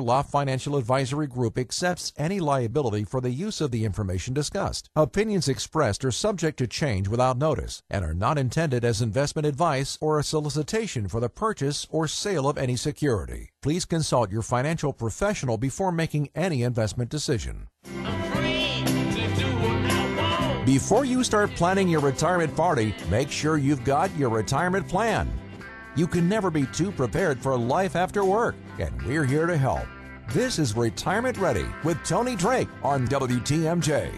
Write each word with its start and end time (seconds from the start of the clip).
Loft 0.00 0.30
Financial 0.30 0.76
Advisory 0.76 1.26
Group 1.26 1.58
accepts 1.58 2.12
any 2.16 2.40
liability 2.40 3.04
for 3.04 3.20
the 3.20 3.30
use 3.30 3.60
of 3.60 3.70
the 3.70 3.84
information 3.84 4.34
discussed. 4.34 4.88
Opinions 4.96 5.48
expressed 5.48 6.04
are 6.04 6.10
subject 6.10 6.58
to 6.58 6.66
change 6.66 7.08
without 7.08 7.38
notice 7.38 7.82
and 7.90 8.04
are 8.04 8.14
not 8.14 8.38
intended 8.38 8.84
as 8.84 9.02
investment 9.02 9.46
advice 9.46 9.98
or 10.00 10.18
a 10.18 10.24
solicitation 10.24 11.08
for 11.08 11.20
the 11.20 11.28
purchase 11.28 11.86
or 11.90 12.08
sale 12.08 12.48
of 12.48 12.58
any 12.58 12.76
security. 12.76 13.50
Please 13.62 13.84
consult 13.84 14.30
your 14.30 14.42
financial 14.42 14.92
professional 14.92 15.58
before 15.58 15.92
making 15.92 16.30
any 16.34 16.62
investment 16.62 17.10
decision. 17.10 17.68
Before 20.64 21.04
you 21.04 21.24
start 21.24 21.50
planning 21.56 21.88
your 21.88 22.00
retirement 22.00 22.54
party, 22.54 22.94
make 23.10 23.30
sure 23.30 23.58
you've 23.58 23.82
got 23.82 24.14
your 24.16 24.28
retirement 24.28 24.86
plan. 24.86 25.28
You 25.96 26.06
can 26.06 26.28
never 26.28 26.52
be 26.52 26.66
too 26.66 26.92
prepared 26.92 27.42
for 27.42 27.58
life 27.58 27.96
after 27.96 28.24
work, 28.24 28.54
and 28.78 29.02
we're 29.02 29.24
here 29.24 29.46
to 29.46 29.56
help. 29.56 29.86
This 30.28 30.60
is 30.60 30.76
Retirement 30.76 31.36
Ready 31.36 31.66
with 31.82 31.98
Tony 32.04 32.36
Drake 32.36 32.68
on 32.84 33.08
WTMJ. 33.08 34.12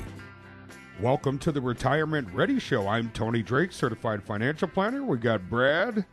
Welcome 1.01 1.39
to 1.39 1.51
the 1.51 1.63
Retirement 1.63 2.29
Ready 2.35 2.59
Show. 2.59 2.87
I'm 2.87 3.09
Tony 3.13 3.43
Drake, 3.43 3.73
certified 3.73 4.23
financial 4.23 4.69
planner. 4.69 5.03
We 5.03 5.17
got 5.17 5.49
Brad 5.49 6.05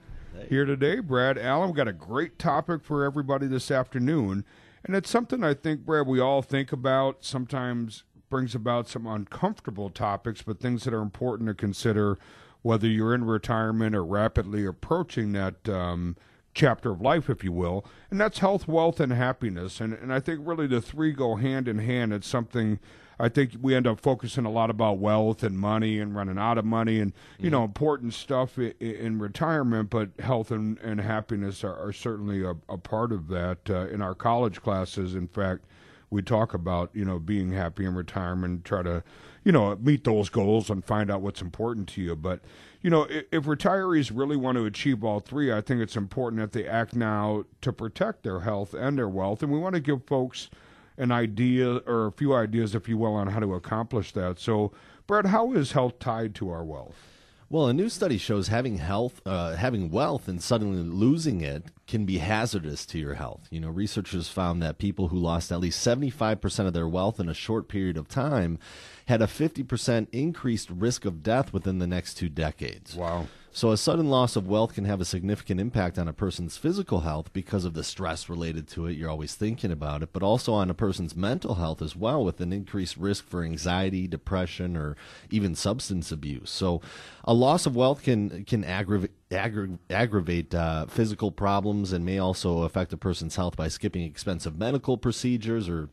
here 0.47 0.63
today. 0.63 1.01
Brad 1.01 1.37
Allen, 1.37 1.71
we 1.71 1.75
got 1.75 1.89
a 1.89 1.93
great 1.93 2.39
topic 2.39 2.85
for 2.85 3.03
everybody 3.03 3.45
this 3.45 3.69
afternoon. 3.69 4.45
And 4.85 4.95
it's 4.95 5.09
something 5.09 5.43
I 5.43 5.55
think, 5.55 5.81
Brad, 5.81 6.07
we 6.07 6.21
all 6.21 6.41
think 6.41 6.71
about. 6.71 7.25
Sometimes 7.25 8.05
brings 8.29 8.55
about 8.55 8.87
some 8.87 9.05
uncomfortable 9.05 9.89
topics, 9.89 10.41
but 10.41 10.61
things 10.61 10.85
that 10.85 10.93
are 10.93 11.01
important 11.01 11.49
to 11.49 11.53
consider 11.53 12.17
whether 12.61 12.87
you're 12.87 13.13
in 13.13 13.25
retirement 13.25 13.95
or 13.95 14.03
rapidly 14.03 14.65
approaching 14.65 15.31
that 15.33 15.69
um, 15.69 16.15
chapter 16.53 16.91
of 16.91 17.01
life, 17.01 17.29
if 17.29 17.43
you 17.43 17.51
will. 17.51 17.85
And 18.09 18.19
that's 18.19 18.39
health, 18.39 18.67
wealth, 18.67 18.99
and 18.99 19.13
happiness. 19.13 19.79
And, 19.79 19.93
and 19.93 20.13
I 20.13 20.19
think 20.19 20.41
really 20.43 20.67
the 20.67 20.81
three 20.81 21.13
go 21.13 21.35
hand 21.35 21.67
in 21.67 21.79
hand. 21.79 22.13
It's 22.13 22.27
something 22.27 22.79
I 23.19 23.27
think 23.27 23.51
we 23.61 23.75
end 23.75 23.85
up 23.85 23.99
focusing 23.99 24.45
a 24.45 24.51
lot 24.51 24.69
about 24.69 24.97
wealth 24.97 25.43
and 25.43 25.59
money 25.59 25.99
and 25.99 26.15
running 26.15 26.37
out 26.37 26.57
of 26.57 26.63
money 26.63 27.01
and 27.01 27.11
you 27.37 27.45
mm-hmm. 27.45 27.51
know 27.51 27.63
important 27.65 28.13
stuff 28.13 28.57
in, 28.57 28.71
in, 28.79 29.19
retirement, 29.19 29.89
but 29.89 30.09
health 30.19 30.51
and, 30.51 30.77
and 30.79 31.01
happiness 31.01 31.63
are, 31.63 31.75
are 31.75 31.91
certainly 31.91 32.43
a, 32.43 32.55
a, 32.69 32.77
part 32.77 33.11
of 33.11 33.27
that. 33.27 33.57
Uh, 33.69 33.87
in 33.87 34.01
our 34.01 34.15
college 34.15 34.61
classes, 34.61 35.15
in 35.15 35.27
fact, 35.27 35.65
we 36.09 36.21
talk 36.21 36.53
about 36.53 36.91
you 36.93 37.03
know 37.03 37.19
being 37.19 37.51
happy 37.51 37.83
in 37.83 37.93
retirement, 37.93 38.63
try 38.63 38.83
to 38.83 39.03
you 39.43 39.51
know 39.51 39.75
meet 39.77 40.03
those 40.03 40.29
goals 40.29 40.69
and 40.69 40.83
find 40.83 41.09
out 41.09 41.21
what's 41.21 41.41
important 41.41 41.87
to 41.89 42.01
you. 42.01 42.15
But 42.15 42.41
you 42.81 42.89
know 42.89 43.03
if, 43.03 43.25
if 43.31 43.43
retirees 43.43 44.11
really 44.13 44.37
want 44.37 44.57
to 44.57 44.65
achieve 44.65 45.03
all 45.03 45.19
three, 45.19 45.51
I 45.51 45.61
think 45.61 45.81
it's 45.81 45.95
important 45.95 46.41
that 46.41 46.51
they 46.51 46.67
act 46.67 46.95
now 46.95 47.45
to 47.61 47.73
protect 47.73 48.23
their 48.23 48.41
health 48.41 48.73
and 48.73 48.97
their 48.97 49.09
wealth, 49.09 49.43
and 49.43 49.51
we 49.51 49.59
want 49.59 49.75
to 49.75 49.81
give 49.81 50.05
folks 50.05 50.49
an 50.97 51.11
idea 51.11 51.77
or 51.87 52.07
a 52.07 52.11
few 52.11 52.33
ideas, 52.35 52.75
if 52.75 52.89
you 52.89 52.97
will, 52.97 53.15
on 53.15 53.27
how 53.27 53.39
to 53.39 53.53
accomplish 53.53 54.11
that. 54.11 54.37
So, 54.37 54.73
Brad, 55.07 55.27
how 55.27 55.53
is 55.53 55.71
health 55.71 55.97
tied 55.99 56.35
to 56.35 56.49
our 56.49 56.63
wealth? 56.63 57.18
Well, 57.51 57.67
a 57.67 57.73
new 57.73 57.89
study 57.89 58.19
shows 58.19 58.49
having 58.49 58.77
health, 58.77 59.21
uh, 59.25 59.55
having 59.55 59.89
wealth, 59.89 60.27
and 60.27 60.39
suddenly 60.39 60.83
losing 60.83 61.41
it 61.41 61.63
can 61.87 62.05
be 62.05 62.19
hazardous 62.19 62.85
to 62.85 62.99
your 62.99 63.15
health. 63.15 63.47
You 63.49 63.59
know, 63.59 63.69
researchers 63.69 64.29
found 64.29 64.61
that 64.61 64.77
people 64.77 65.07
who 65.07 65.17
lost 65.17 65.51
at 65.51 65.59
least 65.59 65.81
seventy-five 65.81 66.41
percent 66.41 66.67
of 66.67 66.75
their 66.75 66.87
wealth 66.87 67.19
in 67.19 67.27
a 67.27 67.33
short 67.33 67.67
period 67.67 67.97
of 67.97 68.07
time 68.07 68.59
had 69.07 69.23
a 69.23 69.27
fifty 69.27 69.63
percent 69.63 70.09
increased 70.11 70.69
risk 70.69 71.05
of 71.05 71.23
death 71.23 71.51
within 71.51 71.79
the 71.79 71.87
next 71.87 72.13
two 72.13 72.29
decades. 72.29 72.95
Wow! 72.95 73.25
So, 73.51 73.71
a 73.71 73.77
sudden 73.77 74.09
loss 74.09 74.35
of 74.35 74.47
wealth 74.47 74.75
can 74.75 74.85
have 74.85 75.01
a 75.01 75.05
significant 75.05 75.59
impact 75.59 75.97
on 75.97 76.07
a 76.07 76.13
person's 76.13 76.55
physical 76.55 77.01
health 77.01 77.33
because 77.33 77.65
of 77.65 77.73
the 77.73 77.83
stress 77.83 78.29
related 78.29 78.67
to 78.69 78.85
it. 78.85 78.95
You're 78.95 79.09
always 79.09 79.33
thinking 79.33 79.71
about 79.71 80.03
it, 80.03 80.13
but 80.13 80.21
also 80.21 80.53
on 80.53 80.69
a 80.69 80.75
person's 80.75 81.15
mental 81.15 81.55
health 81.55 81.81
as 81.81 81.95
well, 81.95 82.23
with 82.23 82.39
an 82.41 82.53
increased 82.53 82.95
risk 82.95 83.27
for 83.27 83.43
anxiety, 83.43 84.07
depression, 84.07 84.77
or 84.77 84.95
even 85.31 85.55
substance 85.55 86.11
abuse. 86.11 86.51
So, 86.51 86.81
a 87.23 87.33
loss 87.33 87.65
of 87.65 87.75
wealth 87.75 88.03
can 88.03 88.45
can 88.45 88.63
aggravate 88.63 89.11
aggra- 89.31 89.79
aggravate 89.89 90.53
uh, 90.53 90.85
physical 90.85 91.31
problems 91.31 91.91
and 91.91 92.05
may 92.05 92.19
also 92.19 92.63
affect 92.63 92.93
a 92.93 92.97
person's 92.97 93.35
health 93.35 93.55
by 93.55 93.67
skipping 93.67 94.03
expensive 94.03 94.59
medical 94.59 94.95
procedures 94.95 95.67
or 95.67 95.89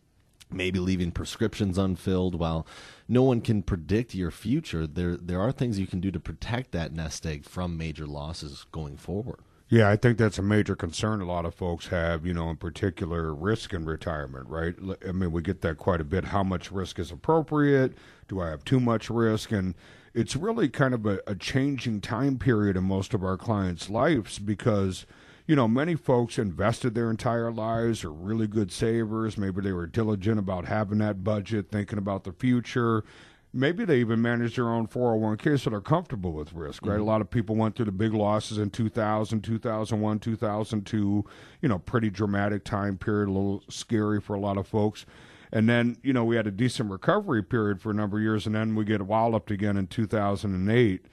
maybe 0.50 0.78
leaving 0.78 1.11
prescriptions 1.11 1.78
unfilled 1.78 2.38
while 2.38 2.67
no 3.09 3.22
one 3.22 3.41
can 3.41 3.62
predict 3.62 4.15
your 4.15 4.31
future 4.31 4.87
there 4.87 5.17
there 5.17 5.41
are 5.41 5.53
things 5.53 5.78
you 5.78 5.87
can 5.87 6.00
do 6.00 6.11
to 6.11 6.21
protect 6.21 6.72
that 6.72 6.93
nest 6.93 7.27
egg 7.27 7.44
from 7.44 7.77
major 7.77 8.06
losses 8.06 8.67
going 8.72 8.97
forward 8.97 9.41
yeah, 9.69 9.91
I 9.91 9.97
think 9.97 10.17
that's 10.17 10.39
a 10.39 10.43
major 10.43 10.77
concern 10.77 11.21
a 11.21 11.25
lot 11.25 11.44
of 11.44 11.53
folks 11.53 11.89
have, 11.89 12.25
you 12.25 12.33
know, 12.33 12.50
in 12.50 12.56
particular 12.56 13.34
risk 13.34 13.75
in 13.75 13.84
retirement, 13.84 14.49
right? 14.49 14.77
I 15.06 15.11
mean, 15.11 15.33
we 15.33 15.43
get 15.43 15.61
that 15.62 15.77
quite 15.77 16.00
a 16.00 16.05
bit. 16.05 16.27
How 16.27 16.44
much 16.44 16.71
risk 16.71 17.00
is 17.00 17.11
appropriate? 17.11 17.94
Do 18.28 18.41
I 18.41 18.50
have 18.50 18.65
too 18.65 18.78
much 18.78 19.11
risk? 19.11 19.50
And 19.50 19.75
it's 20.15 20.37
really 20.37 20.69
kind 20.69 20.94
of 20.94 21.05
a, 21.05 21.19
a 21.27 21.34
changing 21.34 22.00
time 22.00 22.38
period 22.38 22.77
in 22.77 22.84
most 22.84 23.12
of 23.12 23.25
our 23.25 23.37
clients' 23.37 23.91
lives 23.91 24.38
because 24.38 25.05
you 25.46 25.54
know, 25.54 25.68
many 25.68 25.94
folks 25.94 26.38
invested 26.38 26.94
their 26.94 27.10
entire 27.10 27.52
lives, 27.52 28.04
are 28.04 28.12
really 28.12 28.48
good 28.48 28.72
savers. 28.72 29.38
Maybe 29.38 29.60
they 29.60 29.72
were 29.72 29.86
diligent 29.86 30.38
about 30.38 30.66
having 30.66 30.98
that 30.98 31.22
budget, 31.22 31.70
thinking 31.70 31.98
about 31.98 32.24
the 32.24 32.32
future. 32.32 33.04
Maybe 33.52 33.84
they 33.84 34.00
even 34.00 34.20
manage 34.20 34.56
their 34.56 34.68
own 34.68 34.88
401k 34.88 35.60
so 35.60 35.70
they're 35.70 35.80
comfortable 35.80 36.32
with 36.32 36.52
risk, 36.52 36.84
right? 36.84 36.94
Mm-hmm. 36.94 37.02
A 37.02 37.04
lot 37.06 37.20
of 37.20 37.30
people 37.30 37.54
went 37.54 37.76
through 37.76 37.86
the 37.86 37.92
big 37.92 38.12
losses 38.12 38.58
in 38.58 38.70
2000, 38.70 39.40
2001, 39.40 40.18
2002, 40.18 41.24
you 41.62 41.68
know, 41.68 41.78
pretty 41.78 42.10
dramatic 42.10 42.64
time 42.64 42.98
period, 42.98 43.28
a 43.28 43.32
little 43.32 43.62
scary 43.70 44.20
for 44.20 44.34
a 44.34 44.40
lot 44.40 44.58
of 44.58 44.66
folks. 44.66 45.06
And 45.52 45.68
then, 45.68 45.96
you 46.02 46.12
know, 46.12 46.24
we 46.24 46.34
had 46.34 46.48
a 46.48 46.50
decent 46.50 46.90
recovery 46.90 47.42
period 47.42 47.80
for 47.80 47.92
a 47.92 47.94
number 47.94 48.18
of 48.18 48.22
years, 48.24 48.46
and 48.46 48.54
then 48.54 48.74
we 48.74 48.84
get 48.84 49.02
walloped 49.02 49.52
again 49.52 49.76
in 49.76 49.86
2008 49.86 51.06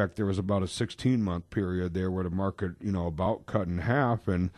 fact, 0.00 0.16
there 0.16 0.26
was 0.26 0.38
about 0.38 0.62
a 0.62 0.68
16 0.68 1.22
month 1.22 1.48
period 1.50 1.94
there 1.94 2.10
where 2.10 2.24
the 2.24 2.30
market, 2.30 2.72
you 2.80 2.92
know, 2.92 3.06
about 3.06 3.46
cut 3.46 3.66
in 3.66 3.78
half. 3.78 4.28
And 4.28 4.50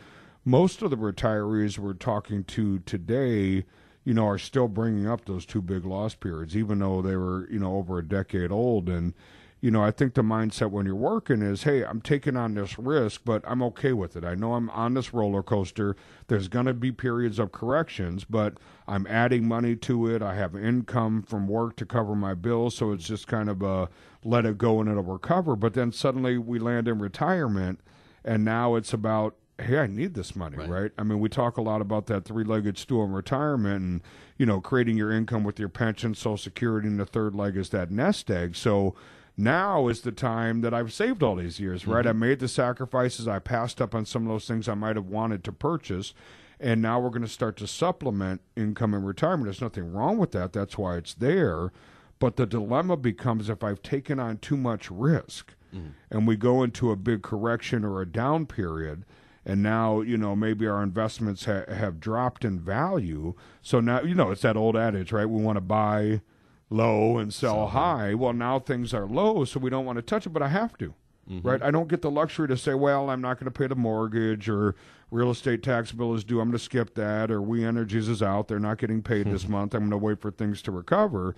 most 0.45 0.81
of 0.81 0.89
the 0.89 0.97
retirees 0.97 1.77
we're 1.77 1.93
talking 1.93 2.43
to 2.45 2.79
today, 2.79 3.65
you 4.03 4.13
know, 4.13 4.27
are 4.27 4.37
still 4.37 4.67
bringing 4.67 5.07
up 5.07 5.25
those 5.25 5.45
two 5.45 5.61
big 5.61 5.85
loss 5.85 6.13
periods, 6.13 6.57
even 6.57 6.79
though 6.79 7.01
they 7.01 7.15
were, 7.15 7.47
you 7.49 7.59
know, 7.59 7.77
over 7.77 7.99
a 7.99 8.07
decade 8.07 8.51
old. 8.51 8.89
And, 8.89 9.13
you 9.61 9.71
know, 9.71 9.83
I 9.83 9.91
think 9.91 10.13
the 10.13 10.21
mindset 10.21 10.71
when 10.71 10.85
you're 10.85 10.95
working 10.95 11.41
is, 11.41 11.63
hey, 11.63 11.83
I'm 11.83 12.01
taking 12.01 12.37
on 12.37 12.53
this 12.53 12.79
risk, 12.79 13.21
but 13.25 13.43
I'm 13.45 13.61
okay 13.63 13.91
with 13.91 14.15
it. 14.15 14.23
I 14.23 14.35
know 14.35 14.53
I'm 14.53 14.69
on 14.69 14.93
this 14.93 15.13
roller 15.13 15.43
coaster. 15.43 15.97
There's 16.27 16.47
going 16.47 16.65
to 16.67 16.73
be 16.73 16.93
periods 16.93 17.39
of 17.39 17.51
corrections, 17.51 18.23
but 18.23 18.53
I'm 18.87 19.05
adding 19.07 19.47
money 19.47 19.75
to 19.77 20.07
it. 20.07 20.21
I 20.21 20.35
have 20.35 20.55
income 20.55 21.23
from 21.23 21.47
work 21.47 21.75
to 21.77 21.85
cover 21.85 22.15
my 22.15 22.35
bills, 22.35 22.75
so 22.75 22.93
it's 22.93 23.05
just 23.05 23.27
kind 23.27 23.49
of 23.49 23.61
a 23.61 23.89
let 24.23 24.45
it 24.45 24.57
go 24.57 24.79
and 24.79 24.89
it'll 24.89 25.03
recover. 25.03 25.57
But 25.57 25.73
then 25.73 25.91
suddenly 25.91 26.37
we 26.37 26.57
land 26.57 26.87
in 26.87 26.99
retirement, 26.99 27.81
and 28.23 28.45
now 28.45 28.75
it's 28.75 28.93
about 28.93 29.35
hey, 29.61 29.77
I 29.77 29.87
need 29.87 30.13
this 30.13 30.37
money, 30.37 30.55
right. 30.55 30.69
right? 30.69 30.91
I 30.97 31.03
mean, 31.03 31.19
we 31.19 31.27
talk 31.27 31.57
a 31.57 31.61
lot 31.61 31.81
about 31.81 32.05
that 32.07 32.23
three-legged 32.23 32.77
stool 32.77 33.03
in 33.03 33.11
retirement, 33.11 33.83
and 33.83 34.01
you 34.37 34.45
know, 34.45 34.61
creating 34.61 34.95
your 34.95 35.11
income 35.11 35.43
with 35.43 35.59
your 35.59 35.67
pension, 35.67 36.15
Social 36.15 36.37
Security, 36.37 36.87
and 36.87 36.97
the 36.97 37.05
third 37.05 37.35
leg 37.35 37.57
is 37.57 37.69
that 37.71 37.91
nest 37.91 38.31
egg. 38.31 38.55
So 38.55 38.95
now 39.39 39.87
is 39.87 40.01
the 40.01 40.11
time 40.11 40.61
that 40.61 40.73
I've 40.73 40.93
saved 40.93 41.23
all 41.23 41.35
these 41.35 41.59
years, 41.59 41.87
right? 41.87 42.05
Mm-hmm. 42.05 42.23
I 42.23 42.27
made 42.27 42.39
the 42.39 42.47
sacrifices. 42.47 43.27
I 43.27 43.39
passed 43.39 43.81
up 43.81 43.95
on 43.95 44.05
some 44.05 44.23
of 44.23 44.29
those 44.29 44.47
things 44.47 44.67
I 44.67 44.73
might 44.73 44.95
have 44.95 45.07
wanted 45.07 45.43
to 45.45 45.51
purchase. 45.51 46.13
And 46.59 46.81
now 46.81 46.99
we're 46.99 47.09
going 47.09 47.21
to 47.21 47.27
start 47.27 47.55
to 47.57 47.67
supplement 47.67 48.41
income 48.57 48.93
in 48.93 49.03
retirement. 49.03 49.45
There's 49.45 49.61
nothing 49.61 49.93
wrong 49.93 50.17
with 50.17 50.33
that. 50.33 50.51
That's 50.51 50.77
why 50.77 50.97
it's 50.97 51.13
there. 51.13 51.71
But 52.19 52.35
the 52.35 52.45
dilemma 52.45 52.97
becomes 52.97 53.49
if 53.49 53.63
I've 53.63 53.81
taken 53.81 54.19
on 54.19 54.39
too 54.39 54.57
much 54.57 54.91
risk 54.91 55.53
mm-hmm. 55.73 55.91
and 56.11 56.27
we 56.27 56.35
go 56.35 56.63
into 56.63 56.91
a 56.91 56.95
big 56.95 57.21
correction 57.21 57.85
or 57.85 58.01
a 58.01 58.05
down 58.05 58.45
period, 58.45 59.05
and 59.45 59.63
now 59.63 60.01
you 60.01 60.17
know 60.17 60.35
maybe 60.35 60.67
our 60.67 60.83
investments 60.83 61.45
ha- 61.45 61.63
have 61.69 61.99
dropped 61.99 62.43
in 62.43 62.59
value. 62.59 63.35
So 63.61 63.79
now 63.79 64.01
you 64.01 64.13
know 64.15 64.31
it's 64.31 64.41
that 64.41 64.57
old 64.57 64.75
adage, 64.75 65.11
right? 65.11 65.25
We 65.25 65.41
want 65.41 65.55
to 65.57 65.61
buy 65.61 66.21
low 66.69 67.17
and 67.17 67.33
sell 67.33 67.67
high. 67.67 68.13
Well, 68.13 68.33
now 68.33 68.59
things 68.59 68.93
are 68.93 69.07
low, 69.07 69.45
so 69.45 69.59
we 69.59 69.69
don't 69.69 69.85
want 69.85 69.97
to 69.97 70.01
touch 70.01 70.25
it, 70.25 70.29
but 70.29 70.41
I 70.41 70.49
have 70.49 70.77
to. 70.77 70.93
Mm-hmm. 71.29 71.47
Right? 71.47 71.61
I 71.61 71.69
don't 71.69 71.87
get 71.87 72.01
the 72.01 72.09
luxury 72.09 72.47
to 72.47 72.57
say, 72.57 72.73
well, 72.73 73.09
I'm 73.09 73.21
not 73.21 73.39
going 73.39 73.51
to 73.51 73.57
pay 73.57 73.67
the 73.67 73.75
mortgage 73.75 74.49
or 74.49 74.75
real 75.11 75.29
estate 75.29 75.61
tax 75.61 75.91
bill 75.91 76.15
is 76.15 76.23
due. 76.23 76.39
I'm 76.39 76.47
going 76.47 76.57
to 76.57 76.63
skip 76.63 76.95
that. 76.95 77.29
Or 77.29 77.41
We 77.41 77.63
Energies 77.63 78.09
is 78.09 78.23
out. 78.23 78.47
They're 78.47 78.59
not 78.59 78.79
getting 78.79 79.03
paid 79.03 79.27
this 79.27 79.47
month. 79.47 79.75
I'm 79.75 79.81
going 79.81 79.91
to 79.91 79.97
wait 79.97 80.19
for 80.21 80.31
things 80.31 80.61
to 80.63 80.71
recover. 80.71 81.35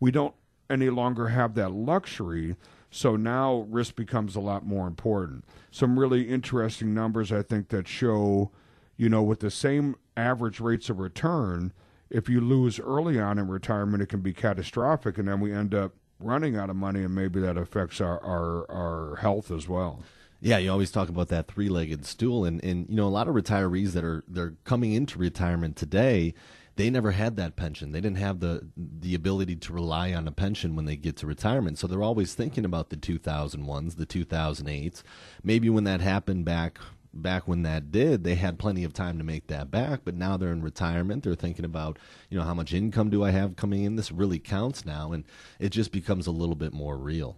We 0.00 0.10
don't 0.10 0.34
any 0.68 0.90
longer 0.90 1.28
have 1.28 1.54
that 1.54 1.70
luxury. 1.70 2.56
So 2.90 3.16
now 3.16 3.66
risk 3.68 3.94
becomes 3.94 4.34
a 4.34 4.40
lot 4.40 4.66
more 4.66 4.86
important. 4.86 5.44
Some 5.70 5.98
really 5.98 6.22
interesting 6.28 6.94
numbers, 6.94 7.30
I 7.30 7.42
think, 7.42 7.68
that 7.68 7.86
show, 7.86 8.50
you 8.96 9.08
know, 9.08 9.22
with 9.22 9.40
the 9.40 9.50
same 9.50 9.94
average 10.16 10.58
rates 10.58 10.90
of 10.90 10.98
return, 10.98 11.72
if 12.10 12.28
you 12.28 12.40
lose 12.40 12.80
early 12.80 13.20
on 13.20 13.38
in 13.38 13.48
retirement, 13.48 14.02
it 14.02 14.06
can 14.06 14.20
be 14.20 14.32
catastrophic. 14.32 15.18
And 15.18 15.28
then 15.28 15.40
we 15.40 15.52
end 15.52 15.74
up 15.74 15.92
running 16.20 16.56
out 16.56 16.70
of 16.70 16.76
money, 16.76 17.04
and 17.04 17.14
maybe 17.14 17.40
that 17.40 17.56
affects 17.56 18.00
our, 18.00 18.22
our, 18.24 18.70
our 18.70 19.16
health 19.16 19.50
as 19.50 19.68
well. 19.68 20.02
Yeah, 20.40 20.58
you 20.58 20.70
always 20.70 20.90
talk 20.90 21.08
about 21.08 21.28
that 21.28 21.48
three-legged 21.48 22.06
stool, 22.06 22.44
and, 22.44 22.62
and 22.62 22.88
you 22.88 22.94
know 22.94 23.06
a 23.06 23.10
lot 23.10 23.26
of 23.26 23.34
retirees 23.34 23.92
that 23.92 24.04
are 24.04 24.22
they're 24.28 24.54
coming 24.64 24.92
into 24.92 25.18
retirement 25.18 25.74
today 25.76 26.34
they 26.78 26.90
never 26.90 27.10
had 27.10 27.34
that 27.36 27.56
pension. 27.56 27.90
They 27.90 28.00
didn't 28.00 28.18
have 28.18 28.38
the 28.38 28.68
the 28.76 29.16
ability 29.16 29.56
to 29.56 29.72
rely 29.72 30.14
on 30.14 30.28
a 30.28 30.32
pension 30.32 30.76
when 30.76 30.84
they 30.84 30.94
get 30.94 31.16
to 31.16 31.26
retirement. 31.26 31.76
So 31.76 31.88
they're 31.88 32.04
always 32.04 32.34
thinking 32.34 32.64
about 32.64 32.90
the 32.90 32.96
2001s, 32.96 33.96
the 33.96 34.06
2008s. 34.06 35.02
Maybe 35.42 35.68
when 35.68 35.82
that 35.84 36.00
happened 36.00 36.44
back 36.44 36.78
back 37.12 37.48
when 37.48 37.62
that 37.62 37.90
did, 37.90 38.24
they 38.24 38.34
had 38.34 38.58
plenty 38.58 38.84
of 38.84 38.92
time 38.92 39.18
to 39.18 39.24
make 39.24 39.46
that 39.48 39.70
back, 39.70 40.00
but 40.04 40.14
now 40.14 40.36
they're 40.36 40.52
in 40.52 40.62
retirement. 40.62 41.24
They're 41.24 41.34
thinking 41.34 41.64
about, 41.64 41.98
you 42.30 42.38
know, 42.38 42.44
how 42.44 42.54
much 42.54 42.72
income 42.72 43.10
do 43.10 43.24
I 43.24 43.30
have 43.30 43.56
coming 43.56 43.84
in? 43.84 43.96
This 43.96 44.12
really 44.12 44.38
counts 44.38 44.84
now 44.84 45.12
and 45.12 45.24
it 45.58 45.70
just 45.70 45.92
becomes 45.92 46.26
a 46.26 46.32
little 46.32 46.54
bit 46.54 46.72
more 46.72 46.96
real. 46.96 47.36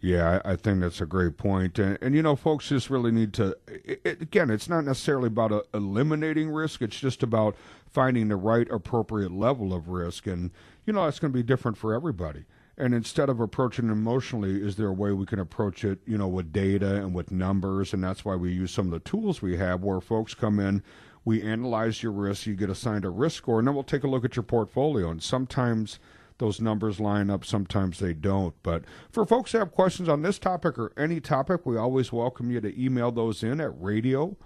Yeah, 0.00 0.40
I, 0.44 0.52
I 0.52 0.56
think 0.56 0.80
that's 0.80 1.00
a 1.00 1.06
great 1.06 1.38
point. 1.38 1.78
And, 1.78 1.96
and, 2.02 2.14
you 2.14 2.22
know, 2.22 2.36
folks 2.36 2.68
just 2.68 2.90
really 2.90 3.10
need 3.10 3.32
to, 3.34 3.56
it, 3.66 4.20
again, 4.20 4.50
it's 4.50 4.68
not 4.68 4.84
necessarily 4.84 5.28
about 5.28 5.50
a, 5.50 5.64
eliminating 5.72 6.50
risk, 6.50 6.82
it's 6.82 7.00
just 7.00 7.22
about 7.22 7.56
finding 7.90 8.28
the 8.28 8.36
right 8.36 8.70
appropriate 8.70 9.32
level 9.32 9.72
of 9.72 9.88
risk. 9.88 10.26
And, 10.26 10.50
you 10.84 10.92
know, 10.92 11.04
that's 11.04 11.18
going 11.18 11.32
to 11.32 11.36
be 11.36 11.42
different 11.42 11.78
for 11.78 11.94
everybody. 11.94 12.44
And 12.76 12.92
instead 12.92 13.28
of 13.28 13.40
approaching 13.40 13.88
it 13.88 13.92
emotionally, 13.92 14.60
is 14.62 14.76
there 14.76 14.88
a 14.88 14.92
way 14.92 15.12
we 15.12 15.26
can 15.26 15.38
approach 15.38 15.84
it, 15.84 16.00
you 16.06 16.18
know, 16.18 16.28
with 16.28 16.52
data 16.52 16.96
and 16.96 17.14
with 17.14 17.30
numbers? 17.30 17.92
And 17.92 18.02
that's 18.02 18.24
why 18.24 18.34
we 18.34 18.52
use 18.52 18.72
some 18.72 18.86
of 18.86 18.92
the 18.92 19.08
tools 19.08 19.40
we 19.40 19.56
have 19.56 19.82
where 19.82 20.00
folks 20.00 20.34
come 20.34 20.58
in, 20.58 20.82
we 21.24 21.40
analyze 21.42 22.02
your 22.02 22.12
risk, 22.12 22.46
you 22.46 22.54
get 22.54 22.70
assigned 22.70 23.04
a 23.04 23.10
risk 23.10 23.36
score, 23.36 23.58
and 23.58 23.68
then 23.68 23.74
we'll 23.74 23.84
take 23.84 24.04
a 24.04 24.08
look 24.08 24.24
at 24.24 24.36
your 24.36 24.42
portfolio. 24.42 25.08
And 25.10 25.22
sometimes, 25.22 26.00
those 26.38 26.60
numbers 26.60 27.00
line 27.00 27.30
up. 27.30 27.44
Sometimes 27.44 27.98
they 27.98 28.12
don't. 28.12 28.54
But 28.62 28.84
for 29.10 29.24
folks 29.24 29.52
that 29.52 29.60
have 29.60 29.72
questions 29.72 30.08
on 30.08 30.22
this 30.22 30.38
topic 30.38 30.78
or 30.78 30.92
any 30.96 31.20
topic, 31.20 31.64
we 31.64 31.76
always 31.76 32.12
welcome 32.12 32.50
you 32.50 32.60
to 32.60 32.82
email 32.82 33.12
those 33.12 33.42
in 33.42 33.60
at 33.60 33.80
radio 33.80 34.36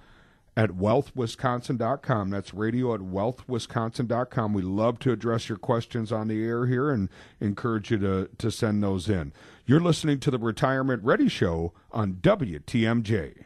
at 0.58 0.70
wealthwisconsin.com. 0.70 2.30
That's 2.30 2.52
radio 2.52 2.92
at 2.92 3.00
wealthwisconsin.com. 3.00 4.52
We 4.52 4.62
love 4.62 4.98
to 4.98 5.12
address 5.12 5.48
your 5.48 5.56
questions 5.56 6.10
on 6.10 6.26
the 6.26 6.44
air 6.44 6.66
here 6.66 6.90
and 6.90 7.08
encourage 7.40 7.92
you 7.92 7.98
to, 7.98 8.28
to 8.38 8.50
send 8.50 8.82
those 8.82 9.08
in. 9.08 9.32
You're 9.66 9.78
listening 9.78 10.18
to 10.18 10.32
the 10.32 10.38
Retirement 10.38 11.04
Ready 11.04 11.28
Show 11.28 11.74
on 11.92 12.14
WTMJ. 12.14 13.44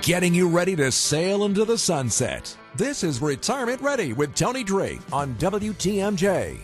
Getting 0.00 0.34
you 0.34 0.48
ready 0.48 0.74
to 0.76 0.90
sail 0.90 1.44
into 1.44 1.66
the 1.66 1.76
sunset. 1.76 2.56
This 2.74 3.04
is 3.04 3.20
Retirement 3.20 3.82
Ready 3.82 4.14
with 4.14 4.34
Tony 4.34 4.64
Drake 4.64 5.00
on 5.12 5.34
WTMJ. 5.34 6.58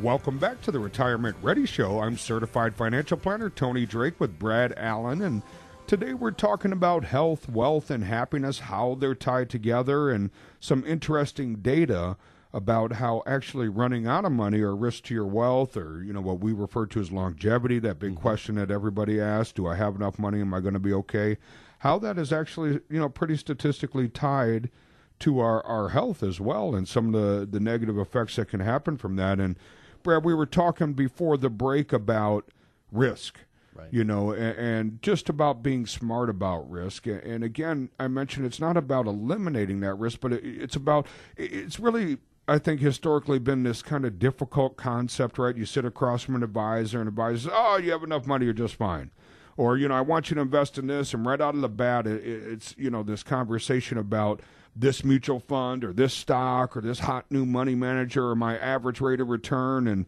Welcome 0.00 0.38
back 0.38 0.60
to 0.62 0.70
the 0.70 0.78
Retirement 0.78 1.36
Ready 1.42 1.66
Show. 1.66 2.00
I'm 2.00 2.16
certified 2.16 2.76
financial 2.76 3.16
planner 3.16 3.50
Tony 3.50 3.86
Drake 3.86 4.20
with 4.20 4.38
Brad 4.38 4.72
Allen, 4.76 5.22
and 5.22 5.42
today 5.86 6.14
we're 6.14 6.30
talking 6.30 6.72
about 6.72 7.04
health, 7.04 7.48
wealth, 7.48 7.90
and 7.90 8.04
happiness, 8.04 8.60
how 8.60 8.96
they're 8.98 9.14
tied 9.14 9.50
together, 9.50 10.10
and 10.10 10.30
some 10.60 10.84
interesting 10.86 11.56
data 11.56 12.16
about 12.52 12.94
how 12.94 13.22
actually 13.26 13.68
running 13.68 14.06
out 14.06 14.24
of 14.24 14.32
money 14.32 14.60
or 14.60 14.76
risk 14.76 15.04
to 15.04 15.14
your 15.14 15.26
wealth 15.26 15.76
or 15.76 16.04
you 16.04 16.12
know 16.12 16.20
what 16.20 16.38
we 16.38 16.52
refer 16.52 16.86
to 16.86 17.00
as 17.00 17.10
longevity 17.10 17.80
that 17.80 17.98
big 17.98 18.12
mm-hmm. 18.12 18.22
question 18.22 18.54
that 18.54 18.70
everybody 18.70 19.20
asks 19.20 19.52
do 19.52 19.66
i 19.66 19.74
have 19.74 19.96
enough 19.96 20.20
money 20.20 20.40
am 20.40 20.54
i 20.54 20.60
going 20.60 20.72
to 20.72 20.78
be 20.78 20.92
okay 20.92 21.36
how 21.78 21.98
that 21.98 22.16
is 22.16 22.32
actually 22.32 22.78
you 22.88 23.00
know 23.00 23.08
pretty 23.08 23.36
statistically 23.36 24.08
tied 24.08 24.70
to 25.18 25.40
our, 25.40 25.64
our 25.64 25.90
health 25.90 26.22
as 26.22 26.40
well 26.40 26.74
and 26.74 26.88
some 26.88 27.06
of 27.06 27.12
the, 27.12 27.46
the 27.46 27.60
negative 27.60 27.98
effects 27.98 28.36
that 28.36 28.48
can 28.48 28.60
happen 28.60 28.96
from 28.96 29.16
that. 29.16 29.38
And 29.38 29.56
Brad, 30.02 30.24
we 30.24 30.34
were 30.34 30.46
talking 30.46 30.92
before 30.92 31.36
the 31.36 31.50
break 31.50 31.92
about 31.92 32.50
risk. 32.92 33.38
Right. 33.74 33.88
You 33.90 34.04
know, 34.04 34.30
and, 34.30 34.56
and, 34.56 35.02
just 35.02 35.28
about 35.28 35.62
being 35.62 35.84
smart 35.84 36.30
about 36.30 36.70
risk. 36.70 37.06
And 37.06 37.42
again, 37.42 37.90
I 37.98 38.06
mentioned 38.06 38.46
it's 38.46 38.60
not 38.60 38.76
about 38.76 39.06
eliminating 39.06 39.80
that 39.80 39.94
risk, 39.94 40.20
but 40.20 40.32
it, 40.32 40.44
it's 40.44 40.76
about, 40.76 41.08
it's 41.36 41.80
really 41.80 42.18
I 42.46 42.58
think 42.58 42.80
historically 42.80 43.38
been 43.38 43.62
this 43.62 43.82
kind 43.82 44.04
of 44.04 44.18
difficult 44.18 44.76
concept, 44.76 45.38
right? 45.38 45.56
You 45.56 45.64
sit 45.64 45.84
across 45.84 46.22
from 46.22 46.34
an 46.34 46.42
advisor, 46.42 47.00
and 47.00 47.08
advisor 47.08 47.48
says, 47.48 47.52
"Oh, 47.52 47.78
you 47.78 47.90
have 47.92 48.02
enough 48.02 48.26
money, 48.26 48.44
you're 48.44 48.52
just 48.52 48.74
fine," 48.74 49.10
or 49.56 49.78
you 49.78 49.88
know, 49.88 49.94
"I 49.94 50.02
want 50.02 50.28
you 50.28 50.34
to 50.34 50.42
invest 50.42 50.76
in 50.76 50.86
this," 50.86 51.14
and 51.14 51.24
right 51.24 51.40
out 51.40 51.54
of 51.54 51.62
the 51.62 51.70
bat, 51.70 52.06
it, 52.06 52.22
it's 52.22 52.74
you 52.76 52.90
know 52.90 53.02
this 53.02 53.22
conversation 53.22 53.96
about 53.96 54.40
this 54.76 55.04
mutual 55.04 55.40
fund 55.40 55.84
or 55.84 55.92
this 55.92 56.12
stock 56.12 56.76
or 56.76 56.80
this 56.80 57.00
hot 57.00 57.24
new 57.30 57.46
money 57.46 57.74
manager 57.74 58.28
or 58.28 58.34
my 58.34 58.58
average 58.58 59.00
rate 59.00 59.20
of 59.20 59.28
return. 59.28 59.86
And 59.86 60.04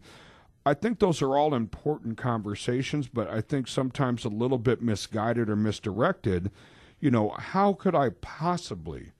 I 0.67 0.73
think 0.73 0.99
those 0.99 1.21
are 1.21 1.37
all 1.37 1.55
important 1.55 2.17
conversations, 2.17 3.07
but 3.07 3.29
I 3.29 3.39
think 3.39 3.69
sometimes 3.69 4.25
a 4.25 4.29
little 4.29 4.57
bit 4.57 4.81
misguided 4.81 5.49
or 5.49 5.55
misdirected. 5.55 6.51
You 6.99 7.09
know, 7.09 7.29
how 7.37 7.71
could 7.71 7.95
I 7.95 8.09
possibly 8.09 9.13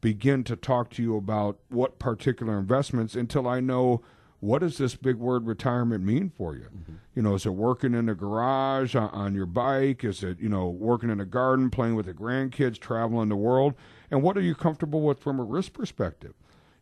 begin 0.00 0.42
to 0.44 0.56
talk 0.56 0.88
to 0.92 1.02
you 1.02 1.16
about 1.16 1.58
what 1.68 1.98
particular 1.98 2.58
investments 2.58 3.14
until 3.14 3.46
I 3.46 3.60
know 3.60 4.02
what 4.40 4.60
does 4.60 4.78
this 4.78 4.94
big 4.94 5.16
word 5.16 5.46
retirement 5.46 6.02
mean 6.02 6.30
for 6.30 6.54
you? 6.54 6.64
Mm-hmm. 6.64 6.94
You 7.14 7.22
know, 7.22 7.34
is 7.34 7.44
it 7.44 7.50
working 7.50 7.92
in 7.92 8.08
a 8.08 8.14
garage 8.14 8.94
on, 8.94 9.34
your 9.34 9.46
bike? 9.46 10.02
Is 10.02 10.22
it, 10.22 10.40
you 10.40 10.48
know, 10.48 10.68
working 10.68 11.10
in 11.10 11.20
a 11.20 11.26
garden, 11.26 11.68
playing 11.68 11.94
with 11.94 12.06
the 12.06 12.14
grandkids, 12.14 12.78
traveling 12.78 13.28
the 13.28 13.36
world? 13.36 13.74
And 14.10 14.22
what 14.22 14.38
are 14.38 14.42
you 14.42 14.54
comfortable 14.54 15.02
with 15.02 15.20
from 15.20 15.38
a 15.40 15.44
risk 15.44 15.74
perspective? 15.74 16.32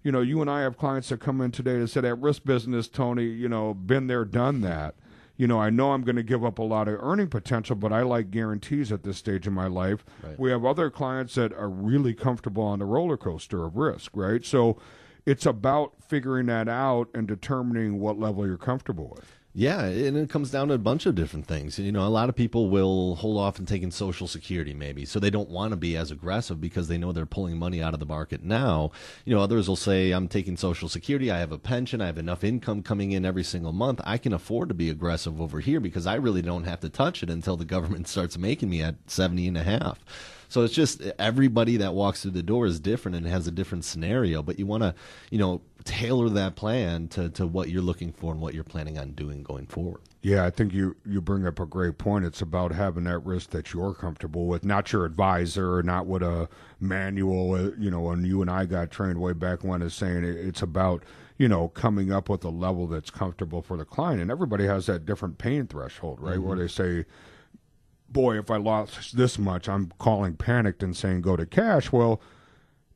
You 0.04 0.12
know, 0.12 0.20
you 0.20 0.40
and 0.40 0.50
I 0.50 0.60
have 0.60 0.76
clients 0.76 1.08
that 1.08 1.18
come 1.18 1.40
in 1.40 1.50
today 1.50 1.78
that 1.78 1.88
said, 1.88 2.04
at 2.04 2.20
risk 2.20 2.44
business, 2.44 2.88
Tony, 2.88 3.24
you 3.24 3.48
know, 3.48 3.74
been 3.74 4.06
there, 4.06 4.24
done 4.24 4.60
that. 4.60 4.94
You 5.36 5.48
know, 5.48 5.58
I 5.58 5.70
know 5.70 5.92
I'm 5.92 6.02
going 6.02 6.14
to 6.16 6.22
give 6.22 6.44
up 6.44 6.58
a 6.58 6.62
lot 6.62 6.86
of 6.86 7.02
earning 7.02 7.28
potential, 7.28 7.74
but 7.74 7.92
I 7.92 8.02
like 8.02 8.30
guarantees 8.30 8.92
at 8.92 9.02
this 9.02 9.16
stage 9.16 9.46
in 9.48 9.52
my 9.52 9.66
life. 9.66 10.04
Right. 10.22 10.38
We 10.38 10.50
have 10.50 10.64
other 10.64 10.90
clients 10.90 11.34
that 11.34 11.52
are 11.54 11.68
really 11.68 12.14
comfortable 12.14 12.62
on 12.62 12.78
the 12.78 12.84
roller 12.84 13.16
coaster 13.16 13.64
of 13.64 13.76
risk, 13.76 14.12
right? 14.14 14.44
So 14.44 14.76
it's 15.26 15.46
about 15.46 15.94
figuring 16.06 16.46
that 16.46 16.68
out 16.68 17.08
and 17.14 17.26
determining 17.26 17.98
what 17.98 18.18
level 18.18 18.46
you're 18.46 18.56
comfortable 18.58 19.10
with. 19.16 19.32
Yeah, 19.56 19.84
and 19.84 20.16
it 20.16 20.30
comes 20.30 20.50
down 20.50 20.66
to 20.68 20.74
a 20.74 20.78
bunch 20.78 21.06
of 21.06 21.14
different 21.14 21.46
things. 21.46 21.78
You 21.78 21.92
know, 21.92 22.04
a 22.04 22.08
lot 22.08 22.28
of 22.28 22.34
people 22.34 22.70
will 22.70 23.14
hold 23.14 23.38
off 23.38 23.60
on 23.60 23.66
taking 23.66 23.92
Social 23.92 24.26
Security 24.26 24.74
maybe, 24.74 25.04
so 25.04 25.20
they 25.20 25.30
don't 25.30 25.48
want 25.48 25.70
to 25.70 25.76
be 25.76 25.96
as 25.96 26.10
aggressive 26.10 26.60
because 26.60 26.88
they 26.88 26.98
know 26.98 27.12
they're 27.12 27.24
pulling 27.24 27.56
money 27.56 27.80
out 27.80 27.94
of 27.94 28.00
the 28.00 28.06
market 28.06 28.42
now. 28.42 28.90
You 29.24 29.32
know, 29.32 29.40
others 29.40 29.68
will 29.68 29.76
say, 29.76 30.10
I'm 30.10 30.26
taking 30.26 30.56
Social 30.56 30.88
Security, 30.88 31.30
I 31.30 31.38
have 31.38 31.52
a 31.52 31.58
pension, 31.58 32.00
I 32.00 32.06
have 32.06 32.18
enough 32.18 32.42
income 32.42 32.82
coming 32.82 33.12
in 33.12 33.24
every 33.24 33.44
single 33.44 33.72
month. 33.72 34.00
I 34.02 34.18
can 34.18 34.32
afford 34.32 34.70
to 34.70 34.74
be 34.74 34.90
aggressive 34.90 35.40
over 35.40 35.60
here 35.60 35.78
because 35.78 36.04
I 36.04 36.16
really 36.16 36.42
don't 36.42 36.64
have 36.64 36.80
to 36.80 36.88
touch 36.88 37.22
it 37.22 37.30
until 37.30 37.56
the 37.56 37.64
government 37.64 38.08
starts 38.08 38.36
making 38.36 38.70
me 38.70 38.82
at 38.82 38.96
70 39.06 39.46
and 39.46 39.56
a 39.56 39.62
half. 39.62 40.00
So 40.54 40.62
it's 40.62 40.72
just 40.72 41.02
everybody 41.18 41.78
that 41.78 41.94
walks 41.94 42.22
through 42.22 42.30
the 42.30 42.42
door 42.44 42.64
is 42.64 42.78
different 42.78 43.16
and 43.16 43.26
has 43.26 43.48
a 43.48 43.50
different 43.50 43.84
scenario, 43.84 44.40
but 44.40 44.56
you 44.56 44.66
want 44.66 44.84
to, 44.84 44.94
you 45.32 45.36
know, 45.36 45.62
tailor 45.82 46.28
that 46.28 46.54
plan 46.54 47.08
to, 47.08 47.28
to 47.30 47.44
what 47.44 47.70
you're 47.70 47.82
looking 47.82 48.12
for 48.12 48.30
and 48.30 48.40
what 48.40 48.54
you're 48.54 48.62
planning 48.62 48.96
on 48.96 49.14
doing 49.14 49.42
going 49.42 49.66
forward. 49.66 50.00
Yeah, 50.22 50.44
I 50.44 50.50
think 50.50 50.72
you, 50.72 50.94
you 51.04 51.20
bring 51.20 51.44
up 51.44 51.58
a 51.58 51.66
great 51.66 51.98
point. 51.98 52.24
It's 52.24 52.40
about 52.40 52.70
having 52.70 53.02
that 53.02 53.18
risk 53.18 53.50
that 53.50 53.72
you're 53.72 53.94
comfortable 53.94 54.46
with, 54.46 54.64
not 54.64 54.92
your 54.92 55.04
advisor, 55.04 55.82
not 55.82 56.06
what 56.06 56.22
a 56.22 56.48
manual, 56.78 57.54
uh, 57.54 57.70
you 57.76 57.90
know, 57.90 58.02
when 58.02 58.24
you 58.24 58.40
and 58.40 58.48
I 58.48 58.64
got 58.64 58.92
trained 58.92 59.20
way 59.20 59.32
back 59.32 59.64
when 59.64 59.82
is 59.82 59.92
saying 59.92 60.22
it's 60.22 60.62
about, 60.62 61.02
you 61.36 61.48
know, 61.48 61.66
coming 61.66 62.12
up 62.12 62.28
with 62.28 62.44
a 62.44 62.48
level 62.48 62.86
that's 62.86 63.10
comfortable 63.10 63.60
for 63.60 63.76
the 63.76 63.84
client. 63.84 64.20
And 64.20 64.30
everybody 64.30 64.66
has 64.66 64.86
that 64.86 65.04
different 65.04 65.38
pain 65.38 65.66
threshold, 65.66 66.20
right? 66.20 66.36
Mm-hmm. 66.36 66.46
Where 66.46 66.58
they 66.58 66.68
say, 66.68 67.06
boy, 68.14 68.38
if 68.38 68.50
I 68.50 68.56
lost 68.56 69.14
this 69.14 69.38
much, 69.38 69.68
I'm 69.68 69.92
calling 69.98 70.36
panicked 70.36 70.82
and 70.82 70.96
saying 70.96 71.20
go 71.20 71.36
to 71.36 71.44
cash. 71.44 71.92
Well, 71.92 72.22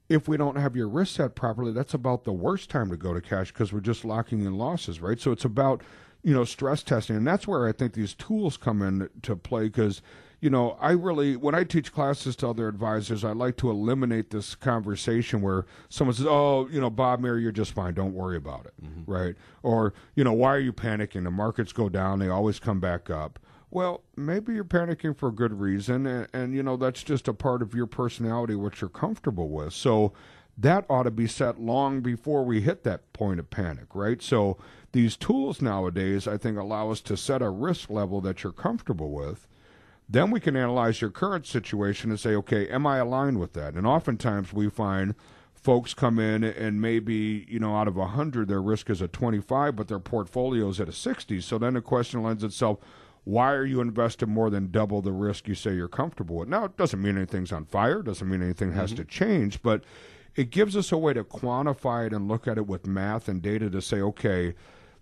if 0.08 0.26
we 0.26 0.38
don't 0.38 0.56
have 0.56 0.74
your 0.74 0.88
risk 0.88 1.16
set 1.16 1.34
properly, 1.34 1.72
that's 1.72 1.92
about 1.92 2.24
the 2.24 2.32
worst 2.32 2.70
time 2.70 2.88
to 2.88 2.96
go 2.96 3.12
to 3.12 3.20
cash 3.20 3.52
because 3.52 3.70
we're 3.70 3.80
just 3.80 4.06
locking 4.06 4.46
in 4.46 4.56
losses, 4.56 5.02
right? 5.02 5.20
So 5.20 5.30
it's 5.32 5.44
about 5.44 5.82
you 6.22 6.32
know 6.32 6.44
stress 6.44 6.82
testing, 6.82 7.16
and 7.16 7.26
that's 7.26 7.46
where 7.46 7.68
I 7.68 7.72
think 7.72 7.92
these 7.92 8.14
tools 8.14 8.56
come 8.56 8.80
into 8.80 9.36
play 9.36 9.64
because 9.64 10.00
you 10.40 10.50
know 10.50 10.78
I 10.80 10.92
really 10.92 11.36
when 11.36 11.54
I 11.54 11.64
teach 11.64 11.92
classes 11.92 12.36
to 12.36 12.48
other 12.48 12.68
advisors, 12.68 13.22
I 13.22 13.32
like 13.32 13.56
to 13.58 13.70
eliminate 13.70 14.30
this 14.30 14.54
conversation 14.54 15.42
where 15.42 15.66
someone 15.90 16.14
says, 16.14 16.26
"Oh, 16.26 16.68
you 16.70 16.80
know, 16.80 16.90
Bob, 16.90 17.20
Mary, 17.20 17.42
you're 17.42 17.52
just 17.52 17.72
fine. 17.72 17.92
Don't 17.92 18.14
worry 18.14 18.36
about 18.36 18.66
it," 18.66 18.74
mm-hmm. 18.82 19.10
right? 19.10 19.34
Or 19.62 19.92
you 20.14 20.24
know, 20.24 20.32
why 20.32 20.54
are 20.54 20.60
you 20.60 20.72
panicking? 20.72 21.24
The 21.24 21.30
markets 21.30 21.72
go 21.72 21.88
down; 21.88 22.18
they 22.18 22.28
always 22.28 22.58
come 22.58 22.80
back 22.80 23.10
up 23.10 23.38
Well, 23.70 24.02
maybe 24.16 24.54
you're 24.54 24.64
panicking 24.64 25.16
for 25.16 25.28
a 25.28 25.32
good 25.32 25.60
reason, 25.60 26.06
and, 26.06 26.28
and, 26.32 26.54
you 26.54 26.62
know 26.62 26.76
that's 26.76 27.02
just 27.02 27.28
a 27.28 27.34
part 27.34 27.60
of 27.60 27.74
your 27.74 27.86
personality, 27.86 28.54
what 28.54 28.80
you're 28.80 28.88
comfortable 28.88 29.50
with. 29.50 29.74
So 29.74 30.14
that 30.56 30.86
ought 30.88 31.02
to 31.04 31.10
be 31.10 31.26
set 31.26 31.60
long 31.60 32.00
before 32.00 32.44
we 32.44 32.62
hit 32.62 32.82
that 32.84 33.12
point 33.12 33.38
of 33.38 33.50
panic, 33.50 33.94
right? 33.94 34.22
So 34.22 34.56
these 34.92 35.16
tools 35.16 35.60
nowadays, 35.60 36.26
I 36.26 36.38
think, 36.38 36.58
allow 36.58 36.90
us 36.90 37.00
to 37.02 37.16
set 37.16 37.42
a 37.42 37.50
risk 37.50 37.90
level 37.90 38.20
that 38.22 38.42
you're 38.42 38.52
comfortable 38.52 39.10
with. 39.10 39.46
Then 40.08 40.30
we 40.30 40.40
can 40.40 40.56
analyze 40.56 41.02
your 41.02 41.10
current 41.10 41.46
situation 41.46 42.10
and 42.10 42.18
say, 42.18 42.34
okay, 42.36 42.66
am 42.68 42.86
I 42.86 42.96
aligned 42.96 43.38
with 43.38 43.52
that? 43.52 43.74
And 43.74 43.86
oftentimes 43.86 44.54
we 44.54 44.70
find 44.70 45.14
folks 45.52 45.92
come 45.92 46.18
in 46.18 46.42
and 46.42 46.80
maybe 46.80 47.44
you 47.48 47.58
know 47.58 47.76
out 47.76 47.88
of 47.88 47.96
100 47.96 48.48
their 48.48 48.62
risk 48.62 48.88
is 48.88 49.02
a 49.02 49.08
25 49.08 49.74
but 49.74 49.88
their 49.88 49.98
portfolio 49.98 50.68
is 50.68 50.80
at 50.80 50.88
a 50.88 50.92
60 50.92 51.40
so 51.40 51.58
then 51.58 51.74
the 51.74 51.80
question 51.80 52.22
lends 52.22 52.44
itself 52.44 52.78
why 53.28 53.52
are 53.52 53.66
you 53.66 53.82
investing 53.82 54.30
more 54.30 54.48
than 54.48 54.70
double 54.70 55.02
the 55.02 55.12
risk 55.12 55.48
you 55.48 55.54
say 55.54 55.74
you're 55.74 55.86
comfortable 55.86 56.36
with? 56.36 56.48
Now 56.48 56.64
it 56.64 56.78
doesn't 56.78 57.02
mean 57.02 57.18
anything's 57.18 57.52
on 57.52 57.66
fire. 57.66 58.00
Doesn't 58.00 58.26
mean 58.26 58.42
anything 58.42 58.72
has 58.72 58.90
mm-hmm. 58.94 59.02
to 59.02 59.04
change 59.04 59.62
but 59.62 59.84
it 60.34 60.50
gives 60.50 60.74
us 60.74 60.92
a 60.92 60.96
way 60.96 61.12
to 61.12 61.24
quantify 61.24 62.06
it 62.06 62.14
and 62.14 62.26
look 62.26 62.48
at 62.48 62.56
it 62.56 62.66
with 62.66 62.86
math 62.86 63.28
and 63.28 63.42
data 63.42 63.68
to 63.68 63.82
say 63.82 64.00
okay 64.00 64.54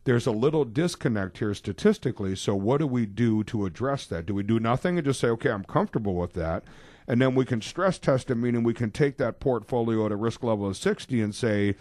there's 0.02 0.26
a 0.26 0.32
little 0.32 0.64
disconnect 0.64 1.38
here 1.38 1.54
statistically 1.54 2.34
so 2.34 2.56
what 2.56 2.78
do 2.78 2.88
we 2.88 3.06
do 3.06 3.44
to 3.44 3.64
address 3.64 4.06
that? 4.06 4.26
Do 4.26 4.34
we 4.34 4.42
do 4.42 4.58
nothing 4.58 4.98
and 4.98 5.06
just 5.06 5.20
say 5.20 5.28
okay 5.28 5.50
i'm 5.52 5.64
comfortable 5.64 6.16
with 6.16 6.32
that? 6.32 6.64
And 7.06 7.22
then 7.22 7.36
we 7.36 7.44
can 7.44 7.60
stress 7.60 7.96
test 7.96 8.28
it, 8.32 8.34
meaning 8.34 8.64
we 8.64 8.74
can 8.74 8.90
take 8.90 9.18
that 9.18 9.38
portfolio 9.38 10.06
at 10.06 10.10
a 10.10 10.16
risk 10.16 10.42
level 10.42 10.66
of 10.66 10.76
60 10.76 11.22
and 11.22 11.32
say, 11.32 11.76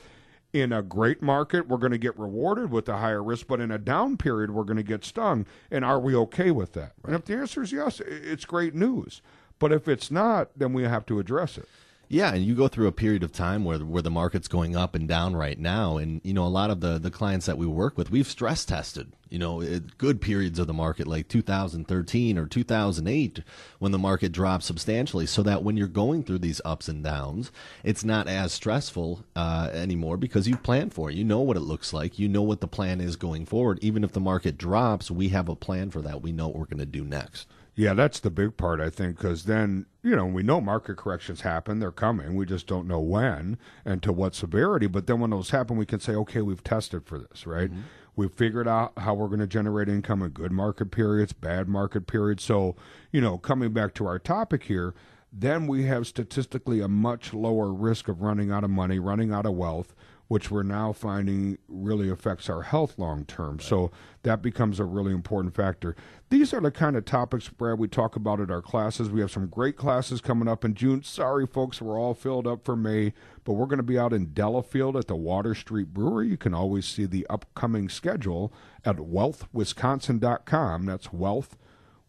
in 0.55 0.71
a 0.71 0.81
great 0.81 1.21
market, 1.21 1.67
we're 1.67 1.77
going 1.77 1.91
to 1.91 1.97
get 1.97 2.17
rewarded 2.17 2.71
with 2.71 2.87
a 2.87 2.95
higher 2.95 3.21
risk, 3.21 3.45
but 3.45 3.59
in 3.59 3.71
a 3.71 3.77
down 3.77 4.15
period, 4.15 4.51
we're 4.51 4.63
going 4.63 4.77
to 4.77 4.83
get 4.83 5.03
stung. 5.03 5.45
And 5.69 5.83
are 5.83 5.99
we 5.99 6.15
okay 6.15 6.49
with 6.49 6.71
that? 6.73 6.93
Right. 7.01 7.07
And 7.07 7.15
if 7.15 7.25
the 7.25 7.35
answer 7.35 7.61
is 7.61 7.73
yes, 7.73 7.99
it's 7.99 8.45
great 8.45 8.73
news. 8.73 9.21
But 9.59 9.73
if 9.73 9.89
it's 9.89 10.09
not, 10.09 10.51
then 10.55 10.71
we 10.71 10.83
have 10.83 11.05
to 11.07 11.19
address 11.19 11.57
it. 11.57 11.67
Yeah, 12.07 12.33
and 12.33 12.45
you 12.45 12.53
go 12.55 12.67
through 12.67 12.87
a 12.87 12.91
period 12.91 13.23
of 13.23 13.31
time 13.31 13.63
where 13.63 13.79
where 13.79 14.01
the 14.01 14.11
market's 14.11 14.47
going 14.47 14.75
up 14.75 14.93
and 14.93 15.07
down 15.07 15.35
right 15.35 15.57
now, 15.57 15.97
and 15.97 16.21
you 16.23 16.33
know 16.33 16.45
a 16.45 16.47
lot 16.47 16.69
of 16.69 16.79
the 16.79 16.99
the 16.99 17.09
clients 17.11 17.45
that 17.47 17.57
we 17.57 17.65
work 17.65 17.97
with, 17.97 18.11
we've 18.11 18.27
stress 18.27 18.63
tested. 18.65 19.11
You 19.29 19.39
know, 19.39 19.79
good 19.97 20.21
periods 20.21 20.59
of 20.59 20.67
the 20.67 20.73
market 20.73 21.07
like 21.07 21.27
2013 21.27 22.37
or 22.37 22.45
2008 22.45 23.39
when 23.79 23.91
the 23.91 23.97
market 23.97 24.31
dropped 24.31 24.63
substantially, 24.63 25.25
so 25.25 25.41
that 25.43 25.63
when 25.63 25.77
you're 25.77 25.87
going 25.87 26.23
through 26.23 26.39
these 26.39 26.61
ups 26.63 26.87
and 26.87 27.03
downs, 27.03 27.51
it's 27.83 28.03
not 28.03 28.27
as 28.27 28.53
stressful 28.53 29.25
uh, 29.35 29.69
anymore 29.73 30.17
because 30.17 30.47
you 30.47 30.55
plan 30.55 30.91
for 30.91 31.09
it. 31.09 31.15
You 31.15 31.23
know 31.23 31.41
what 31.41 31.57
it 31.57 31.61
looks 31.61 31.91
like. 31.91 32.19
You 32.19 32.29
know 32.29 32.43
what 32.43 32.61
the 32.61 32.67
plan 32.67 33.01
is 33.01 33.15
going 33.15 33.45
forward. 33.45 33.79
Even 33.81 34.03
if 34.03 34.11
the 34.11 34.19
market 34.19 34.57
drops, 34.57 35.09
we 35.09 35.29
have 35.29 35.49
a 35.49 35.55
plan 35.55 35.89
for 35.89 36.01
that. 36.01 36.21
We 36.21 36.31
know 36.31 36.47
what 36.47 36.57
we're 36.57 36.65
going 36.65 36.77
to 36.77 36.85
do 36.85 37.03
next. 37.03 37.47
Yeah, 37.77 37.93
that's 37.93 38.21
the 38.21 38.29
big 38.29 38.55
part, 38.55 38.79
I 38.79 38.89
think, 38.89 39.17
because 39.17 39.43
then, 39.43 39.85
you 40.01 40.15
know, 40.15 40.25
we 40.25 40.43
know 40.43 40.61
market 40.61 40.95
corrections 40.95 41.41
happen. 41.41 41.79
They're 41.79 41.91
coming. 41.91 42.35
We 42.35 42.45
just 42.45 42.67
don't 42.67 42.87
know 42.87 43.01
when 43.01 43.57
and 43.83 44.01
to 44.03 44.13
what 44.13 44.33
severity. 44.33 44.87
But 44.87 45.07
then 45.07 45.19
when 45.19 45.31
those 45.31 45.49
happen, 45.49 45.75
we 45.75 45.85
can 45.85 45.99
say, 45.99 46.13
okay, 46.13 46.41
we've 46.41 46.63
tested 46.63 47.05
for 47.05 47.19
this, 47.19 47.45
right? 47.45 47.69
Mm-hmm. 47.69 47.81
We've 48.15 48.31
figured 48.31 48.67
out 48.67 48.93
how 48.97 49.13
we're 49.13 49.27
going 49.27 49.41
to 49.41 49.47
generate 49.47 49.89
income 49.89 50.21
in 50.21 50.29
good 50.29 50.53
market 50.53 50.89
periods, 50.89 51.33
bad 51.33 51.67
market 51.67 52.07
periods. 52.07 52.43
So, 52.43 52.77
you 53.11 53.19
know, 53.19 53.37
coming 53.37 53.73
back 53.73 53.93
to 53.95 54.07
our 54.07 54.19
topic 54.19 54.63
here, 54.63 54.93
then 55.33 55.67
we 55.67 55.83
have 55.83 56.07
statistically 56.07 56.79
a 56.79 56.87
much 56.87 57.33
lower 57.33 57.73
risk 57.73 58.07
of 58.07 58.21
running 58.21 58.51
out 58.51 58.63
of 58.63 58.69
money, 58.69 58.99
running 58.99 59.33
out 59.33 59.45
of 59.45 59.53
wealth, 59.53 59.93
which 60.27 60.49
we're 60.49 60.63
now 60.63 60.91
finding 60.91 61.57
really 61.67 62.09
affects 62.09 62.49
our 62.49 62.63
health 62.63 62.97
long 62.97 63.25
term. 63.25 63.57
Right. 63.57 63.61
So 63.61 63.91
that 64.23 64.41
becomes 64.41 64.79
a 64.79 64.85
really 64.85 65.13
important 65.13 65.55
factor. 65.55 65.95
These 66.29 66.53
are 66.53 66.61
the 66.61 66.71
kind 66.71 66.95
of 66.95 67.05
topics, 67.05 67.47
Brad, 67.49 67.77
we 67.77 67.87
talk 67.87 68.15
about 68.15 68.41
at 68.41 68.49
our 68.49 68.61
classes. 68.61 69.09
We 69.09 69.21
have 69.21 69.31
some 69.31 69.47
great 69.47 69.77
classes 69.77 70.21
coming 70.21 70.47
up 70.47 70.65
in 70.65 70.73
June. 70.73 71.03
Sorry, 71.03 71.45
folks, 71.45 71.81
we're 71.81 71.99
all 71.99 72.15
filled 72.15 72.47
up 72.47 72.65
for 72.65 72.75
May, 72.75 73.13
but 73.43 73.53
we're 73.53 73.67
going 73.67 73.77
to 73.77 73.83
be 73.83 73.99
out 73.99 74.13
in 74.13 74.33
Delafield 74.33 74.97
at 74.97 75.07
the 75.07 75.15
Water 75.15 75.53
Street 75.53 75.93
Brewery. 75.93 76.29
You 76.29 76.37
can 76.37 76.55
always 76.55 76.85
see 76.85 77.05
the 77.05 77.27
upcoming 77.29 77.89
schedule 77.89 78.51
at 78.83 78.97
wealthwisconsin.com. 78.97 80.85
That's 80.85 81.13
wealth 81.13 81.57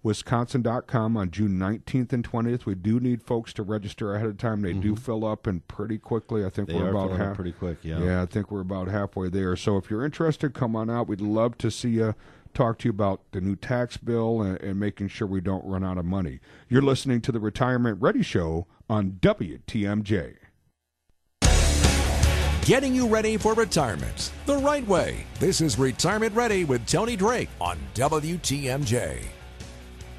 wisconsin.com 0.07 1.17
on 1.17 1.33
June 1.33 1.59
19th 1.59 2.13
and 2.13 2.31
20th. 2.31 2.65
We 2.65 2.77
do 2.77 3.01
need 3.01 3.25
folks 3.25 3.53
to 3.55 3.65
register 3.65 4.15
ahead 4.15 4.29
of 4.29 4.39
time. 4.39 4.63
They 4.63 4.71
mm-hmm. 4.71 4.81
do 4.81 4.97
fill 4.97 5.27
up 5.27 5.49
and 5.49 5.67
pretty 5.67 5.99
quickly. 5.99 6.45
I 6.45 6.49
think 6.49 6.69
they 6.69 6.75
we're 6.75 6.91
about 6.91 7.11
half 7.11 7.35
pretty 7.35 7.51
quick, 7.51 7.79
yeah. 7.83 7.99
Yeah, 7.99 8.23
I 8.23 8.27
think 8.27 8.53
we're 8.53 8.61
about 8.61 8.87
halfway 8.87 9.29
there. 9.29 9.57
So 9.57 9.77
if 9.77 9.91
you're 9.91 10.05
interested, 10.05 10.55
come 10.55 10.77
on 10.77 10.89
out. 10.89 11.09
We'd 11.09 11.21
love 11.21 11.59
to 11.59 11.73
see 11.73 11.91
you 11.91 12.15
talk 12.55 12.79
to 12.79 12.85
you 12.87 12.91
about 12.91 13.21
the 13.33 13.41
new 13.41 13.57
tax 13.57 13.97
bill 13.97 14.41
and, 14.41 14.61
and 14.63 14.79
making 14.79 15.09
sure 15.09 15.27
we 15.27 15.41
don't 15.41 15.65
run 15.65 15.83
out 15.83 15.99
of 15.99 16.05
money. 16.05 16.39
You're 16.69 16.83
listening 16.83 17.21
to 17.23 17.33
the 17.33 17.41
Retirement 17.41 18.01
Ready 18.01 18.23
Show 18.23 18.69
on 18.89 19.19
WTMJ. 19.21 20.37
Getting 22.63 22.95
you 22.95 23.09
ready 23.09 23.37
for 23.37 23.55
retirement 23.55 24.33
the 24.47 24.57
right 24.57 24.87
way. 24.87 25.25
This 25.41 25.61
is 25.61 25.79
Retirement 25.79 26.35
Ready 26.35 26.65
with 26.65 26.87
Tony 26.87 27.17
Drake 27.17 27.49
on 27.61 27.77
WTMJ. 27.95 29.19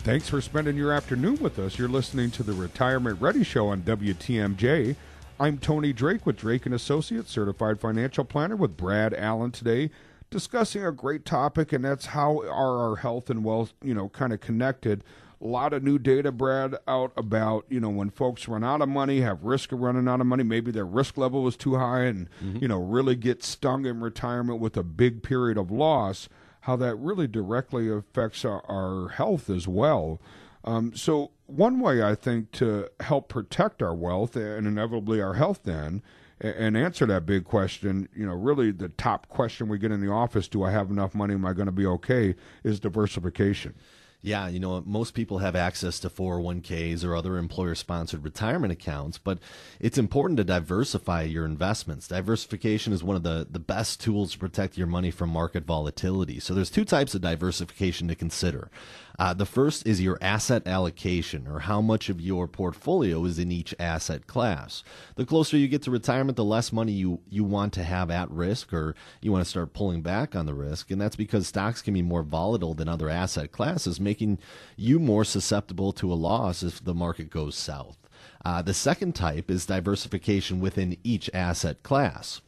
Thanks 0.07 0.29
for 0.29 0.39
spending 0.39 0.77
your 0.77 0.93
afternoon 0.93 1.39
with 1.41 1.59
us. 1.59 1.77
You're 1.77 1.89
listening 1.89 2.31
to 2.31 2.41
the 2.41 2.53
Retirement 2.53 3.19
Ready 3.19 3.43
Show 3.43 3.67
on 3.67 3.81
WTMJ. 3.81 4.95
I'm 5.37 5.57
Tony 5.57 5.91
Drake 5.91 6.25
with 6.25 6.37
Drake 6.37 6.65
and 6.65 6.73
Associates, 6.73 7.29
certified 7.29 7.81
financial 7.81 8.23
planner 8.23 8.55
with 8.55 8.77
Brad 8.77 9.13
Allen 9.13 9.51
today, 9.51 9.91
discussing 10.29 10.85
a 10.85 10.93
great 10.93 11.25
topic, 11.25 11.73
and 11.73 11.83
that's 11.83 12.05
how 12.05 12.39
are 12.39 12.89
our 12.89 12.95
health 12.95 13.29
and 13.29 13.43
wealth, 13.43 13.73
you 13.83 13.93
know, 13.93 14.07
kind 14.07 14.31
of 14.31 14.39
connected. 14.39 15.03
A 15.41 15.45
lot 15.45 15.73
of 15.73 15.83
new 15.83 15.99
data, 15.99 16.31
Brad, 16.31 16.77
out 16.87 17.11
about 17.17 17.65
you 17.67 17.81
know 17.81 17.89
when 17.89 18.09
folks 18.09 18.47
run 18.47 18.63
out 18.63 18.81
of 18.81 18.87
money, 18.87 19.19
have 19.19 19.43
risk 19.43 19.73
of 19.73 19.79
running 19.79 20.07
out 20.07 20.21
of 20.21 20.25
money. 20.25 20.43
Maybe 20.43 20.71
their 20.71 20.85
risk 20.85 21.17
level 21.17 21.43
was 21.43 21.57
too 21.57 21.75
high, 21.75 22.03
and 22.03 22.29
mm-hmm. 22.41 22.59
you 22.61 22.69
know 22.69 22.79
really 22.79 23.17
get 23.17 23.43
stung 23.43 23.85
in 23.85 23.99
retirement 23.99 24.61
with 24.61 24.77
a 24.77 24.83
big 24.83 25.21
period 25.21 25.57
of 25.57 25.69
loss 25.69 26.29
how 26.67 26.75
that 26.75 26.97
really 26.97 27.27
directly 27.27 27.89
affects 27.89 28.43
our, 28.43 28.61
our 28.69 29.07
health 29.07 29.49
as 29.49 29.69
well. 29.69 30.19
Um, 30.65 30.93
so, 30.93 31.31
one 31.45 31.79
way 31.79 32.03
I 32.03 32.13
think 32.13 32.51
to 32.53 32.89
help 32.99 33.29
protect 33.29 33.81
our 33.81 33.95
wealth 33.95 34.35
and 34.35 34.67
inevitably 34.67 35.21
our 35.21 35.35
health, 35.35 35.61
then, 35.63 36.03
and 36.41 36.75
answer 36.75 37.05
that 37.05 37.25
big 37.25 37.45
question, 37.45 38.09
you 38.13 38.25
know, 38.25 38.33
really 38.33 38.71
the 38.71 38.89
top 38.89 39.29
question 39.29 39.69
we 39.69 39.77
get 39.77 39.93
in 39.93 40.01
the 40.01 40.11
office 40.11 40.49
do 40.49 40.61
I 40.61 40.71
have 40.71 40.91
enough 40.91 41.15
money? 41.15 41.35
Am 41.35 41.45
I 41.45 41.53
going 41.53 41.67
to 41.67 41.71
be 41.71 41.85
okay? 41.85 42.35
is 42.65 42.81
diversification. 42.81 43.73
Yeah, 44.21 44.47
you 44.47 44.59
know, 44.59 44.81
most 44.85 45.13
people 45.13 45.37
have 45.37 45.55
access 45.55 45.99
to 45.99 46.09
401ks 46.09 47.05
or 47.05 47.15
other 47.15 47.37
employer 47.37 47.75
sponsored 47.75 48.23
retirement 48.23 48.73
accounts, 48.73 49.19
but 49.19 49.37
it's 49.79 49.97
important 49.97 50.37
to 50.37 50.43
diversify 50.43 51.21
your 51.21 51.45
investments. 51.45 52.07
Diversification 52.07 52.93
is 52.93 53.03
one 53.03 53.15
of 53.15 53.21
the, 53.21 53.47
the 53.49 53.59
best 53.59 54.01
tools 54.01 54.31
to 54.31 54.39
protect 54.39 54.77
your 54.77 54.87
money 54.87 55.11
from 55.11 55.29
market 55.29 55.65
volatility. 55.65 56.39
So 56.39 56.55
there's 56.55 56.71
two 56.71 56.83
types 56.83 57.13
of 57.13 57.21
diversification 57.21 58.07
to 58.07 58.15
consider. 58.15 58.71
Uh, 59.19 59.33
the 59.33 59.45
first 59.47 59.87
is 59.87 59.99
your 59.99 60.19
asset 60.21 60.67
allocation, 60.67 61.47
or 61.47 61.59
how 61.59 61.81
much 61.81 62.07
of 62.07 62.21
your 62.21 62.47
portfolio 62.47 63.25
is 63.25 63.39
in 63.39 63.51
each 63.51 63.73
asset 63.79 64.27
class. 64.27 64.83
The 65.15 65.25
closer 65.25 65.57
you 65.57 65.67
get 65.67 65.81
to 65.83 65.91
retirement, 65.91 66.35
the 66.35 66.43
less 66.43 66.71
money 66.71 66.91
you, 66.91 67.21
you 67.27 67.43
want 67.43 67.73
to 67.73 67.83
have 67.83 68.11
at 68.11 68.29
risk, 68.29 68.71
or 68.71 68.93
you 69.19 69.31
want 69.31 69.43
to 69.43 69.49
start 69.49 69.73
pulling 69.73 70.03
back 70.03 70.35
on 70.35 70.45
the 70.45 70.53
risk. 70.53 70.91
And 70.91 71.01
that's 71.01 71.15
because 71.15 71.47
stocks 71.47 71.81
can 71.81 71.95
be 71.95 72.03
more 72.03 72.21
volatile 72.21 72.75
than 72.75 72.87
other 72.87 73.09
asset 73.09 73.51
classes, 73.51 73.99
making 73.99 74.37
you 74.75 74.99
more 74.99 75.25
susceptible 75.25 75.91
to 75.93 76.13
a 76.13 76.15
loss 76.15 76.61
if 76.61 76.83
the 76.83 76.93
market 76.93 77.31
goes 77.31 77.55
south. 77.55 77.97
Uh, 78.45 78.61
the 78.61 78.73
second 78.73 79.15
type 79.15 79.49
is 79.49 79.65
diversification 79.65 80.59
within 80.59 80.95
each 81.03 81.27
asset 81.33 81.81
class. 81.81 82.41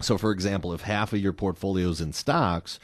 So, 0.00 0.18
for 0.18 0.30
example, 0.30 0.72
if 0.72 0.82
half 0.82 1.12
of 1.12 1.20
your 1.20 1.32
portfolio 1.32 1.88
is 1.88 2.00
in 2.00 2.12
stocks, 2.12 2.78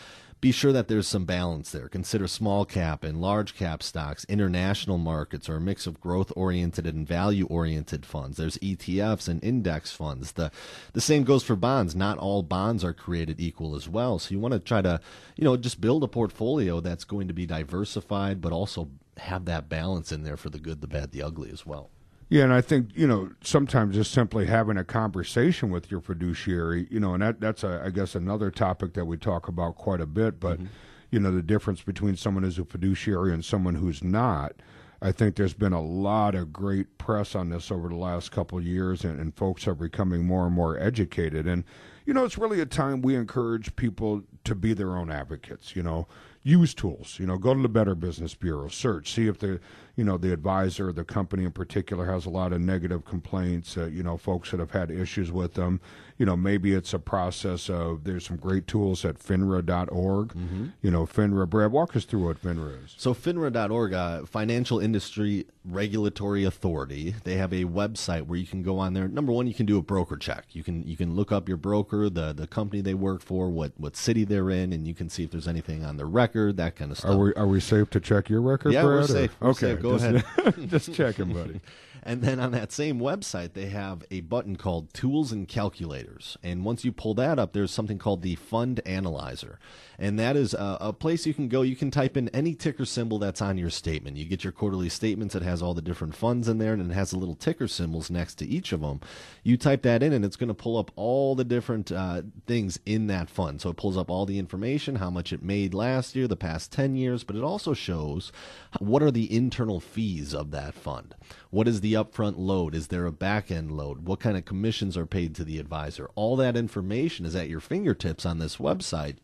be 0.44 0.52
sure 0.52 0.74
that 0.74 0.88
there's 0.88 1.08
some 1.08 1.24
balance 1.24 1.70
there. 1.70 1.88
Consider 1.88 2.28
small 2.28 2.66
cap 2.66 3.02
and 3.02 3.18
large 3.18 3.56
cap 3.56 3.82
stocks, 3.82 4.26
international 4.28 4.98
markets, 4.98 5.48
or 5.48 5.56
a 5.56 5.60
mix 5.60 5.86
of 5.86 6.02
growth 6.02 6.30
oriented 6.36 6.86
and 6.86 7.08
value 7.08 7.46
oriented 7.46 8.04
funds. 8.04 8.36
There's 8.36 8.58
ETFs 8.58 9.26
and 9.26 9.42
index 9.42 9.92
funds. 9.92 10.32
The 10.32 10.50
the 10.92 11.00
same 11.00 11.24
goes 11.24 11.44
for 11.44 11.56
bonds. 11.56 11.96
Not 11.96 12.18
all 12.18 12.42
bonds 12.42 12.84
are 12.84 12.92
created 12.92 13.40
equal 13.40 13.74
as 13.74 13.88
well. 13.88 14.18
So 14.18 14.32
you 14.32 14.38
want 14.38 14.52
to 14.52 14.60
try 14.60 14.82
to, 14.82 15.00
you 15.34 15.44
know, 15.44 15.56
just 15.56 15.80
build 15.80 16.04
a 16.04 16.08
portfolio 16.08 16.80
that's 16.80 17.04
going 17.04 17.26
to 17.28 17.34
be 17.34 17.46
diversified 17.46 18.42
but 18.42 18.52
also 18.52 18.90
have 19.16 19.46
that 19.46 19.70
balance 19.70 20.12
in 20.12 20.24
there 20.24 20.36
for 20.36 20.50
the 20.50 20.58
good, 20.58 20.82
the 20.82 20.86
bad, 20.86 21.12
the 21.12 21.22
ugly 21.22 21.50
as 21.50 21.64
well. 21.64 21.88
Yeah, 22.34 22.42
and 22.42 22.52
I 22.52 22.62
think 22.62 22.88
you 22.96 23.06
know 23.06 23.30
sometimes 23.42 23.94
just 23.94 24.10
simply 24.10 24.46
having 24.46 24.76
a 24.76 24.82
conversation 24.82 25.70
with 25.70 25.88
your 25.88 26.00
fiduciary, 26.00 26.88
you 26.90 26.98
know, 26.98 27.14
and 27.14 27.22
that 27.22 27.40
that's 27.40 27.62
a, 27.62 27.80
I 27.86 27.90
guess 27.90 28.16
another 28.16 28.50
topic 28.50 28.94
that 28.94 29.04
we 29.04 29.16
talk 29.16 29.46
about 29.46 29.76
quite 29.76 30.00
a 30.00 30.06
bit. 30.06 30.40
But 30.40 30.56
mm-hmm. 30.56 30.66
you 31.12 31.20
know, 31.20 31.30
the 31.30 31.42
difference 31.42 31.82
between 31.82 32.16
someone 32.16 32.42
who's 32.42 32.58
a 32.58 32.64
fiduciary 32.64 33.32
and 33.32 33.44
someone 33.44 33.76
who's 33.76 34.02
not. 34.02 34.54
I 35.00 35.12
think 35.12 35.36
there's 35.36 35.54
been 35.54 35.74
a 35.74 35.82
lot 35.82 36.34
of 36.34 36.52
great 36.52 36.98
press 36.98 37.36
on 37.36 37.50
this 37.50 37.70
over 37.70 37.88
the 37.88 37.94
last 37.94 38.32
couple 38.32 38.58
of 38.58 38.64
years, 38.64 39.04
and, 39.04 39.20
and 39.20 39.36
folks 39.36 39.68
are 39.68 39.74
becoming 39.74 40.24
more 40.24 40.46
and 40.46 40.54
more 40.54 40.76
educated. 40.76 41.46
And 41.46 41.62
you 42.04 42.14
know, 42.14 42.24
it's 42.24 42.36
really 42.36 42.60
a 42.60 42.66
time 42.66 43.00
we 43.00 43.14
encourage 43.14 43.76
people 43.76 44.24
to 44.42 44.56
be 44.56 44.74
their 44.74 44.96
own 44.96 45.08
advocates. 45.08 45.76
You 45.76 45.84
know, 45.84 46.08
use 46.42 46.74
tools. 46.74 47.16
You 47.20 47.26
know, 47.26 47.38
go 47.38 47.54
to 47.54 47.62
the 47.62 47.68
Better 47.68 47.94
Business 47.94 48.34
Bureau, 48.34 48.66
search, 48.66 49.12
see 49.12 49.28
if 49.28 49.38
the 49.38 49.60
you 49.96 50.04
know 50.04 50.18
the 50.18 50.32
advisor, 50.32 50.92
the 50.92 51.04
company 51.04 51.44
in 51.44 51.52
particular, 51.52 52.06
has 52.06 52.26
a 52.26 52.30
lot 52.30 52.52
of 52.52 52.60
negative 52.60 53.04
complaints. 53.04 53.76
Uh, 53.76 53.86
you 53.86 54.02
know, 54.02 54.16
folks 54.16 54.50
that 54.50 54.60
have 54.60 54.72
had 54.72 54.90
issues 54.90 55.30
with 55.30 55.54
them. 55.54 55.80
You 56.18 56.26
know, 56.26 56.36
maybe 56.36 56.74
it's 56.74 56.94
a 56.94 57.00
process 57.00 57.68
of 57.68 58.04
there's 58.04 58.24
some 58.26 58.36
great 58.36 58.68
tools 58.68 59.04
at 59.04 59.18
FINRA.org. 59.18 60.28
Mm-hmm. 60.28 60.66
You 60.80 60.90
know, 60.90 61.06
FINRA. 61.06 61.48
Brad, 61.48 61.72
walk 61.72 61.96
us 61.96 62.04
through 62.04 62.26
what 62.26 62.40
FINRA 62.40 62.84
is. 62.84 62.94
So 62.96 63.14
FINRA.org, 63.14 63.92
uh, 63.92 64.24
Financial 64.24 64.78
Industry 64.78 65.46
Regulatory 65.64 66.44
Authority. 66.44 67.14
They 67.24 67.36
have 67.36 67.52
a 67.52 67.64
website 67.64 68.26
where 68.26 68.38
you 68.38 68.46
can 68.46 68.62
go 68.62 68.78
on 68.78 68.94
there. 68.94 69.08
Number 69.08 69.32
one, 69.32 69.46
you 69.46 69.54
can 69.54 69.66
do 69.66 69.76
a 69.76 69.82
broker 69.82 70.16
check. 70.16 70.46
You 70.52 70.62
can 70.62 70.86
you 70.86 70.96
can 70.96 71.14
look 71.16 71.32
up 71.32 71.48
your 71.48 71.56
broker, 71.56 72.08
the 72.08 72.32
the 72.32 72.46
company 72.46 72.80
they 72.80 72.94
work 72.94 73.22
for, 73.22 73.48
what 73.48 73.72
what 73.76 73.96
city 73.96 74.24
they're 74.24 74.50
in, 74.50 74.72
and 74.72 74.86
you 74.86 74.94
can 74.94 75.08
see 75.08 75.24
if 75.24 75.30
there's 75.30 75.48
anything 75.48 75.84
on 75.84 75.96
their 75.96 76.06
record, 76.06 76.56
that 76.58 76.76
kind 76.76 76.92
of 76.92 76.98
stuff. 76.98 77.12
Are 77.12 77.18
we 77.18 77.34
are 77.34 77.46
we 77.46 77.60
safe 77.60 77.90
to 77.90 78.00
check 78.00 78.28
your 78.28 78.40
record? 78.40 78.72
Yeah, 78.72 78.82
Brad, 78.82 79.00
we're 79.00 79.06
safe. 79.06 79.36
Okay. 79.42 79.74
Go 79.84 79.98
just, 79.98 80.26
ahead. 80.26 80.68
just 80.70 80.94
checking, 80.94 81.30
buddy. 81.34 81.60
And 82.06 82.20
then 82.20 82.38
on 82.38 82.52
that 82.52 82.70
same 82.70 83.00
website, 83.00 83.54
they 83.54 83.66
have 83.66 84.04
a 84.10 84.20
button 84.20 84.56
called 84.56 84.92
Tools 84.92 85.32
and 85.32 85.48
Calculators. 85.48 86.36
And 86.42 86.62
once 86.62 86.84
you 86.84 86.92
pull 86.92 87.14
that 87.14 87.38
up, 87.38 87.54
there's 87.54 87.70
something 87.70 87.98
called 87.98 88.20
the 88.20 88.34
Fund 88.34 88.80
Analyzer. 88.84 89.58
And 89.98 90.18
that 90.18 90.36
is 90.36 90.52
a, 90.52 90.76
a, 90.80 90.92
place 90.92 91.24
you 91.24 91.32
can 91.32 91.48
go. 91.48 91.62
You 91.62 91.76
can 91.76 91.90
type 91.90 92.16
in 92.16 92.28
any 92.30 92.54
ticker 92.54 92.84
symbol 92.84 93.18
that's 93.18 93.40
on 93.40 93.56
your 93.56 93.70
statement. 93.70 94.16
You 94.16 94.26
get 94.26 94.44
your 94.44 94.52
quarterly 94.52 94.88
statements. 94.88 95.34
It 95.34 95.42
has 95.42 95.62
all 95.62 95.72
the 95.72 95.82
different 95.82 96.14
funds 96.14 96.48
in 96.48 96.58
there, 96.58 96.72
and 96.72 96.90
it 96.90 96.94
has 96.94 97.10
the 97.10 97.18
little 97.18 97.34
ticker 97.34 97.68
symbols 97.68 98.10
next 98.10 98.34
to 98.36 98.46
each 98.46 98.72
of 98.72 98.80
them. 98.80 99.00
You 99.42 99.56
type 99.56 99.82
that 99.82 100.02
in, 100.02 100.12
and 100.12 100.24
it's 100.24 100.36
going 100.36 100.48
to 100.48 100.54
pull 100.54 100.76
up 100.76 100.90
all 100.96 101.34
the 101.34 101.44
different 101.44 101.90
uh, 101.90 102.22
things 102.46 102.78
in 102.84 103.06
that 103.06 103.30
fund. 103.30 103.60
So 103.60 103.70
it 103.70 103.76
pulls 103.76 103.96
up 103.96 104.10
all 104.10 104.26
the 104.26 104.38
information, 104.38 104.96
how 104.96 105.10
much 105.10 105.32
it 105.32 105.42
made 105.42 105.74
last 105.74 106.16
year, 106.16 106.28
the 106.28 106.36
past 106.36 106.72
10 106.72 106.96
years, 106.96 107.24
but 107.24 107.36
it 107.36 107.42
also 107.42 107.72
shows 107.72 108.32
what 108.78 109.02
are 109.02 109.10
the 109.10 109.34
internal 109.34 109.80
fees 109.80 110.34
of 110.34 110.50
that 110.50 110.74
fund. 110.74 111.14
What 111.54 111.68
is 111.68 111.82
the 111.82 111.92
upfront 111.92 112.34
load? 112.36 112.74
Is 112.74 112.88
there 112.88 113.06
a 113.06 113.12
back 113.12 113.48
end 113.48 113.70
load? 113.70 114.08
What 114.08 114.18
kind 114.18 114.36
of 114.36 114.44
commissions 114.44 114.96
are 114.96 115.06
paid 115.06 115.36
to 115.36 115.44
the 115.44 115.60
advisor? 115.60 116.10
All 116.16 116.34
that 116.34 116.56
information 116.56 117.24
is 117.24 117.36
at 117.36 117.48
your 117.48 117.60
fingertips 117.60 118.26
on 118.26 118.40
this 118.40 118.56
website. 118.56 119.18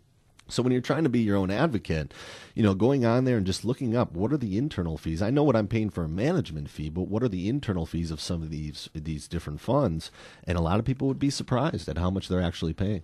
So 0.47 0.63
when 0.63 0.71
you're 0.71 0.81
trying 0.81 1.03
to 1.03 1.11
be 1.11 1.23
your 1.23 1.37
own 1.37 1.51
advocate, 1.51 2.15
you 2.55 2.63
know, 2.63 2.75
going 2.75 3.05
on 3.05 3.25
there 3.25 3.37
and 3.37 3.45
just 3.45 3.65
looking 3.65 3.97
up 3.97 4.13
what 4.13 4.33
are 4.33 4.37
the 4.37 4.57
internal 4.57 4.97
fees. 4.97 5.21
I 5.21 5.31
know 5.31 5.43
what 5.43 5.57
I'm 5.57 5.67
paying 5.67 5.91
for 5.91 6.05
a 6.05 6.09
management 6.09 6.71
fee, 6.71 6.89
but 6.89 7.09
what 7.09 7.25
are 7.25 7.29
the 7.29 7.49
internal 7.49 7.85
fees 7.85 8.13
of 8.13 8.21
some 8.21 8.45
of 8.45 8.51
these 8.51 8.89
these 8.95 9.27
different 9.27 9.61
funds? 9.61 10.13
And 10.45 10.57
a 10.57 10.63
lot 10.63 10.79
of 10.79 10.85
people 10.85 11.09
would 11.09 11.19
be 11.19 11.31
surprised 11.31 11.89
at 11.89 11.99
how 11.99 12.11
much 12.11 12.29
they're 12.29 12.41
actually 12.41 12.75
paying. 12.75 13.03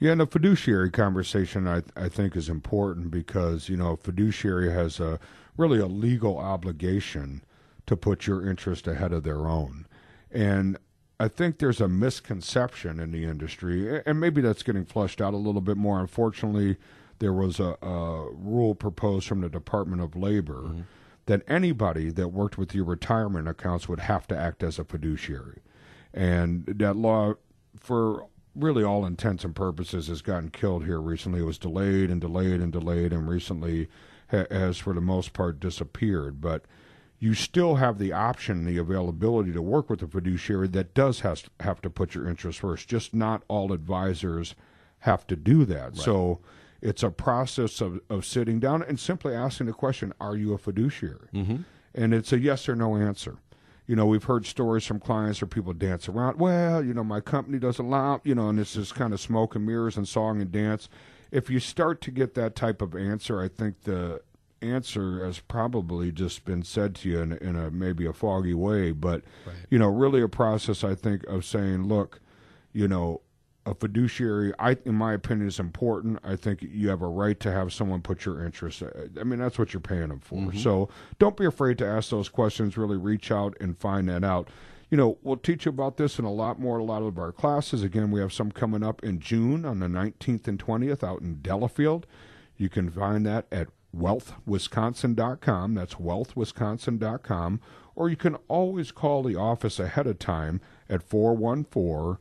Yeah, 0.00 0.12
and 0.12 0.22
a 0.22 0.26
fiduciary 0.26 0.90
conversation 0.90 1.68
I 1.68 1.82
I 1.94 2.08
think 2.08 2.36
is 2.36 2.48
important 2.48 3.10
because 3.10 3.68
you 3.68 3.76
know 3.76 3.96
fiduciary 3.96 4.72
has 4.72 4.98
a 4.98 5.20
really 5.58 5.78
a 5.78 5.84
legal 5.84 6.38
obligation 6.38 7.42
to 7.86 7.96
put 7.96 8.26
your 8.26 8.48
interest 8.48 8.86
ahead 8.86 9.12
of 9.12 9.22
their 9.22 9.46
own. 9.46 9.86
And 10.30 10.78
I 11.20 11.28
think 11.28 11.58
there's 11.58 11.80
a 11.80 11.88
misconception 11.88 12.98
in 12.98 13.12
the 13.12 13.24
industry, 13.24 14.02
and 14.04 14.18
maybe 14.18 14.40
that's 14.40 14.62
getting 14.62 14.84
flushed 14.84 15.20
out 15.20 15.34
a 15.34 15.38
little 15.38 15.60
bit 15.60 15.76
more. 15.76 16.00
Unfortunately, 16.00 16.78
there 17.18 17.32
was 17.32 17.60
a, 17.60 17.76
a 17.80 18.32
rule 18.32 18.74
proposed 18.74 19.28
from 19.28 19.40
the 19.40 19.48
Department 19.48 20.02
of 20.02 20.16
Labor 20.16 20.62
mm-hmm. 20.62 20.80
that 21.26 21.42
anybody 21.46 22.10
that 22.10 22.28
worked 22.28 22.58
with 22.58 22.74
your 22.74 22.84
retirement 22.84 23.46
accounts 23.46 23.88
would 23.88 24.00
have 24.00 24.26
to 24.28 24.36
act 24.36 24.64
as 24.64 24.78
a 24.78 24.84
fiduciary. 24.84 25.60
And 26.12 26.66
that 26.66 26.96
law, 26.96 27.34
for 27.78 28.26
really 28.56 28.82
all 28.82 29.06
intents 29.06 29.44
and 29.44 29.54
purposes, 29.54 30.08
has 30.08 30.22
gotten 30.22 30.50
killed 30.50 30.84
here 30.84 31.00
recently. 31.00 31.40
It 31.40 31.46
was 31.46 31.58
delayed 31.58 32.10
and 32.10 32.20
delayed 32.20 32.60
and 32.60 32.72
delayed, 32.72 33.12
and 33.12 33.28
recently 33.28 33.88
has, 34.26 34.78
for 34.78 34.92
the 34.92 35.00
most 35.00 35.32
part, 35.32 35.60
disappeared. 35.60 36.40
But 36.40 36.64
you 37.22 37.34
still 37.34 37.76
have 37.76 37.98
the 37.98 38.12
option, 38.12 38.64
the 38.64 38.78
availability 38.78 39.52
to 39.52 39.62
work 39.62 39.88
with 39.88 40.02
a 40.02 40.08
fiduciary 40.08 40.66
that 40.66 40.92
does 40.92 41.20
has, 41.20 41.44
have 41.60 41.80
to 41.80 41.88
put 41.88 42.16
your 42.16 42.28
interests 42.28 42.60
first. 42.60 42.88
Just 42.88 43.14
not 43.14 43.44
all 43.46 43.72
advisors 43.72 44.56
have 44.98 45.24
to 45.28 45.36
do 45.36 45.64
that. 45.66 45.92
Right. 45.92 45.96
So 45.96 46.40
it's 46.80 47.04
a 47.04 47.10
process 47.10 47.80
of, 47.80 48.00
of 48.10 48.26
sitting 48.26 48.58
down 48.58 48.82
and 48.82 48.98
simply 48.98 49.36
asking 49.36 49.68
the 49.68 49.72
question, 49.72 50.12
are 50.20 50.34
you 50.34 50.52
a 50.52 50.58
fiduciary? 50.58 51.28
Mm-hmm. 51.32 51.56
And 51.94 52.12
it's 52.12 52.32
a 52.32 52.40
yes 52.40 52.68
or 52.68 52.74
no 52.74 52.96
answer. 52.96 53.36
You 53.86 53.94
know, 53.94 54.06
we've 54.06 54.24
heard 54.24 54.44
stories 54.44 54.84
from 54.84 54.98
clients 54.98 55.40
where 55.40 55.48
people 55.48 55.74
dance 55.74 56.08
around. 56.08 56.40
Well, 56.40 56.84
you 56.84 56.92
know, 56.92 57.04
my 57.04 57.20
company 57.20 57.60
doesn't 57.60 57.86
allow, 57.86 58.20
you 58.24 58.34
know, 58.34 58.48
and 58.48 58.58
it's 58.58 58.74
just 58.74 58.96
kind 58.96 59.12
of 59.12 59.20
smoke 59.20 59.54
and 59.54 59.64
mirrors 59.64 59.96
and 59.96 60.08
song 60.08 60.40
and 60.40 60.50
dance. 60.50 60.88
If 61.30 61.48
you 61.50 61.60
start 61.60 62.00
to 62.00 62.10
get 62.10 62.34
that 62.34 62.56
type 62.56 62.82
of 62.82 62.96
answer, 62.96 63.40
I 63.40 63.46
think 63.46 63.82
the 63.82 64.22
answer 64.62 65.24
has 65.24 65.40
probably 65.40 66.12
just 66.12 66.44
been 66.44 66.62
said 66.62 66.94
to 66.96 67.08
you 67.08 67.20
in, 67.20 67.32
in 67.34 67.56
a 67.56 67.70
maybe 67.70 68.06
a 68.06 68.12
foggy 68.12 68.54
way, 68.54 68.92
but 68.92 69.22
right. 69.46 69.56
you 69.70 69.78
know, 69.78 69.88
really 69.88 70.22
a 70.22 70.28
process 70.28 70.84
I 70.84 70.94
think 70.94 71.24
of 71.24 71.44
saying, 71.44 71.84
look, 71.84 72.20
you 72.72 72.88
know, 72.88 73.22
a 73.64 73.74
fiduciary, 73.74 74.52
I, 74.58 74.76
in 74.84 74.94
my 74.94 75.12
opinion, 75.12 75.46
is 75.46 75.60
important. 75.60 76.18
I 76.24 76.36
think 76.36 76.62
you 76.62 76.88
have 76.88 77.02
a 77.02 77.06
right 77.06 77.38
to 77.40 77.52
have 77.52 77.72
someone 77.72 78.02
put 78.02 78.24
your 78.24 78.44
interests. 78.44 78.82
I 79.18 79.22
mean, 79.22 79.38
that's 79.38 79.58
what 79.58 79.72
you're 79.72 79.80
paying 79.80 80.08
them 80.08 80.20
for. 80.20 80.36
Mm-hmm. 80.36 80.58
So 80.58 80.88
don't 81.18 81.36
be 81.36 81.44
afraid 81.44 81.78
to 81.78 81.86
ask 81.86 82.10
those 82.10 82.28
questions. 82.28 82.76
Really 82.76 82.96
reach 82.96 83.30
out 83.30 83.56
and 83.60 83.78
find 83.78 84.08
that 84.08 84.24
out. 84.24 84.48
You 84.90 84.96
know, 84.96 85.16
we'll 85.22 85.36
teach 85.36 85.64
you 85.64 85.70
about 85.70 85.96
this 85.96 86.18
in 86.18 86.24
a 86.24 86.32
lot 86.32 86.58
more, 86.58 86.78
a 86.78 86.84
lot 86.84 87.02
of 87.02 87.18
our 87.18 87.32
classes. 87.32 87.82
Again, 87.82 88.10
we 88.10 88.20
have 88.20 88.32
some 88.32 88.50
coming 88.50 88.82
up 88.82 89.02
in 89.04 89.20
June 89.20 89.64
on 89.64 89.78
the 89.78 89.86
19th 89.86 90.48
and 90.48 90.58
20th 90.58 91.04
out 91.04 91.22
in 91.22 91.40
Delafield. 91.40 92.06
You 92.56 92.68
can 92.68 92.90
find 92.90 93.24
that 93.26 93.46
at 93.50 93.68
wealthwisconsin.com. 93.96 95.74
That's 95.74 95.94
wealthwisconsin.com. 95.94 97.60
Or 97.94 98.08
you 98.08 98.16
can 98.16 98.36
always 98.48 98.90
call 98.90 99.22
the 99.22 99.36
office 99.36 99.78
ahead 99.78 100.06
of 100.06 100.18
time 100.18 100.60
at 100.88 101.02
414 101.02 102.18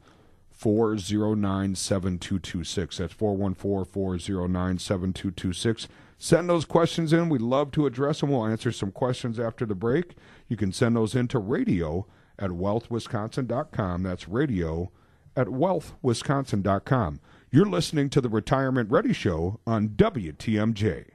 409 0.50 1.76
7226. 1.76 2.98
That's 2.98 3.14
414 3.14 3.92
409 3.92 4.78
7226. 4.78 5.88
Send 6.18 6.50
those 6.50 6.66
questions 6.66 7.14
in. 7.14 7.30
We'd 7.30 7.42
love 7.42 7.72
to 7.72 7.88
address 7.88 8.20
them. 8.20 8.30
We'll 8.30 8.46
answer 8.46 8.72
some 8.72 8.92
questions 8.92 9.40
after 9.40 9.66
the 9.66 9.74
break. 9.74 10.16
You 10.48 10.58
can 10.58 10.72
send 10.72 10.96
those 10.96 11.16
in 11.16 11.28
to 11.30 11.40
radio 11.40 12.06
at 12.38 12.52
wealthwisconsin.com. 12.52 14.04
That's 14.04 14.28
radio 14.28 14.92
at 15.36 15.48
wealthwisconsin.com. 15.48 17.22
You're 17.50 17.66
listening 17.66 18.10
to 18.12 18.22
the 18.22 18.30
Retirement 18.30 18.92
Ready 18.92 19.14
Show 19.14 19.60
on 19.66 19.90
WTMJ. 19.90 21.06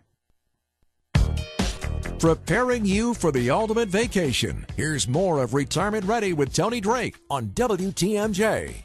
Preparing 2.18 2.86
you 2.86 3.12
for 3.12 3.30
the 3.30 3.50
ultimate 3.50 3.88
vacation. 3.88 4.66
Here's 4.74 5.06
more 5.06 5.42
of 5.42 5.52
Retirement 5.52 6.04
Ready 6.06 6.32
with 6.32 6.54
Tony 6.54 6.80
Drake 6.80 7.16
on 7.28 7.48
WTMJ. 7.48 8.84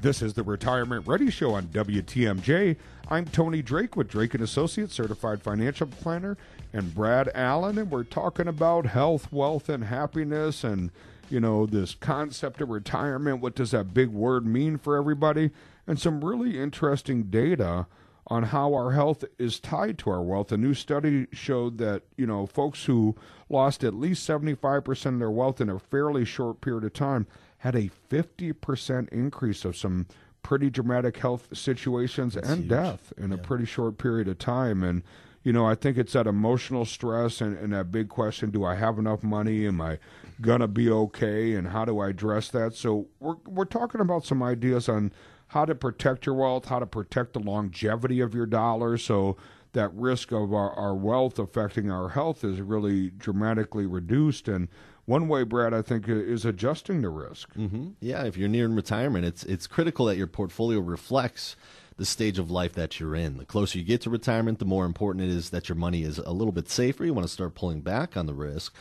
This 0.00 0.22
is 0.22 0.32
the 0.34 0.42
Retirement 0.42 1.06
Ready 1.06 1.30
Show 1.30 1.52
on 1.54 1.66
WTMJ. 1.66 2.76
I'm 3.08 3.26
Tony 3.26 3.60
Drake 3.60 3.96
with 3.96 4.08
Drake 4.08 4.34
and 4.34 4.42
Associates, 4.42 4.94
certified 4.94 5.42
financial 5.42 5.86
planner, 5.86 6.38
and 6.72 6.94
Brad 6.94 7.30
Allen, 7.34 7.76
and 7.76 7.90
we're 7.90 8.02
talking 8.02 8.48
about 8.48 8.86
health, 8.86 9.30
wealth, 9.30 9.68
and 9.68 9.84
happiness, 9.84 10.64
and 10.64 10.90
you 11.28 11.38
know 11.38 11.66
this 11.66 11.94
concept 11.94 12.60
of 12.60 12.70
retirement. 12.70 13.40
What 13.40 13.54
does 13.54 13.72
that 13.72 13.92
big 13.92 14.08
word 14.08 14.46
mean 14.46 14.78
for 14.78 14.96
everybody? 14.96 15.50
And 15.86 16.00
some 16.00 16.24
really 16.24 16.58
interesting 16.58 17.24
data 17.24 17.86
on 18.32 18.44
how 18.44 18.72
our 18.72 18.92
health 18.92 19.26
is 19.38 19.60
tied 19.60 19.98
to 19.98 20.08
our 20.08 20.22
wealth. 20.22 20.50
A 20.52 20.56
new 20.56 20.72
study 20.72 21.26
showed 21.32 21.76
that, 21.76 22.04
you 22.16 22.26
know, 22.26 22.46
folks 22.46 22.86
who 22.86 23.14
lost 23.50 23.84
at 23.84 23.92
least 23.92 24.26
75% 24.26 25.06
of 25.06 25.18
their 25.18 25.30
wealth 25.30 25.60
in 25.60 25.68
a 25.68 25.78
fairly 25.78 26.24
short 26.24 26.62
period 26.62 26.82
of 26.82 26.94
time 26.94 27.26
had 27.58 27.74
a 27.74 27.90
50% 28.10 29.10
increase 29.10 29.66
of 29.66 29.76
some 29.76 30.06
pretty 30.42 30.70
dramatic 30.70 31.18
health 31.18 31.46
situations 31.52 32.32
That's 32.32 32.48
and 32.48 32.60
huge. 32.60 32.70
death 32.70 33.12
in 33.18 33.32
yeah. 33.32 33.34
a 33.34 33.38
pretty 33.38 33.66
short 33.66 33.98
period 33.98 34.28
of 34.28 34.38
time. 34.38 34.82
And, 34.82 35.02
you 35.42 35.52
know, 35.52 35.66
I 35.66 35.74
think 35.74 35.98
it's 35.98 36.14
that 36.14 36.26
emotional 36.26 36.86
stress 36.86 37.42
and, 37.42 37.54
and 37.58 37.74
that 37.74 37.92
big 37.92 38.08
question 38.08 38.48
do 38.48 38.64
I 38.64 38.76
have 38.76 38.98
enough 38.98 39.22
money? 39.22 39.66
Am 39.66 39.78
I 39.78 39.98
going 40.40 40.60
to 40.60 40.68
be 40.68 40.90
okay? 40.90 41.52
And 41.52 41.68
how 41.68 41.84
do 41.84 41.98
I 41.98 42.08
address 42.08 42.48
that? 42.48 42.72
So 42.76 43.08
we're, 43.20 43.36
we're 43.44 43.66
talking 43.66 44.00
about 44.00 44.24
some 44.24 44.42
ideas 44.42 44.88
on 44.88 45.12
how 45.52 45.66
to 45.66 45.74
protect 45.74 46.24
your 46.24 46.34
wealth, 46.34 46.66
how 46.66 46.78
to 46.78 46.86
protect 46.86 47.34
the 47.34 47.38
longevity 47.38 48.20
of 48.20 48.34
your 48.34 48.46
dollar 48.46 48.96
so 48.96 49.36
that 49.74 49.92
risk 49.94 50.32
of 50.32 50.54
our, 50.54 50.72
our 50.72 50.94
wealth 50.94 51.38
affecting 51.38 51.90
our 51.90 52.10
health 52.10 52.42
is 52.42 52.60
really 52.62 53.10
dramatically 53.10 53.84
reduced. 53.84 54.48
And 54.48 54.68
one 55.04 55.28
way, 55.28 55.42
Brad, 55.42 55.74
I 55.74 55.82
think, 55.82 56.08
is 56.08 56.46
adjusting 56.46 57.02
the 57.02 57.10
risk. 57.10 57.52
Mm-hmm. 57.54 57.90
Yeah, 58.00 58.24
if 58.24 58.38
you're 58.38 58.48
nearing 58.48 58.74
retirement, 58.74 59.26
it's 59.26 59.44
it's 59.44 59.66
critical 59.66 60.06
that 60.06 60.16
your 60.16 60.26
portfolio 60.26 60.80
reflects 60.80 61.54
the 61.98 62.06
stage 62.06 62.38
of 62.38 62.50
life 62.50 62.72
that 62.72 62.98
you're 62.98 63.14
in. 63.14 63.36
The 63.36 63.44
closer 63.44 63.78
you 63.78 63.84
get 63.84 64.00
to 64.02 64.10
retirement, 64.10 64.58
the 64.58 64.64
more 64.64 64.86
important 64.86 65.26
it 65.26 65.30
is 65.30 65.50
that 65.50 65.68
your 65.68 65.76
money 65.76 66.02
is 66.02 66.16
a 66.18 66.32
little 66.32 66.52
bit 66.52 66.70
safer. 66.70 67.04
You 67.04 67.12
want 67.12 67.26
to 67.26 67.32
start 67.32 67.54
pulling 67.54 67.82
back 67.82 68.16
on 68.16 68.24
the 68.24 68.32
risk. 68.32 68.74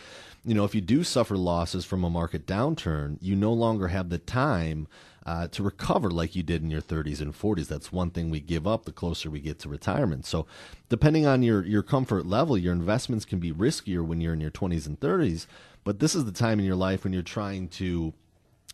You 0.45 0.55
know, 0.55 0.63
if 0.63 0.73
you 0.73 0.79
do 0.79 1.03
suffer 1.03 1.35
losses 1.35 1.83
from 1.83 2.05
a 2.05 2.09
market 2.09 2.47
downturn, 2.47 3.17
you 3.19 3.35
no 3.35 3.51
longer 3.51 3.89
have 3.89 4.09
the 4.09 4.17
time 4.17 4.87
uh, 5.25 5.47
to 5.49 5.63
recover 5.63 6.09
like 6.09 6.35
you 6.35 6.43
did 6.43 6.63
in 6.63 6.71
your 6.71 6.81
30s 6.81 7.21
and 7.21 7.33
40s. 7.33 7.67
That's 7.67 7.91
one 7.91 8.09
thing 8.09 8.29
we 8.29 8.39
give 8.39 8.65
up 8.65 8.85
the 8.85 8.91
closer 8.91 9.29
we 9.29 9.39
get 9.39 9.59
to 9.59 9.69
retirement. 9.69 10.25
So, 10.25 10.45
depending 10.89 11.25
on 11.25 11.43
your, 11.43 11.63
your 11.63 11.83
comfort 11.83 12.25
level, 12.25 12.57
your 12.57 12.73
investments 12.73 13.25
can 13.25 13.39
be 13.39 13.51
riskier 13.51 14.05
when 14.05 14.21
you're 14.21 14.33
in 14.33 14.41
your 14.41 14.51
20s 14.51 14.87
and 14.87 14.99
30s. 14.99 15.45
But 15.83 15.99
this 15.99 16.15
is 16.15 16.25
the 16.25 16.31
time 16.31 16.59
in 16.59 16.65
your 16.65 16.75
life 16.75 17.03
when 17.03 17.13
you're 17.13 17.23
trying 17.23 17.67
to 17.69 18.13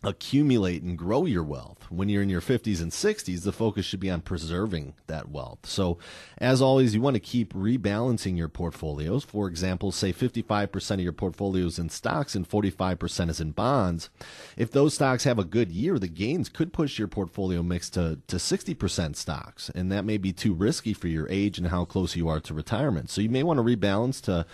accumulate 0.04 0.82
and 0.82 0.96
grow 0.96 1.24
your 1.24 1.42
wealth. 1.42 1.90
When 1.90 2.08
you're 2.08 2.22
in 2.22 2.28
your 2.28 2.40
50s 2.40 2.80
and 2.80 2.92
60s, 2.92 3.42
the 3.42 3.52
focus 3.52 3.84
should 3.84 3.98
be 3.98 4.10
on 4.10 4.20
preserving 4.20 4.94
that 5.08 5.28
wealth. 5.28 5.60
So, 5.64 5.98
as 6.38 6.62
always, 6.62 6.94
you 6.94 7.00
want 7.00 7.14
to 7.14 7.20
keep 7.20 7.52
rebalancing 7.52 8.36
your 8.36 8.48
portfolios. 8.48 9.24
For 9.24 9.48
example, 9.48 9.90
say 9.90 10.12
55% 10.12 10.90
of 10.92 11.00
your 11.00 11.12
portfolio 11.12 11.66
is 11.66 11.78
in 11.78 11.88
stocks 11.88 12.36
and 12.36 12.48
45% 12.48 13.28
is 13.28 13.40
in 13.40 13.50
bonds. 13.50 14.08
If 14.56 14.70
those 14.70 14.94
stocks 14.94 15.24
have 15.24 15.38
a 15.38 15.44
good 15.44 15.72
year, 15.72 15.98
the 15.98 16.08
gains 16.08 16.48
could 16.48 16.72
push 16.72 16.98
your 16.98 17.08
portfolio 17.08 17.62
mix 17.62 17.90
to, 17.90 18.20
to 18.28 18.36
60% 18.36 19.16
stocks, 19.16 19.68
and 19.74 19.90
that 19.90 20.04
may 20.04 20.18
be 20.18 20.32
too 20.32 20.54
risky 20.54 20.92
for 20.92 21.08
your 21.08 21.28
age 21.28 21.58
and 21.58 21.68
how 21.68 21.84
close 21.84 22.14
you 22.14 22.28
are 22.28 22.40
to 22.40 22.54
retirement. 22.54 23.10
So, 23.10 23.20
you 23.20 23.30
may 23.30 23.42
want 23.42 23.58
to 23.58 23.64
rebalance 23.64 24.20
to 24.22 24.46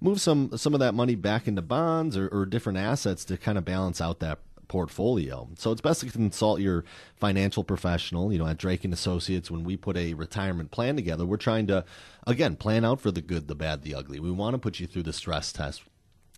move 0.00 0.20
some 0.20 0.50
some 0.56 0.74
of 0.74 0.80
that 0.80 0.94
money 0.94 1.14
back 1.14 1.46
into 1.46 1.62
bonds 1.62 2.16
or, 2.16 2.26
or 2.28 2.44
different 2.44 2.76
assets 2.76 3.24
to 3.24 3.36
kind 3.36 3.56
of 3.56 3.64
balance 3.64 4.00
out 4.00 4.18
that 4.18 4.40
portfolio. 4.72 5.50
So 5.58 5.70
it's 5.70 5.82
best 5.82 6.00
to 6.00 6.10
consult 6.10 6.58
your 6.60 6.82
financial 7.16 7.62
professional. 7.62 8.32
You 8.32 8.38
know, 8.38 8.46
at 8.46 8.56
Drake 8.56 8.84
and 8.84 8.94
Associates, 8.94 9.50
when 9.50 9.64
we 9.64 9.76
put 9.76 9.98
a 9.98 10.14
retirement 10.14 10.70
plan 10.70 10.96
together, 10.96 11.26
we're 11.26 11.36
trying 11.36 11.66
to, 11.66 11.84
again, 12.26 12.56
plan 12.56 12.82
out 12.82 12.98
for 12.98 13.10
the 13.10 13.20
good, 13.20 13.48
the 13.48 13.54
bad, 13.54 13.82
the 13.82 13.94
ugly. 13.94 14.18
We 14.18 14.30
want 14.30 14.54
to 14.54 14.58
put 14.58 14.80
you 14.80 14.86
through 14.86 15.02
the 15.02 15.12
stress 15.12 15.52
test. 15.52 15.82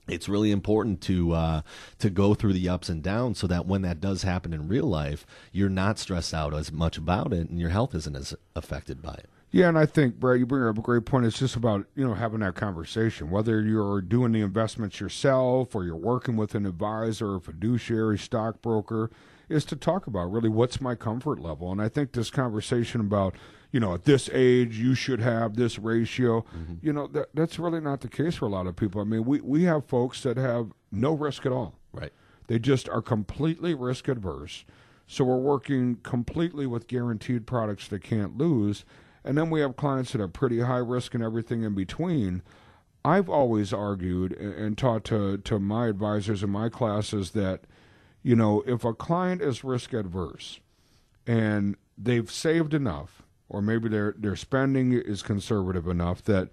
It's 0.08 0.28
really 0.28 0.50
important 0.50 1.00
to 1.02 1.32
uh, 1.32 1.60
to 2.00 2.10
go 2.10 2.34
through 2.34 2.54
the 2.54 2.68
ups 2.68 2.88
and 2.88 3.04
downs 3.04 3.38
so 3.38 3.46
that 3.46 3.66
when 3.66 3.82
that 3.82 4.00
does 4.00 4.24
happen 4.24 4.52
in 4.52 4.66
real 4.66 4.86
life, 4.86 5.24
you're 5.52 5.68
not 5.68 6.00
stressed 6.00 6.34
out 6.34 6.52
as 6.52 6.72
much 6.72 6.98
about 6.98 7.32
it, 7.32 7.48
and 7.48 7.60
your 7.60 7.70
health 7.70 7.94
isn't 7.94 8.16
as 8.16 8.34
affected 8.56 9.00
by 9.00 9.14
it. 9.14 9.30
Yeah, 9.54 9.68
and 9.68 9.78
I 9.78 9.86
think 9.86 10.16
Brad, 10.16 10.40
you 10.40 10.46
bring 10.46 10.66
up 10.66 10.78
a 10.78 10.82
great 10.82 11.04
point. 11.04 11.26
It's 11.26 11.38
just 11.38 11.54
about 11.54 11.86
you 11.94 12.04
know 12.04 12.14
having 12.14 12.40
that 12.40 12.56
conversation. 12.56 13.30
Whether 13.30 13.60
you're 13.60 14.00
doing 14.00 14.32
the 14.32 14.40
investments 14.40 14.98
yourself 14.98 15.76
or 15.76 15.84
you're 15.84 15.94
working 15.94 16.36
with 16.36 16.56
an 16.56 16.66
advisor, 16.66 17.34
or 17.34 17.40
fiduciary, 17.40 18.18
stockbroker, 18.18 19.12
is 19.48 19.64
to 19.66 19.76
talk 19.76 20.08
about 20.08 20.32
really 20.32 20.48
what's 20.48 20.80
my 20.80 20.96
comfort 20.96 21.38
level. 21.38 21.70
And 21.70 21.80
I 21.80 21.88
think 21.88 22.10
this 22.10 22.30
conversation 22.30 23.00
about 23.00 23.36
you 23.70 23.78
know 23.78 23.94
at 23.94 24.06
this 24.06 24.28
age 24.32 24.76
you 24.76 24.96
should 24.96 25.20
have 25.20 25.54
this 25.54 25.78
ratio, 25.78 26.40
mm-hmm. 26.40 26.74
you 26.82 26.92
know 26.92 27.06
that 27.06 27.28
that's 27.32 27.56
really 27.56 27.80
not 27.80 28.00
the 28.00 28.08
case 28.08 28.34
for 28.34 28.46
a 28.46 28.50
lot 28.50 28.66
of 28.66 28.74
people. 28.74 29.00
I 29.00 29.04
mean, 29.04 29.24
we 29.24 29.40
we 29.40 29.62
have 29.62 29.86
folks 29.86 30.20
that 30.24 30.36
have 30.36 30.72
no 30.90 31.12
risk 31.12 31.46
at 31.46 31.52
all. 31.52 31.78
Right. 31.92 32.12
They 32.48 32.58
just 32.58 32.88
are 32.88 33.00
completely 33.00 33.72
risk 33.72 34.08
adverse. 34.08 34.64
So 35.06 35.22
we're 35.22 35.36
working 35.36 35.98
completely 36.02 36.66
with 36.66 36.88
guaranteed 36.88 37.46
products 37.46 37.86
that 37.86 38.02
can't 38.02 38.36
lose 38.36 38.84
and 39.24 39.38
then 39.38 39.50
we 39.50 39.60
have 39.60 39.76
clients 39.76 40.12
that 40.12 40.20
are 40.20 40.28
pretty 40.28 40.60
high 40.60 40.78
risk 40.78 41.14
and 41.14 41.22
everything 41.22 41.62
in 41.62 41.74
between. 41.74 42.42
I've 43.04 43.28
always 43.28 43.72
argued 43.72 44.32
and 44.32 44.78
taught 44.78 45.04
to, 45.04 45.38
to 45.38 45.58
my 45.58 45.88
advisors 45.88 46.42
in 46.42 46.50
my 46.50 46.68
classes 46.68 47.32
that, 47.32 47.62
you 48.22 48.34
know, 48.34 48.62
if 48.66 48.84
a 48.84 48.94
client 48.94 49.42
is 49.42 49.62
risk 49.62 49.92
adverse 49.92 50.60
and 51.26 51.76
they've 51.98 52.30
saved 52.30 52.72
enough, 52.72 53.22
or 53.48 53.60
maybe 53.60 53.88
their, 53.88 54.14
their 54.16 54.36
spending 54.36 54.92
is 54.92 55.22
conservative 55.22 55.86
enough 55.86 56.22
that 56.22 56.48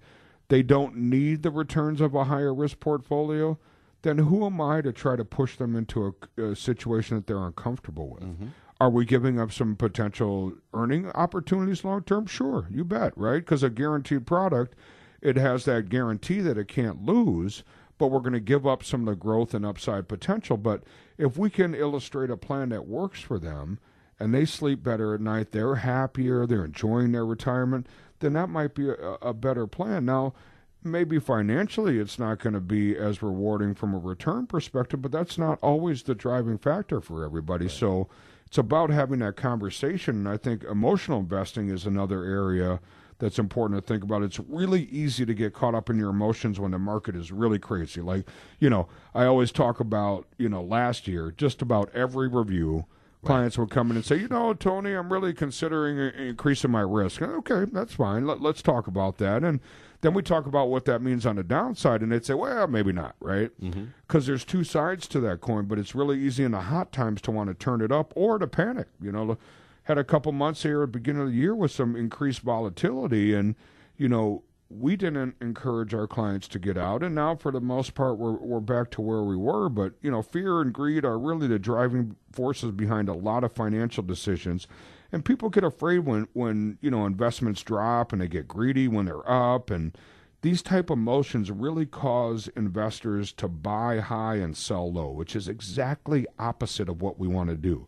they 0.48 0.62
don't 0.62 0.96
need 0.96 1.42
the 1.42 1.50
returns 1.50 2.00
of 2.00 2.14
a 2.14 2.24
higher 2.24 2.54
risk 2.54 2.80
portfolio, 2.80 3.58
then 4.02 4.18
who 4.18 4.44
am 4.44 4.60
I 4.60 4.82
to 4.82 4.92
try 4.92 5.16
to 5.16 5.24
push 5.24 5.56
them 5.56 5.74
into 5.74 6.14
a, 6.36 6.42
a 6.42 6.56
situation 6.56 7.16
that 7.16 7.26
they're 7.26 7.46
uncomfortable 7.46 8.10
with? 8.10 8.24
Mm-hmm. 8.24 8.48
Are 8.82 8.90
we 8.90 9.04
giving 9.04 9.38
up 9.38 9.52
some 9.52 9.76
potential 9.76 10.54
earning 10.74 11.08
opportunities 11.12 11.84
long 11.84 12.02
term? 12.02 12.26
Sure, 12.26 12.66
you 12.68 12.84
bet, 12.84 13.16
right? 13.16 13.36
Because 13.36 13.62
a 13.62 13.70
guaranteed 13.70 14.26
product, 14.26 14.74
it 15.20 15.36
has 15.36 15.66
that 15.66 15.88
guarantee 15.88 16.40
that 16.40 16.58
it 16.58 16.66
can't 16.66 17.04
lose, 17.04 17.62
but 17.96 18.08
we're 18.08 18.18
going 18.18 18.32
to 18.32 18.40
give 18.40 18.66
up 18.66 18.82
some 18.82 19.02
of 19.02 19.06
the 19.06 19.14
growth 19.14 19.54
and 19.54 19.64
upside 19.64 20.08
potential. 20.08 20.56
But 20.56 20.82
if 21.16 21.38
we 21.38 21.48
can 21.48 21.76
illustrate 21.76 22.28
a 22.28 22.36
plan 22.36 22.70
that 22.70 22.88
works 22.88 23.20
for 23.20 23.38
them 23.38 23.78
and 24.18 24.34
they 24.34 24.44
sleep 24.44 24.82
better 24.82 25.14
at 25.14 25.20
night, 25.20 25.52
they're 25.52 25.76
happier, 25.76 26.44
they're 26.44 26.64
enjoying 26.64 27.12
their 27.12 27.24
retirement, 27.24 27.86
then 28.18 28.32
that 28.32 28.48
might 28.48 28.74
be 28.74 28.88
a, 28.88 28.94
a 29.22 29.32
better 29.32 29.68
plan. 29.68 30.04
Now, 30.06 30.34
maybe 30.82 31.20
financially 31.20 32.00
it's 32.00 32.18
not 32.18 32.40
going 32.40 32.54
to 32.54 32.60
be 32.60 32.96
as 32.96 33.22
rewarding 33.22 33.76
from 33.76 33.94
a 33.94 33.98
return 33.98 34.48
perspective, 34.48 35.00
but 35.00 35.12
that's 35.12 35.38
not 35.38 35.60
always 35.62 36.02
the 36.02 36.16
driving 36.16 36.58
factor 36.58 37.00
for 37.00 37.24
everybody. 37.24 37.66
Right. 37.66 37.74
So, 37.74 38.08
it's 38.52 38.58
about 38.58 38.90
having 38.90 39.20
that 39.20 39.34
conversation. 39.34 40.14
And 40.14 40.28
I 40.28 40.36
think 40.36 40.62
emotional 40.64 41.20
investing 41.20 41.70
is 41.70 41.86
another 41.86 42.22
area 42.22 42.80
that's 43.18 43.38
important 43.38 43.80
to 43.80 43.86
think 43.86 44.04
about. 44.04 44.22
It's 44.22 44.38
really 44.40 44.82
easy 44.90 45.24
to 45.24 45.32
get 45.32 45.54
caught 45.54 45.74
up 45.74 45.88
in 45.88 45.98
your 45.98 46.10
emotions 46.10 46.60
when 46.60 46.72
the 46.72 46.78
market 46.78 47.16
is 47.16 47.32
really 47.32 47.58
crazy. 47.58 48.02
Like, 48.02 48.28
you 48.58 48.68
know, 48.68 48.88
I 49.14 49.24
always 49.24 49.52
talk 49.52 49.80
about, 49.80 50.26
you 50.36 50.50
know, 50.50 50.62
last 50.62 51.08
year, 51.08 51.32
just 51.34 51.62
about 51.62 51.90
every 51.94 52.28
review, 52.28 52.84
clients 53.24 53.56
would 53.56 53.70
come 53.70 53.90
in 53.90 53.96
and 53.96 54.04
say, 54.04 54.16
you 54.16 54.28
know, 54.28 54.52
Tony, 54.52 54.92
I'm 54.92 55.12
really 55.12 55.32
considering 55.32 55.98
increasing 55.98 56.70
my 56.70 56.80
risk. 56.80 57.22
Okay, 57.22 57.70
that's 57.70 57.94
fine. 57.94 58.26
Let, 58.26 58.42
us 58.44 58.62
talk 58.62 58.86
about 58.86 59.18
that. 59.18 59.44
And 59.44 59.60
then 60.00 60.14
we 60.14 60.22
talk 60.22 60.46
about 60.46 60.68
what 60.68 60.84
that 60.86 61.00
means 61.00 61.24
on 61.24 61.36
the 61.36 61.44
downside, 61.44 62.02
and 62.02 62.10
they'd 62.10 62.24
say, 62.24 62.34
well, 62.34 62.66
maybe 62.66 62.92
not, 62.92 63.14
right? 63.20 63.50
Because 63.60 63.74
mm-hmm. 63.76 64.18
there's 64.18 64.44
two 64.44 64.64
sides 64.64 65.06
to 65.08 65.20
that 65.20 65.40
coin, 65.40 65.66
but 65.66 65.78
it's 65.78 65.94
really 65.94 66.18
easy 66.18 66.42
in 66.42 66.50
the 66.50 66.60
hot 66.60 66.92
times 66.92 67.20
to 67.22 67.30
want 67.30 67.48
to 67.48 67.54
turn 67.54 67.80
it 67.80 67.92
up 67.92 68.12
or 68.16 68.38
to 68.38 68.48
panic. 68.48 68.88
You 69.00 69.12
know, 69.12 69.38
had 69.84 69.98
a 69.98 70.04
couple 70.04 70.32
months 70.32 70.64
here 70.64 70.82
at 70.82 70.92
the 70.92 70.98
beginning 70.98 71.22
of 71.22 71.28
the 71.28 71.34
year 71.34 71.54
with 71.54 71.70
some 71.70 71.94
increased 71.94 72.40
volatility, 72.40 73.34
and, 73.34 73.54
you 73.96 74.08
know, 74.08 74.42
we 74.78 74.96
didn't 74.96 75.36
encourage 75.40 75.94
our 75.94 76.06
clients 76.06 76.48
to 76.48 76.58
get 76.58 76.78
out, 76.78 77.02
and 77.02 77.14
now 77.14 77.36
for 77.36 77.50
the 77.50 77.60
most 77.60 77.94
part, 77.94 78.18
we're 78.18 78.32
we're 78.32 78.60
back 78.60 78.90
to 78.92 79.00
where 79.00 79.22
we 79.22 79.36
were. 79.36 79.68
But 79.68 79.94
you 80.00 80.10
know, 80.10 80.22
fear 80.22 80.60
and 80.60 80.72
greed 80.72 81.04
are 81.04 81.18
really 81.18 81.46
the 81.46 81.58
driving 81.58 82.16
forces 82.32 82.70
behind 82.72 83.08
a 83.08 83.14
lot 83.14 83.44
of 83.44 83.52
financial 83.52 84.02
decisions, 84.02 84.66
and 85.10 85.24
people 85.24 85.50
get 85.50 85.64
afraid 85.64 86.00
when 86.00 86.28
when 86.32 86.78
you 86.80 86.90
know 86.90 87.06
investments 87.06 87.62
drop 87.62 88.12
and 88.12 88.22
they 88.22 88.28
get 88.28 88.48
greedy 88.48 88.88
when 88.88 89.06
they're 89.06 89.30
up. 89.30 89.70
And 89.70 89.96
these 90.42 90.62
type 90.62 90.90
of 90.90 90.98
motions 90.98 91.50
really 91.50 91.86
cause 91.86 92.48
investors 92.56 93.32
to 93.32 93.48
buy 93.48 94.00
high 94.00 94.36
and 94.36 94.56
sell 94.56 94.92
low 94.92 95.08
which 95.08 95.36
is 95.36 95.48
exactly 95.48 96.26
opposite 96.38 96.88
of 96.88 97.00
what 97.00 97.18
we 97.18 97.28
want 97.28 97.48
to 97.48 97.56
do 97.56 97.86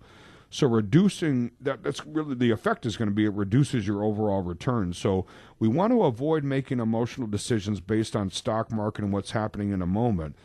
so 0.55 0.69
reducing 0.69 1.51
that 1.61 1.83
that's 1.83 2.07
really 2.07 2.37
the 2.37 2.53
effect 2.53 2.87
is 2.87 2.97
going 2.97 3.09
to 3.09 3.15
be 3.15 3.25
it 3.25 3.33
reduces 3.33 3.89
your 3.89 4.05
overall 4.05 4.41
return 4.41 4.93
so 4.93 5.27
we 5.59 5.67
want 5.67 5.93
to 5.93 6.05
avoid 6.05 6.45
making 6.45 6.79
emotional 6.79 7.27
decisions 7.27 7.81
based 7.81 8.15
on 8.15 8.31
stock 8.31 8.71
market 8.71 9.03
and 9.03 9.13
what's 9.13 9.33
happening 9.33 9.73
in 9.73 9.83
a 9.83 9.87
moment 9.87 10.37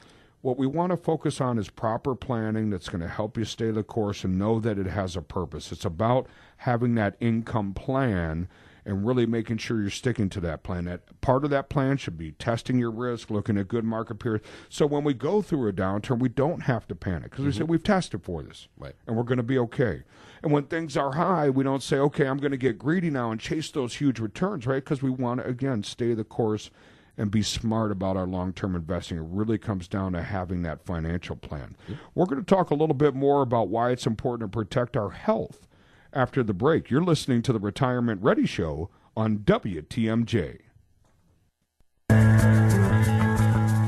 what 0.41 0.57
we 0.57 0.65
want 0.65 0.89
to 0.91 0.97
focus 0.97 1.39
on 1.39 1.59
is 1.59 1.69
proper 1.69 2.15
planning 2.15 2.71
that's 2.71 2.89
going 2.89 3.01
to 3.01 3.07
help 3.07 3.37
you 3.37 3.45
stay 3.45 3.69
the 3.69 3.83
course 3.83 4.23
and 4.23 4.39
know 4.39 4.59
that 4.59 4.79
it 4.79 4.85
has 4.85 5.17
a 5.17 5.21
purpose. 5.21 5.71
It's 5.71 5.83
about 5.83 6.27
having 6.57 6.95
that 6.95 7.17
income 7.19 7.73
plan 7.73 8.47
and 8.89 9.05
really 9.05 9.27
making 9.27 9.57
sure 9.57 9.79
you're 9.79 9.91
sticking 9.91 10.29
to 10.29 10.39
that 10.39 10.63
plan. 10.63 10.85
That 10.85 11.21
part 11.21 11.43
of 11.43 11.51
that 11.51 11.69
plan 11.69 11.97
should 11.97 12.17
be 12.17 12.31
testing 12.31 12.79
your 12.79 12.89
risk, 12.89 13.29
looking 13.29 13.55
at 13.55 13.67
good 13.67 13.85
market 13.85 14.15
periods. 14.15 14.47
So 14.67 14.87
when 14.87 15.03
we 15.03 15.13
go 15.13 15.43
through 15.43 15.69
a 15.69 15.73
downturn, 15.73 16.17
we 16.17 16.27
don't 16.27 16.61
have 16.61 16.87
to 16.87 16.95
panic 16.95 17.25
because 17.25 17.39
mm-hmm. 17.39 17.45
we 17.45 17.51
say 17.51 17.63
we've 17.63 17.83
tested 17.83 18.23
for 18.23 18.41
this, 18.41 18.67
right. 18.79 18.95
and 19.05 19.15
we're 19.15 19.23
going 19.23 19.37
to 19.37 19.43
be 19.43 19.59
okay. 19.59 20.01
And 20.41 20.51
when 20.51 20.63
things 20.63 20.97
are 20.97 21.13
high, 21.13 21.51
we 21.51 21.63
don't 21.63 21.83
say, 21.83 21.97
okay, 21.97 22.25
I'm 22.25 22.37
going 22.37 22.49
to 22.49 22.57
get 22.57 22.79
greedy 22.79 23.11
now 23.11 23.29
and 23.29 23.39
chase 23.39 23.69
those 23.69 23.95
huge 23.95 24.19
returns, 24.19 24.65
right? 24.65 24.83
Because 24.83 25.03
we 25.03 25.11
want 25.11 25.41
to 25.41 25.47
again 25.47 25.83
stay 25.83 26.15
the 26.15 26.23
course 26.23 26.71
and 27.15 27.29
be 27.29 27.43
smart 27.43 27.91
about 27.91 28.17
our 28.17 28.25
long 28.25 28.53
term 28.53 28.75
investing. 28.75 29.19
It 29.19 29.25
really 29.27 29.59
comes 29.59 29.87
down 29.87 30.13
to 30.13 30.23
having 30.23 30.63
that 30.63 30.83
financial 30.83 31.35
plan. 31.35 31.75
We're 32.15 32.25
going 32.25 32.43
to 32.43 32.55
talk 32.55 32.71
a 32.71 32.75
little 32.75 32.95
bit 32.95 33.13
more 33.13 33.43
about 33.43 33.67
why 33.67 33.91
it's 33.91 34.07
important 34.07 34.51
to 34.51 34.57
protect 34.57 34.97
our 34.97 35.11
health 35.11 35.67
after 36.13 36.43
the 36.43 36.53
break. 36.53 36.89
You're 36.89 37.03
listening 37.03 37.41
to 37.43 37.53
the 37.53 37.59
Retirement 37.59 38.21
Ready 38.21 38.45
Show 38.45 38.89
on 39.15 39.39
WTMJ. 39.39 40.59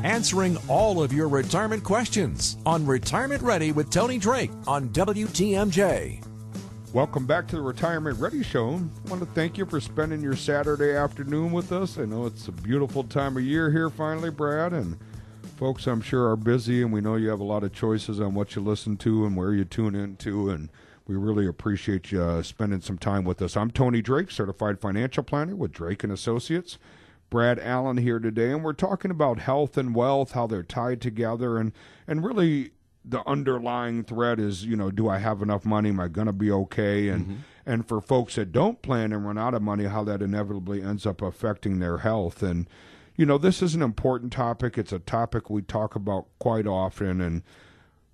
Answering 0.03 0.57
all 0.67 1.01
of 1.01 1.13
your 1.13 1.27
retirement 1.27 1.83
questions 1.83 2.57
on 2.65 2.85
Retirement 2.85 3.41
Ready 3.41 3.71
with 3.71 3.89
Tony 3.89 4.17
Drake 4.17 4.51
on 4.67 4.89
WTMJ. 4.89 6.23
Welcome 6.93 7.25
back 7.25 7.47
to 7.47 7.55
the 7.55 7.61
Retirement 7.61 8.19
Ready 8.19 8.43
Show. 8.43 8.81
I 9.05 9.09
want 9.09 9.21
to 9.21 9.25
thank 9.27 9.57
you 9.57 9.65
for 9.65 9.79
spending 9.79 10.21
your 10.21 10.35
Saturday 10.35 10.93
afternoon 10.93 11.53
with 11.53 11.71
us. 11.71 11.97
I 11.97 12.03
know 12.03 12.25
it's 12.25 12.49
a 12.49 12.51
beautiful 12.51 13.05
time 13.05 13.37
of 13.37 13.43
year 13.43 13.71
here 13.71 13.89
finally, 13.89 14.29
Brad, 14.29 14.73
and 14.73 14.99
folks 15.55 15.87
I'm 15.87 16.01
sure 16.01 16.29
are 16.29 16.35
busy 16.35 16.81
and 16.81 16.91
we 16.91 17.01
know 17.01 17.15
you 17.15 17.29
have 17.29 17.39
a 17.39 17.45
lot 17.45 17.63
of 17.63 17.71
choices 17.71 18.19
on 18.19 18.33
what 18.33 18.55
you 18.55 18.61
listen 18.61 18.97
to 18.97 19.25
and 19.25 19.37
where 19.37 19.53
you 19.53 19.63
tune 19.63 19.95
into 19.95 20.49
and 20.49 20.69
we 21.07 21.15
really 21.15 21.47
appreciate 21.47 22.11
you 22.11 22.21
uh, 22.21 22.43
spending 22.43 22.81
some 22.81 22.97
time 22.97 23.23
with 23.23 23.41
us. 23.41 23.57
I'm 23.57 23.71
Tony 23.71 24.01
Drake, 24.01 24.31
certified 24.31 24.79
financial 24.79 25.23
planner 25.23 25.55
with 25.55 25.71
Drake 25.71 26.03
and 26.03 26.13
Associates. 26.13 26.77
Brad 27.29 27.59
Allen 27.59 27.97
here 27.97 28.19
today 28.19 28.51
and 28.51 28.61
we're 28.63 28.73
talking 28.73 29.09
about 29.09 29.39
health 29.39 29.77
and 29.77 29.95
wealth, 29.95 30.31
how 30.33 30.47
they're 30.47 30.63
tied 30.63 30.99
together 31.01 31.57
and 31.57 31.71
and 32.05 32.25
really 32.25 32.71
the 33.03 33.27
underlying 33.27 34.03
threat 34.03 34.39
is, 34.39 34.63
you 34.65 34.75
know, 34.75 34.91
do 34.91 35.09
I 35.09 35.17
have 35.17 35.41
enough 35.41 35.65
money? 35.65 35.89
Am 35.89 35.99
I 35.99 36.07
going 36.07 36.27
to 36.27 36.33
be 36.33 36.51
okay? 36.51 37.07
And 37.07 37.25
Mm-hmm. 37.25 37.35
and 37.65 37.87
for 37.87 38.01
folks 38.01 38.35
that 38.35 38.51
don't 38.51 38.81
plan 38.81 39.11
and 39.13 39.25
run 39.25 39.37
out 39.37 39.53
of 39.53 39.61
money, 39.61 39.85
how 39.85 40.03
that 40.03 40.21
inevitably 40.21 40.81
ends 40.83 41.05
up 41.05 41.21
affecting 41.21 41.79
their 41.79 41.99
health. 41.99 42.43
And 42.43 42.67
you 43.15 43.25
know, 43.25 43.37
this 43.37 43.61
is 43.61 43.75
an 43.75 43.81
important 43.81 44.31
topic. 44.33 44.77
It's 44.77 44.91
a 44.91 44.99
topic 44.99 45.49
we 45.49 45.61
talk 45.61 45.95
about 45.95 46.27
quite 46.39 46.67
often, 46.67 47.21
and 47.21 47.43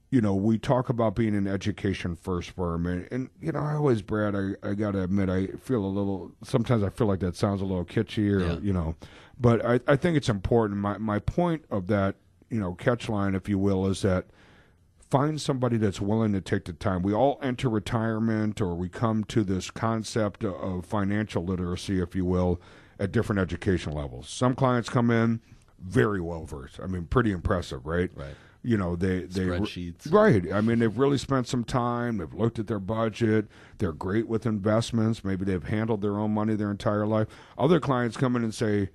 you 0.10 0.22
know, 0.22 0.34
we 0.36 0.58
talk 0.58 0.88
about 0.90 1.16
being 1.16 1.36
an 1.36 1.48
education 1.48 2.16
first 2.16 2.52
firm, 2.52 2.86
and, 2.86 3.08
and 3.12 3.30
you 3.42 3.52
know, 3.52 3.60
I 3.60 3.74
always, 3.76 4.02
Brad, 4.02 4.36
I, 4.36 4.52
I 4.68 4.74
got 4.74 4.92
to 4.92 5.04
admit, 5.04 5.30
I 5.30 5.48
feel 5.58 5.84
a 5.84 5.88
little. 5.88 6.32
Sometimes 6.44 6.82
I 6.84 6.90
feel 6.90 7.08
like 7.08 7.20
that 7.20 7.36
sounds 7.36 7.62
a 7.62 7.66
little 7.66 7.84
kitschy, 7.86 8.32
or 8.32 8.40
Yeah. 8.40 8.60
you 8.60 8.72
know, 8.74 8.96
but 9.40 9.66
I, 9.66 9.80
I 9.88 9.96
think 9.98 10.16
it's 10.16 10.30
important. 10.30 10.80
My 10.80 10.98
my 10.98 11.20
point 11.20 11.66
of 11.70 11.88
that, 11.88 12.16
you 12.50 12.60
know, 12.60 12.74
catch 12.74 13.10
line, 13.10 13.36
if 13.36 13.50
you 13.50 13.60
will, 13.60 13.86
is 13.88 14.02
that 14.04 14.28
find 15.10 15.40
somebody 15.42 15.78
that's 15.78 16.00
willing 16.02 16.34
to 16.34 16.42
take 16.42 16.66
the 16.66 16.74
time. 16.74 17.02
We 17.02 17.14
all 17.14 17.38
enter 17.42 17.70
retirement, 17.70 18.62
or 18.62 18.76
we 18.76 18.90
come 18.90 19.24
to 19.26 19.44
this 19.44 19.72
concept 19.72 20.44
of 20.46 20.86
financial 20.86 21.44
literacy, 21.44 22.02
if 22.02 22.16
you 22.16 22.24
will, 22.26 22.62
at 23.00 23.12
different 23.12 23.40
education 23.40 23.92
levels. 23.94 24.30
Some 24.30 24.56
clients 24.56 24.88
come 24.90 25.12
in 25.12 25.42
very 25.80 26.20
well 26.22 26.46
versed. 26.46 26.80
I 26.82 26.88
mean, 26.88 27.06
pretty 27.06 27.32
impressive, 27.32 27.86
right? 27.86 28.10
Right. 28.16 28.36
You 28.68 28.76
know, 28.76 28.98
they 28.98 29.22
they 29.22 29.46
Spreadsheets. 29.46 30.12
Right. 30.12 30.52
I 30.52 30.60
mean, 30.60 30.80
they've 30.80 30.98
really 30.98 31.18
spent 31.18 31.48
some 31.48 31.64
time. 31.64 32.18
They've 32.18 32.34
looked 32.34 32.60
at 32.60 32.68
their 32.68 32.82
budget. 32.82 33.48
They're 33.78 33.94
great 33.94 34.28
with 34.28 34.46
investments. 34.46 35.24
Maybe 35.24 35.46
they've 35.46 35.64
handled 35.64 36.02
their 36.02 36.20
own 36.20 36.32
money 36.34 36.54
their 36.56 36.72
entire 36.72 37.08
life. 37.08 37.28
Other 37.58 37.80
clients 37.80 38.18
come 38.18 38.36
in 38.36 38.44
and 38.44 38.54
say, 38.54 38.90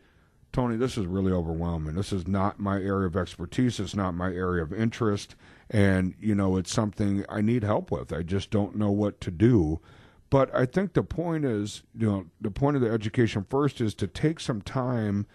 Tony, 0.52 0.76
this 0.76 0.98
is 0.98 1.06
really 1.06 1.32
overwhelming. 1.32 1.94
This 1.94 2.12
is 2.12 2.28
not 2.28 2.60
my 2.60 2.76
area 2.76 3.06
of 3.06 3.16
expertise. 3.16 3.80
It's 3.80 3.96
not 3.96 4.12
my 4.12 4.30
area 4.30 4.62
of 4.62 4.74
interest. 4.74 5.36
And, 5.70 6.14
you 6.20 6.34
know, 6.34 6.58
it's 6.58 6.70
something 6.70 7.24
I 7.30 7.40
need 7.40 7.64
help 7.64 7.90
with. 7.90 8.12
I 8.12 8.22
just 8.22 8.50
don't 8.50 8.76
know 8.76 8.90
what 8.90 9.22
to 9.22 9.30
do. 9.30 9.80
But 10.28 10.54
I 10.54 10.66
think 10.66 10.92
the 10.92 11.02
point 11.02 11.46
is, 11.46 11.82
you 11.94 12.06
know, 12.06 12.26
the 12.42 12.50
point 12.50 12.76
of 12.76 12.82
the 12.82 12.90
education 12.90 13.46
first 13.48 13.80
is 13.80 13.94
to 13.94 14.06
take 14.06 14.38
some 14.38 14.60
time 14.60 15.26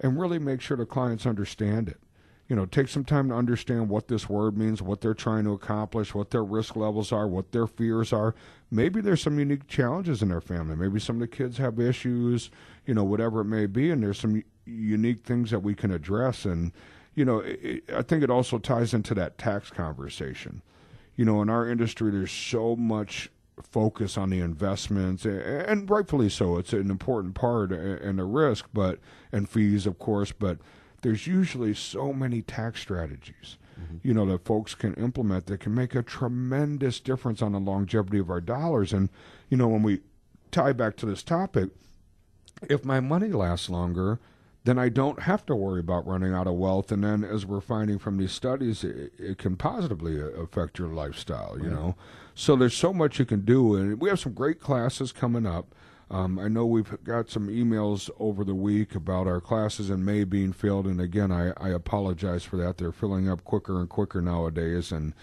and 0.00 0.20
really 0.20 0.38
make 0.38 0.60
sure 0.60 0.76
the 0.76 0.84
clients 0.84 1.24
understand 1.24 1.88
it. 1.88 1.98
You 2.48 2.54
know, 2.54 2.64
take 2.64 2.86
some 2.88 3.04
time 3.04 3.28
to 3.30 3.34
understand 3.34 3.88
what 3.88 4.06
this 4.06 4.28
word 4.28 4.56
means, 4.56 4.80
what 4.80 5.00
they're 5.00 5.14
trying 5.14 5.44
to 5.44 5.52
accomplish, 5.52 6.14
what 6.14 6.30
their 6.30 6.44
risk 6.44 6.76
levels 6.76 7.10
are, 7.10 7.26
what 7.26 7.50
their 7.50 7.66
fears 7.66 8.12
are. 8.12 8.36
Maybe 8.70 9.00
there's 9.00 9.22
some 9.22 9.38
unique 9.38 9.66
challenges 9.66 10.22
in 10.22 10.28
their 10.28 10.40
family. 10.40 10.76
Maybe 10.76 11.00
some 11.00 11.16
of 11.16 11.20
the 11.20 11.36
kids 11.36 11.58
have 11.58 11.80
issues, 11.80 12.50
you 12.84 12.94
know, 12.94 13.02
whatever 13.02 13.40
it 13.40 13.46
may 13.46 13.66
be, 13.66 13.90
and 13.90 14.00
there's 14.02 14.20
some 14.20 14.44
unique 14.64 15.24
things 15.24 15.50
that 15.50 15.60
we 15.60 15.74
can 15.74 15.90
address. 15.90 16.44
And, 16.44 16.70
you 17.16 17.24
know, 17.24 17.38
it, 17.40 17.82
I 17.92 18.02
think 18.02 18.22
it 18.22 18.30
also 18.30 18.58
ties 18.58 18.94
into 18.94 19.12
that 19.14 19.38
tax 19.38 19.70
conversation. 19.70 20.62
You 21.16 21.24
know, 21.24 21.42
in 21.42 21.50
our 21.50 21.68
industry, 21.68 22.12
there's 22.12 22.30
so 22.30 22.76
much 22.76 23.28
focus 23.60 24.18
on 24.18 24.30
the 24.30 24.38
investments, 24.40 25.24
and 25.24 25.88
rightfully 25.88 26.28
so. 26.28 26.58
It's 26.58 26.74
an 26.74 26.90
important 26.90 27.34
part 27.34 27.72
and 27.72 28.20
a 28.20 28.24
risk, 28.24 28.66
but 28.72 29.00
and 29.32 29.48
fees, 29.48 29.86
of 29.86 29.98
course. 29.98 30.30
But 30.30 30.58
there's 31.02 31.26
usually 31.26 31.74
so 31.74 32.12
many 32.12 32.42
tax 32.42 32.80
strategies, 32.80 33.58
mm-hmm. 33.80 33.96
you 34.02 34.14
know, 34.14 34.26
that 34.26 34.44
folks 34.44 34.74
can 34.74 34.94
implement 34.94 35.46
that 35.46 35.60
can 35.60 35.74
make 35.74 35.94
a 35.94 36.02
tremendous 36.02 37.00
difference 37.00 37.42
on 37.42 37.52
the 37.52 37.60
longevity 37.60 38.18
of 38.18 38.30
our 38.30 38.40
dollars. 38.40 38.92
And 38.92 39.08
you 39.48 39.56
know, 39.56 39.68
when 39.68 39.82
we 39.82 40.00
tie 40.50 40.72
back 40.72 40.96
to 40.96 41.06
this 41.06 41.22
topic, 41.22 41.70
if 42.68 42.84
my 42.84 43.00
money 43.00 43.28
lasts 43.28 43.68
longer, 43.68 44.18
then 44.64 44.78
I 44.80 44.88
don't 44.88 45.22
have 45.22 45.46
to 45.46 45.54
worry 45.54 45.78
about 45.78 46.06
running 46.08 46.34
out 46.34 46.48
of 46.48 46.54
wealth. 46.54 46.90
And 46.90 47.04
then, 47.04 47.22
as 47.22 47.46
we're 47.46 47.60
finding 47.60 47.98
from 47.98 48.18
these 48.18 48.32
studies, 48.32 48.82
it, 48.82 49.12
it 49.16 49.38
can 49.38 49.56
positively 49.56 50.20
affect 50.20 50.78
your 50.78 50.88
lifestyle. 50.88 51.56
You 51.62 51.70
know, 51.70 51.94
so 52.34 52.56
there's 52.56 52.76
so 52.76 52.92
much 52.92 53.18
you 53.18 53.24
can 53.24 53.44
do, 53.44 53.76
and 53.76 54.00
we 54.00 54.08
have 54.08 54.18
some 54.18 54.32
great 54.32 54.60
classes 54.60 55.12
coming 55.12 55.46
up. 55.46 55.72
Um, 56.08 56.38
I 56.38 56.46
know 56.46 56.64
we've 56.64 57.02
got 57.02 57.28
some 57.28 57.48
emails 57.48 58.08
over 58.20 58.44
the 58.44 58.54
week 58.54 58.94
about 58.94 59.26
our 59.26 59.40
classes 59.40 59.90
in 59.90 60.04
May 60.04 60.22
being 60.22 60.52
filled, 60.52 60.86
and 60.86 61.00
again, 61.00 61.32
I, 61.32 61.52
I 61.56 61.70
apologize 61.70 62.44
for 62.44 62.56
that. 62.58 62.78
They're 62.78 62.92
filling 62.92 63.28
up 63.28 63.42
quicker 63.42 63.80
and 63.80 63.88
quicker 63.88 64.22
nowadays, 64.22 64.92
and 64.92 65.14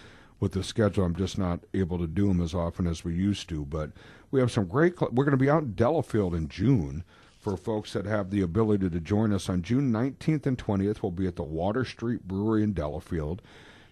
with 0.42 0.52
the 0.52 0.64
schedule, 0.64 1.06
I'm 1.06 1.16
just 1.16 1.38
not 1.38 1.62
able 1.74 1.98
to 2.00 2.08
do 2.08 2.28
them 2.28 2.42
as 2.42 2.54
often 2.54 2.86
as 2.86 3.06
we 3.06 3.14
used 3.14 3.48
to. 3.50 3.64
But 3.64 3.92
we 4.30 4.42
have 4.42 4.52
some 4.52 4.66
great. 4.66 5.00
Cl- 5.00 5.12
we're 5.14 5.24
going 5.24 5.32
to 5.32 5.38
be 5.38 5.50
out 5.50 5.64
in 5.64 5.74
Delafield 5.74 6.36
in 6.36 6.50
June 6.50 7.06
for 7.40 7.56
folks 7.56 7.94
that 7.94 8.06
have 8.06 8.30
the 8.30 8.42
ability 8.42 8.90
to 8.90 9.00
join 9.00 9.32
us 9.32 9.48
on 9.48 9.62
June 9.62 9.90
19th 9.92 10.46
and 10.46 10.58
20th. 10.58 11.02
We'll 11.02 11.12
be 11.12 11.28
at 11.28 11.38
the 11.38 11.44
Water 11.44 11.86
Street 11.86 12.28
Brewery 12.28 12.64
in 12.64 12.74
Delafield. 12.74 13.42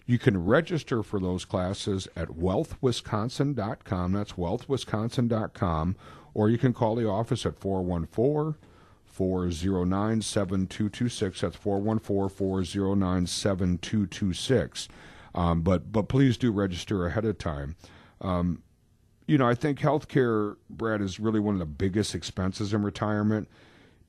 You 0.04 0.18
can 0.18 0.44
register 0.44 1.02
for 1.02 1.20
those 1.20 1.44
classes 1.44 2.08
at 2.16 2.28
wealthwisconsin.com. 2.28 4.12
That's 4.12 4.32
wealthwisconsin.com. 4.32 5.96
Or 6.34 6.48
you 6.48 6.58
can 6.58 6.72
call 6.72 6.94
the 6.94 7.08
office 7.08 7.44
at 7.44 7.58
414 7.58 8.54
409 9.04 10.22
7226. 10.22 11.40
That's 11.42 11.56
414 11.56 12.28
409 12.34 13.26
7226. 13.26 14.88
Um, 15.34 15.62
But 15.62 15.92
but 15.92 16.08
please 16.08 16.36
do 16.36 16.50
register 16.50 17.06
ahead 17.06 17.24
of 17.24 17.38
time. 17.38 17.76
Um, 18.20 18.62
you 19.26 19.38
know, 19.38 19.48
I 19.48 19.54
think 19.54 19.78
healthcare, 19.78 20.56
Brad, 20.68 21.00
is 21.00 21.20
really 21.20 21.40
one 21.40 21.54
of 21.54 21.58
the 21.60 21.66
biggest 21.66 22.14
expenses 22.14 22.74
in 22.74 22.82
retirement. 22.82 23.48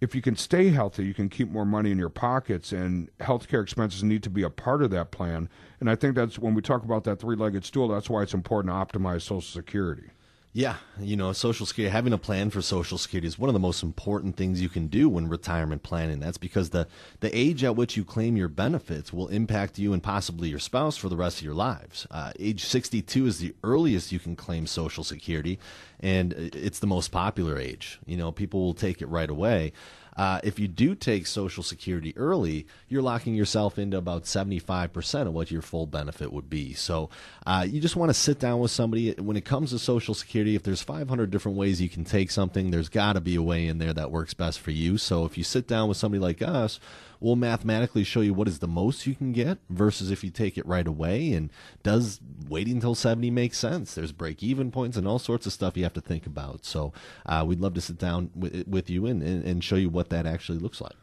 If 0.02 0.16
you 0.16 0.22
can 0.22 0.36
stay 0.36 0.70
healthy, 0.70 1.06
you 1.06 1.14
can 1.14 1.30
keep 1.30 1.50
more 1.50 1.66
money 1.66 1.92
in 1.92 1.98
your 1.98 2.10
pockets, 2.10 2.74
and 2.74 3.10
healthcare 3.20 3.62
expenses 3.64 4.04
need 4.04 4.22
to 4.24 4.30
be 4.30 4.44
a 4.44 4.50
part 4.50 4.82
of 4.84 4.90
that 4.92 5.12
plan. 5.12 5.48
And 5.80 5.90
I 5.90 5.96
think 5.96 6.16
that's 6.16 6.38
when 6.40 6.56
we 6.56 6.62
talk 6.62 6.84
about 6.84 7.06
that 7.06 7.20
three 7.20 7.38
legged 7.38 7.64
stool, 7.64 7.88
that's 7.88 8.10
why 8.10 8.24
it's 8.24 8.34
important 8.34 8.74
to 8.74 8.98
optimize 9.00 9.22
Social 9.22 9.42
Security. 9.42 10.10
Yeah, 10.56 10.76
you 11.00 11.16
know, 11.16 11.34
Social 11.34 11.66
Security, 11.66 11.92
having 11.92 12.14
a 12.14 12.18
plan 12.20 12.52
for 12.52 12.62
Social 12.62 13.00
Security 13.00 13.28
is 13.28 13.40
one 13.40 13.50
of 13.50 13.54
the 13.54 13.60
most 13.60 13.82
important 13.82 14.38
things 14.38 14.62
you 14.62 14.70
can 14.70 14.86
do 14.86 15.10
when 15.10 15.28
retirement 15.28 15.82
planning. 15.82 16.20
That's 16.20 16.38
because 16.38 16.70
the, 16.70 16.88
the 17.22 17.36
age 17.36 17.64
at 17.64 17.76
which 17.76 17.98
you 17.98 18.06
claim 18.06 18.38
your 18.38 18.50
benefits 18.50 19.12
will 19.12 19.30
impact 19.30 19.80
you 19.80 19.94
and 19.94 20.04
possibly 20.04 20.50
your 20.50 20.60
spouse 20.60 20.96
for 20.96 21.10
the 21.10 21.18
rest 21.18 21.40
of 21.40 21.44
your 21.44 21.56
lives. 21.56 22.06
Uh, 22.12 22.34
age 22.40 22.66
62 22.66 23.26
is 23.26 23.40
the 23.40 23.56
earliest 23.64 24.12
you 24.12 24.20
can 24.20 24.36
claim 24.36 24.68
Social 24.68 25.04
Security, 25.04 25.58
and 26.02 26.34
it's 26.34 26.78
the 26.78 26.86
most 26.86 27.12
popular 27.12 27.58
age. 27.58 28.00
You 28.06 28.18
know, 28.18 28.32
people 28.32 28.64
will 28.64 28.76
take 28.76 29.02
it 29.02 29.08
right 29.08 29.32
away. 29.32 29.74
Uh, 30.16 30.40
if 30.44 30.60
you 30.60 30.68
do 30.68 30.96
take 30.96 31.28
Social 31.28 31.64
Security 31.64 32.14
early, 32.18 32.68
you're 32.88 33.02
locking 33.02 33.36
yourself 33.36 33.80
into 33.80 33.98
about 33.98 34.24
75% 34.24 35.28
of 35.28 35.34
what 35.34 35.52
your 35.52 35.62
full 35.62 35.88
benefit 35.88 36.32
would 36.32 36.50
be. 36.50 36.74
So 36.74 37.10
uh, 37.46 37.66
you 37.68 37.80
just 37.82 37.96
want 37.96 38.10
to 38.10 38.14
sit 38.14 38.40
down 38.40 38.60
with 38.60 38.72
somebody. 38.72 39.14
When 39.14 39.38
it 39.38 39.46
comes 39.46 39.72
to 39.72 39.80
Social 39.80 40.14
Security, 40.14 40.56
if 40.56 40.64
there's 40.64 40.82
500 40.82 41.32
different 41.32 41.58
ways 41.58 41.82
you 41.82 41.90
can 41.90 42.06
take 42.06 42.32
something, 42.32 42.72
there's 42.72 42.90
got 42.90 43.14
to 43.14 43.22
be 43.22 43.36
a 43.36 43.42
way 43.42 43.68
in 43.68 43.78
there 43.78 43.94
that 43.94 44.12
works 44.12 44.34
best 44.34 44.60
for 44.60 44.72
you. 44.72 44.98
So 44.98 45.26
if 45.26 45.38
you 45.38 45.44
sit 45.44 45.68
down 45.68 45.88
with 45.88 45.98
somebody 45.98 46.20
like 46.20 46.42
us, 46.42 46.80
we'll 47.24 47.38
mathematically 47.38 48.04
show 48.04 48.20
you 48.20 48.34
what 48.34 48.50
is 48.50 48.60
the 48.60 48.68
most 48.68 49.08
you 49.08 49.16
can 49.16 49.32
get 49.32 49.58
versus 49.70 50.12
if 50.12 50.26
you 50.26 50.30
take 50.30 50.58
it 50.58 50.66
right 50.68 50.86
away. 50.86 51.32
And 51.32 51.50
does 51.82 52.20
waiting 52.50 52.74
until 52.74 52.96
70 52.96 53.32
make 53.32 53.54
sense? 53.54 53.96
There's 53.96 54.12
break 54.12 54.44
even 54.44 54.72
points 54.72 54.98
and 54.98 55.08
all 55.08 55.20
sorts 55.20 55.46
of 55.46 55.54
stuff 55.54 55.78
you 55.78 55.84
have 55.84 55.94
to 55.94 56.02
think 56.02 56.26
about. 56.28 56.66
So 56.66 56.92
uh, 57.26 57.46
we'd 57.48 57.62
love 57.62 57.76
to 57.76 57.82
sit 57.82 57.98
down 57.98 58.30
with, 58.36 58.68
with 58.68 58.90
you 58.90 59.06
and, 59.06 59.24
and, 59.24 59.44
and 59.46 59.64
show 59.64 59.78
you 59.78 59.90
what 59.90 60.10
that 60.10 60.26
actually 60.26 60.60
looks 60.60 60.82
like. 60.82 60.96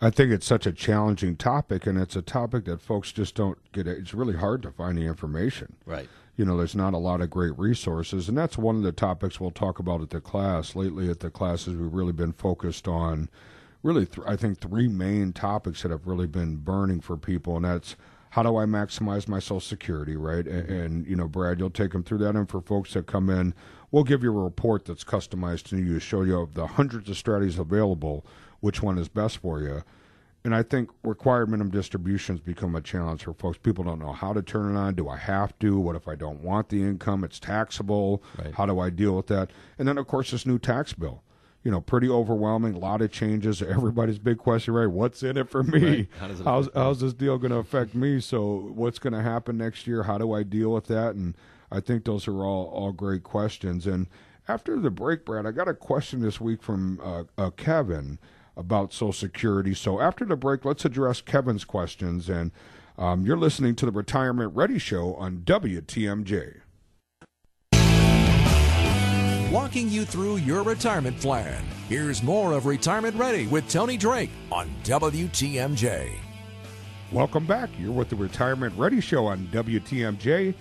I 0.00 0.10
think 0.10 0.32
it's 0.32 0.46
such 0.46 0.66
a 0.66 0.72
challenging 0.72 1.36
topic, 1.36 1.86
and 1.86 1.98
it's 1.98 2.14
a 2.14 2.22
topic 2.22 2.66
that 2.66 2.80
folks 2.80 3.10
just 3.10 3.34
don't 3.34 3.58
get. 3.72 3.88
It's 3.88 4.14
really 4.14 4.36
hard 4.36 4.62
to 4.62 4.70
find 4.70 4.96
the 4.96 5.02
information. 5.02 5.74
Right. 5.86 6.08
you 6.36 6.44
know, 6.44 6.56
there's 6.56 6.76
not 6.76 6.94
a 6.94 6.98
lot 6.98 7.20
of 7.20 7.30
great 7.30 7.58
resources, 7.58 8.28
and 8.28 8.38
that's 8.38 8.56
one 8.56 8.76
of 8.76 8.82
the 8.82 8.92
topics 8.92 9.40
we'll 9.40 9.50
talk 9.50 9.80
about 9.80 10.00
at 10.00 10.10
the 10.10 10.20
class. 10.20 10.76
Lately, 10.76 11.10
at 11.10 11.18
the 11.20 11.30
classes, 11.30 11.76
we've 11.76 11.92
really 11.92 12.12
been 12.12 12.32
focused 12.32 12.86
on, 12.86 13.28
really, 13.82 14.06
th- 14.06 14.26
I 14.26 14.36
think 14.36 14.60
three 14.60 14.88
main 14.88 15.32
topics 15.32 15.82
that 15.82 15.90
have 15.90 16.06
really 16.06 16.26
been 16.26 16.56
burning 16.56 17.00
for 17.00 17.16
people, 17.16 17.56
and 17.56 17.64
that's 17.64 17.96
how 18.30 18.42
do 18.42 18.56
I 18.56 18.64
maximize 18.64 19.26
my 19.28 19.38
Social 19.38 19.60
Security, 19.60 20.16
right? 20.16 20.46
And, 20.46 20.68
mm-hmm. 20.68 20.72
and 20.72 21.06
you 21.06 21.16
know, 21.16 21.28
Brad, 21.28 21.58
you'll 21.58 21.70
take 21.70 21.92
them 21.92 22.02
through 22.02 22.18
that, 22.18 22.36
and 22.36 22.48
for 22.48 22.60
folks 22.60 22.94
that 22.94 23.06
come 23.06 23.30
in, 23.30 23.54
we'll 23.90 24.04
give 24.04 24.22
you 24.22 24.36
a 24.36 24.42
report 24.42 24.84
that's 24.84 25.04
customized 25.04 25.64
to 25.68 25.78
you, 25.78 25.98
show 25.98 26.22
you 26.22 26.40
of 26.40 26.54
the 26.54 26.66
hundreds 26.66 27.08
of 27.08 27.16
strategies 27.16 27.58
available, 27.58 28.26
which 28.60 28.82
one 28.82 28.98
is 28.98 29.08
best 29.08 29.38
for 29.38 29.60
you. 29.60 29.82
And 30.44 30.54
I 30.54 30.62
think 30.62 30.90
required 31.02 31.50
minimum 31.50 31.70
distributions 31.70 32.40
become 32.40 32.76
a 32.76 32.80
challenge 32.80 33.24
for 33.24 33.34
folks. 33.34 33.58
People 33.58 33.84
don't 33.84 33.98
know 33.98 34.12
how 34.12 34.32
to 34.32 34.40
turn 34.40 34.74
it 34.74 34.78
on. 34.78 34.94
Do 34.94 35.08
I 35.08 35.16
have 35.16 35.58
to? 35.58 35.78
What 35.78 35.96
if 35.96 36.06
I 36.06 36.14
don't 36.14 36.42
want 36.42 36.68
the 36.68 36.80
income? 36.80 37.24
It's 37.24 37.40
taxable. 37.40 38.22
Right. 38.38 38.54
How 38.54 38.64
do 38.64 38.78
I 38.78 38.88
deal 38.88 39.16
with 39.16 39.26
that? 39.26 39.50
And 39.78 39.88
then, 39.88 39.98
of 39.98 40.06
course, 40.06 40.30
this 40.30 40.46
new 40.46 40.58
tax 40.58 40.92
bill. 40.92 41.22
You 41.64 41.70
know, 41.72 41.80
pretty 41.80 42.08
overwhelming. 42.08 42.74
A 42.74 42.78
lot 42.78 43.02
of 43.02 43.10
changes. 43.12 43.60
Everybody's 43.76 44.18
big 44.18 44.38
question, 44.38 44.74
right? 44.74 44.86
What's 44.86 45.22
in 45.22 45.36
it 45.36 45.50
for 45.50 45.62
me? 45.62 45.80
Right. 45.80 46.08
How 46.20 46.28
does 46.28 46.40
it 46.40 46.44
how's, 46.44 46.68
how's 46.74 47.00
this 47.00 47.12
deal 47.14 47.36
going 47.38 47.50
to 47.50 47.58
affect 47.58 47.94
me? 47.94 48.20
So, 48.20 48.70
what's 48.74 48.98
going 48.98 49.12
to 49.12 49.22
happen 49.22 49.58
next 49.58 49.86
year? 49.86 50.04
How 50.04 50.18
do 50.18 50.32
I 50.32 50.42
deal 50.44 50.72
with 50.72 50.86
that? 50.86 51.14
And 51.14 51.34
I 51.70 51.80
think 51.80 52.04
those 52.04 52.26
are 52.28 52.44
all 52.44 52.66
all 52.66 52.92
great 52.92 53.22
questions. 53.24 53.86
And 53.86 54.06
after 54.46 54.78
the 54.78 54.90
break, 54.90 55.24
Brad, 55.26 55.44
I 55.46 55.50
got 55.50 55.68
a 55.68 55.74
question 55.74 56.20
this 56.20 56.40
week 56.40 56.62
from 56.62 57.00
uh, 57.02 57.24
uh, 57.36 57.50
Kevin 57.50 58.18
about 58.56 58.92
Social 58.92 59.12
Security. 59.12 59.74
So 59.74 60.00
after 60.00 60.24
the 60.24 60.36
break, 60.36 60.64
let's 60.64 60.84
address 60.84 61.20
Kevin's 61.20 61.64
questions. 61.64 62.28
And 62.28 62.50
Um, 62.96 63.24
you're 63.24 63.36
listening 63.36 63.76
to 63.76 63.86
the 63.86 63.92
Retirement 63.92 64.56
Ready 64.56 64.78
Show 64.78 65.14
on 65.14 65.38
WTMJ. 65.44 66.60
Walking 69.50 69.88
you 69.88 70.04
through 70.04 70.36
your 70.36 70.62
retirement 70.62 71.18
plan. 71.18 71.64
Here's 71.88 72.22
more 72.22 72.52
of 72.52 72.66
Retirement 72.66 73.16
Ready 73.16 73.46
with 73.46 73.66
Tony 73.70 73.96
Drake 73.96 74.28
on 74.52 74.68
WTMJ. 74.84 76.12
Welcome 77.12 77.46
back. 77.46 77.70
You're 77.78 77.92
with 77.92 78.10
the 78.10 78.16
Retirement 78.16 78.76
Ready 78.76 79.00
Show 79.00 79.24
on 79.24 79.46
WTMJ. 79.46 80.52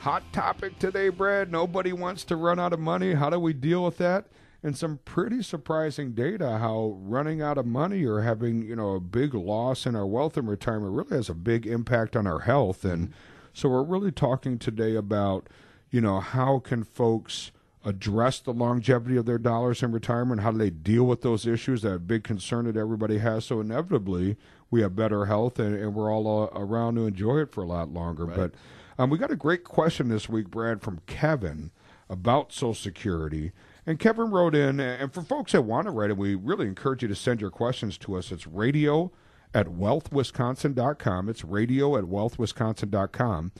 Hot 0.00 0.24
topic 0.32 0.76
today, 0.80 1.10
Brad. 1.10 1.52
Nobody 1.52 1.92
wants 1.92 2.24
to 2.24 2.34
run 2.34 2.58
out 2.58 2.72
of 2.72 2.80
money. 2.80 3.14
How 3.14 3.30
do 3.30 3.38
we 3.38 3.52
deal 3.52 3.84
with 3.84 3.98
that? 3.98 4.26
And 4.64 4.76
some 4.76 4.98
pretty 5.04 5.40
surprising 5.40 6.10
data 6.10 6.58
how 6.58 6.98
running 7.02 7.40
out 7.40 7.56
of 7.56 7.66
money 7.66 8.04
or 8.04 8.22
having, 8.22 8.62
you 8.62 8.74
know, 8.74 8.96
a 8.96 9.00
big 9.00 9.32
loss 9.34 9.86
in 9.86 9.94
our 9.94 10.06
wealth 10.06 10.36
and 10.36 10.48
retirement 10.48 10.92
really 10.92 11.16
has 11.16 11.28
a 11.28 11.34
big 11.34 11.68
impact 11.68 12.16
on 12.16 12.26
our 12.26 12.40
health. 12.40 12.84
And 12.84 13.14
so 13.52 13.68
we're 13.68 13.84
really 13.84 14.10
talking 14.10 14.58
today 14.58 14.96
about, 14.96 15.46
you 15.92 16.00
know, 16.00 16.18
how 16.18 16.58
can 16.58 16.82
folks 16.82 17.52
address 17.84 18.40
the 18.40 18.52
longevity 18.52 19.16
of 19.16 19.26
their 19.26 19.38
dollars 19.38 19.82
in 19.82 19.92
retirement? 19.92 20.40
How 20.40 20.50
do 20.50 20.58
they 20.58 20.70
deal 20.70 21.04
with 21.04 21.22
those 21.22 21.46
issues? 21.46 21.82
That 21.82 22.06
big 22.06 22.24
concern 22.24 22.64
that 22.66 22.76
everybody 22.76 23.18
has. 23.18 23.44
So 23.44 23.60
inevitably, 23.60 24.36
we 24.70 24.82
have 24.82 24.96
better 24.96 25.26
health, 25.26 25.58
and, 25.58 25.74
and 25.74 25.94
we're 25.94 26.12
all 26.12 26.44
uh, 26.44 26.58
around 26.58 26.96
to 26.96 27.06
enjoy 27.06 27.38
it 27.40 27.52
for 27.52 27.62
a 27.62 27.66
lot 27.66 27.92
longer. 27.92 28.24
Right. 28.24 28.36
But 28.36 28.52
um, 28.98 29.10
we 29.10 29.18
got 29.18 29.30
a 29.30 29.36
great 29.36 29.64
question 29.64 30.08
this 30.08 30.28
week, 30.28 30.50
Brad, 30.50 30.82
from 30.82 31.00
Kevin 31.06 31.70
about 32.08 32.52
Social 32.52 32.74
Security. 32.74 33.52
And 33.86 33.98
Kevin 33.98 34.30
wrote 34.30 34.54
in, 34.54 34.80
and 34.80 35.12
for 35.12 35.22
folks 35.22 35.52
that 35.52 35.62
want 35.62 35.86
to 35.86 35.90
write 35.90 36.10
it, 36.10 36.16
we 36.16 36.34
really 36.34 36.66
encourage 36.66 37.02
you 37.02 37.08
to 37.08 37.14
send 37.14 37.40
your 37.40 37.50
questions 37.50 37.98
to 37.98 38.16
us. 38.16 38.32
It's 38.32 38.46
radio 38.46 39.12
at 39.52 39.66
wealthwisconsin.com. 39.66 41.28
It's 41.28 41.44
radio 41.44 41.96
at 41.96 42.04
wealthwisconsin.com. 42.04 43.52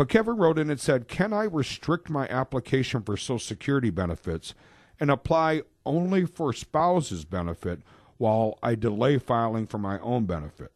But 0.00 0.08
Kevin 0.08 0.38
wrote 0.38 0.58
in 0.58 0.70
and 0.70 0.80
said, 0.80 1.08
Can 1.08 1.34
I 1.34 1.42
restrict 1.44 2.08
my 2.08 2.26
application 2.28 3.02
for 3.02 3.18
Social 3.18 3.38
Security 3.38 3.90
benefits 3.90 4.54
and 4.98 5.10
apply 5.10 5.60
only 5.84 6.24
for 6.24 6.54
spouse's 6.54 7.26
benefit 7.26 7.82
while 8.16 8.58
I 8.62 8.76
delay 8.76 9.18
filing 9.18 9.66
for 9.66 9.76
my 9.76 9.98
own 9.98 10.24
benefit? 10.24 10.72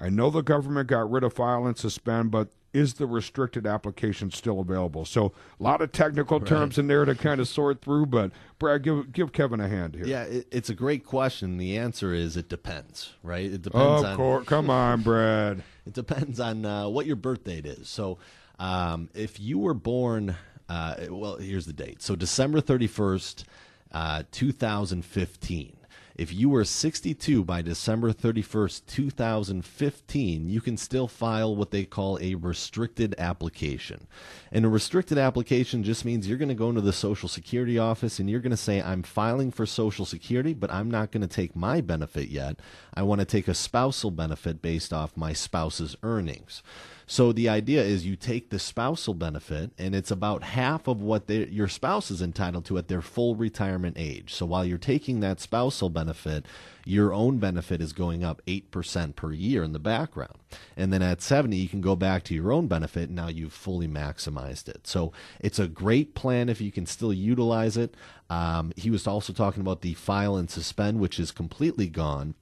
I 0.00 0.08
know 0.08 0.30
the 0.30 0.42
government 0.42 0.88
got 0.88 1.08
rid 1.08 1.22
of 1.22 1.34
file 1.34 1.64
and 1.64 1.78
suspend, 1.78 2.32
but 2.32 2.48
is 2.72 2.94
the 2.94 3.06
restricted 3.06 3.68
application 3.68 4.32
still 4.32 4.58
available? 4.58 5.04
So 5.04 5.32
a 5.60 5.62
lot 5.62 5.80
of 5.80 5.92
technical 5.92 6.40
Right. 6.40 6.48
terms 6.48 6.76
in 6.76 6.88
there 6.88 7.04
to 7.04 7.14
kind 7.14 7.40
of 7.40 7.46
sort 7.46 7.80
through. 7.80 8.06
But 8.06 8.32
Brad, 8.58 8.82
give 8.82 9.12
give 9.12 9.32
Kevin 9.32 9.60
a 9.60 9.68
hand 9.68 9.94
here. 9.94 10.06
Yeah, 10.06 10.24
it, 10.24 10.48
it's 10.50 10.70
a 10.70 10.74
great 10.74 11.04
question. 11.04 11.56
The 11.56 11.78
answer 11.78 12.12
is 12.12 12.36
it 12.36 12.48
depends, 12.48 13.14
right? 13.22 13.46
It 13.46 13.62
depends 13.62 14.02
Of 14.02 14.10
on 14.10 14.16
course, 14.16 14.46
come 14.46 14.70
on, 14.70 15.02
Brad. 15.02 15.62
It 15.86 15.92
depends 15.92 16.40
on 16.40 16.64
uh, 16.66 16.88
what 16.88 17.06
your 17.06 17.14
birth 17.14 17.44
date 17.44 17.64
is. 17.64 17.88
So, 17.88 18.18
um, 18.58 19.10
if 19.14 19.38
you 19.40 19.58
were 19.58 19.74
born, 19.74 20.36
uh, 20.68 20.96
well, 21.10 21.36
here's 21.36 21.66
the 21.66 21.72
date. 21.72 22.02
So, 22.02 22.16
December 22.16 22.60
31st, 22.60 23.44
uh, 23.92 24.22
2015. 24.30 25.76
If 26.16 26.32
you 26.32 26.48
were 26.48 26.64
62 26.64 27.44
by 27.44 27.60
December 27.60 28.10
31st, 28.10 28.86
2015, 28.86 30.48
you 30.48 30.62
can 30.62 30.78
still 30.78 31.08
file 31.08 31.54
what 31.54 31.70
they 31.70 31.84
call 31.84 32.18
a 32.22 32.36
restricted 32.36 33.14
application. 33.18 34.06
And 34.50 34.64
a 34.64 34.70
restricted 34.70 35.18
application 35.18 35.84
just 35.84 36.06
means 36.06 36.26
you're 36.26 36.38
going 36.38 36.48
to 36.48 36.54
go 36.54 36.70
into 36.70 36.80
the 36.80 36.94
Social 36.94 37.28
Security 37.28 37.78
office 37.78 38.18
and 38.18 38.30
you're 38.30 38.40
going 38.40 38.50
to 38.50 38.56
say, 38.56 38.80
I'm 38.80 39.02
filing 39.02 39.50
for 39.50 39.66
Social 39.66 40.06
Security, 40.06 40.54
but 40.54 40.72
I'm 40.72 40.90
not 40.90 41.10
going 41.10 41.20
to 41.20 41.28
take 41.28 41.54
my 41.54 41.82
benefit 41.82 42.30
yet. 42.30 42.60
I 42.94 43.02
want 43.02 43.20
to 43.20 43.26
take 43.26 43.46
a 43.46 43.54
spousal 43.54 44.10
benefit 44.10 44.62
based 44.62 44.94
off 44.94 45.18
my 45.18 45.34
spouse's 45.34 45.96
earnings. 46.02 46.62
So 47.08 47.32
the 47.32 47.48
idea 47.48 47.84
is 47.84 48.04
you 48.04 48.16
take 48.16 48.50
the 48.50 48.58
spousal 48.58 49.14
benefit, 49.14 49.70
and 49.78 49.94
it's 49.94 50.10
about 50.10 50.42
half 50.42 50.88
of 50.88 51.00
what 51.00 51.28
they, 51.28 51.46
your 51.46 51.68
spouse 51.68 52.10
is 52.10 52.20
entitled 52.20 52.64
to 52.64 52.78
at 52.78 52.88
their 52.88 53.00
full 53.00 53.36
retirement 53.36 53.96
age. 53.96 54.34
So 54.34 54.44
while 54.44 54.64
you're 54.64 54.76
taking 54.76 55.20
that 55.20 55.38
spousal 55.38 55.88
benefit, 55.88 56.46
your 56.84 57.14
own 57.14 57.38
benefit 57.38 57.80
is 57.80 57.92
going 57.92 58.24
up 58.24 58.42
8% 58.48 59.14
per 59.14 59.32
year 59.32 59.62
in 59.62 59.72
the 59.72 59.78
background. 59.78 60.34
And 60.76 60.92
then 60.92 61.00
at 61.00 61.22
70, 61.22 61.56
you 61.56 61.68
can 61.68 61.80
go 61.80 61.94
back 61.94 62.24
to 62.24 62.34
your 62.34 62.50
own 62.50 62.66
benefit, 62.66 63.04
and 63.04 63.14
now 63.14 63.28
you've 63.28 63.52
fully 63.52 63.86
maximized 63.86 64.68
it. 64.68 64.88
So 64.88 65.12
it's 65.38 65.60
a 65.60 65.68
great 65.68 66.16
plan 66.16 66.48
if 66.48 66.60
you 66.60 66.72
can 66.72 66.86
still 66.86 67.12
utilize 67.12 67.76
it. 67.76 67.94
Um, 68.28 68.72
he 68.74 68.90
was 68.90 69.06
also 69.06 69.32
talking 69.32 69.60
about 69.60 69.82
the 69.82 69.94
file 69.94 70.36
and 70.36 70.50
suspend, 70.50 70.98
which 70.98 71.20
is 71.20 71.30
completely 71.30 71.86
gone. 71.86 72.34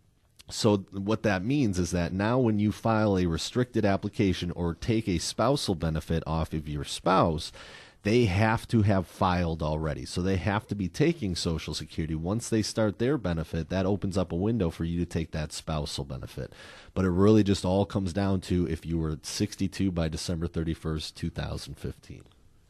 So 0.50 0.78
what 0.92 1.22
that 1.22 1.44
means 1.44 1.78
is 1.78 1.90
that 1.92 2.12
now 2.12 2.38
when 2.38 2.59
you 2.59 2.70
file 2.70 3.16
a 3.18 3.26
restricted 3.26 3.85
application 3.85 4.50
or 4.50 4.74
take 4.74 5.09
a 5.09 5.18
spousal 5.18 5.74
benefit 5.74 6.22
off 6.26 6.52
of 6.52 6.68
your 6.68 6.85
spouse, 6.85 7.50
they 8.02 8.26
have 8.26 8.68
to 8.68 8.83
have 8.83 9.07
filed 9.07 9.62
already. 9.62 10.04
So 10.04 10.20
they 10.20 10.37
have 10.37 10.66
to 10.68 10.74
be 10.74 10.88
taking 10.88 11.35
Social 11.35 11.72
Security. 11.72 12.14
Once 12.14 12.50
they 12.50 12.61
start 12.61 12.98
their 12.98 13.16
benefit, 13.16 13.70
that 13.70 13.87
opens 13.87 14.18
up 14.18 14.30
a 14.30 14.37
window 14.37 14.68
for 14.68 14.85
you 14.85 14.98
to 14.98 15.07
take 15.07 15.30
that 15.30 15.54
spousal 15.54 16.04
benefit. 16.04 16.52
But 16.92 17.07
it 17.07 17.11
really 17.11 17.42
just 17.42 17.64
all 17.64 17.87
comes 17.87 18.12
down 18.12 18.42
to 18.42 18.68
if 18.68 18.85
you 18.85 18.98
were 18.98 19.18
62 19.22 19.90
by 19.90 20.09
December 20.09 20.46
31st, 20.46 21.14
2015. 21.14 22.22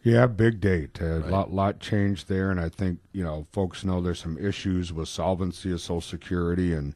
Yeah, 0.04 0.26
big 0.28 0.60
date. 0.60 1.00
A 1.00 1.18
Right. 1.20 1.30
lot, 1.32 1.52
lot 1.52 1.80
changed 1.80 2.28
there, 2.28 2.52
and 2.52 2.60
I 2.60 2.68
think 2.68 3.00
you 3.12 3.24
know 3.24 3.46
folks 3.50 3.82
know 3.84 4.00
there's 4.00 4.20
some 4.20 4.38
issues 4.38 4.92
with 4.92 5.08
solvency 5.08 5.72
of 5.72 5.80
Social 5.80 6.00
Security, 6.00 6.72
and 6.74 6.94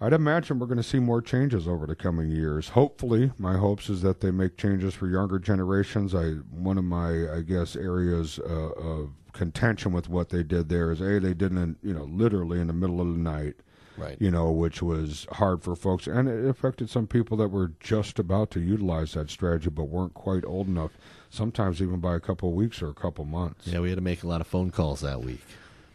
I'd 0.00 0.12
imagine 0.12 0.58
we're 0.58 0.66
going 0.66 0.76
to 0.76 0.82
see 0.82 0.98
more 0.98 1.22
changes 1.22 1.66
over 1.66 1.86
the 1.86 1.96
coming 1.96 2.30
years. 2.30 2.68
Hopefully, 2.70 3.32
my 3.38 3.56
hopes 3.56 3.88
is 3.88 4.02
that 4.02 4.20
they 4.20 4.30
make 4.30 4.56
changes 4.58 4.94
for 4.94 5.08
younger 5.08 5.38
generations. 5.38 6.14
I 6.14 6.32
one 6.50 6.76
of 6.76 6.84
my 6.84 7.32
I 7.32 7.40
guess 7.40 7.76
areas 7.76 8.38
uh, 8.38 8.72
of 8.72 9.10
contention 9.32 9.92
with 9.92 10.08
what 10.08 10.30
they 10.30 10.42
did 10.42 10.68
there 10.68 10.90
is 10.90 11.00
a 11.00 11.18
they 11.18 11.34
didn't 11.34 11.78
you 11.82 11.92
know 11.94 12.04
literally 12.04 12.58
in 12.60 12.66
the 12.66 12.72
middle 12.72 13.00
of 13.00 13.06
the 13.08 13.18
night 13.18 13.54
Right. 13.98 14.18
you 14.20 14.30
know, 14.30 14.50
which 14.50 14.82
was 14.82 15.26
hard 15.32 15.62
for 15.62 15.74
folks, 15.74 16.06
and 16.06 16.28
it 16.28 16.46
affected 16.46 16.90
some 16.90 17.06
people 17.06 17.38
that 17.38 17.48
were 17.48 17.72
just 17.80 18.18
about 18.18 18.50
to 18.50 18.60
utilize 18.60 19.12
that 19.14 19.30
strategy 19.30 19.70
but 19.70 19.84
weren't 19.84 20.12
quite 20.12 20.44
old 20.44 20.66
enough. 20.66 20.90
Sometimes 21.30 21.80
even 21.80 21.98
by 22.00 22.14
a 22.14 22.20
couple 22.20 22.50
of 22.50 22.54
weeks 22.54 22.82
or 22.82 22.90
a 22.90 22.94
couple 22.94 23.24
of 23.24 23.30
months. 23.30 23.66
Yeah, 23.66 23.80
we 23.80 23.88
had 23.88 23.96
to 23.96 24.02
make 24.02 24.22
a 24.22 24.28
lot 24.28 24.42
of 24.42 24.46
phone 24.46 24.70
calls 24.70 25.00
that 25.00 25.22
week. 25.22 25.40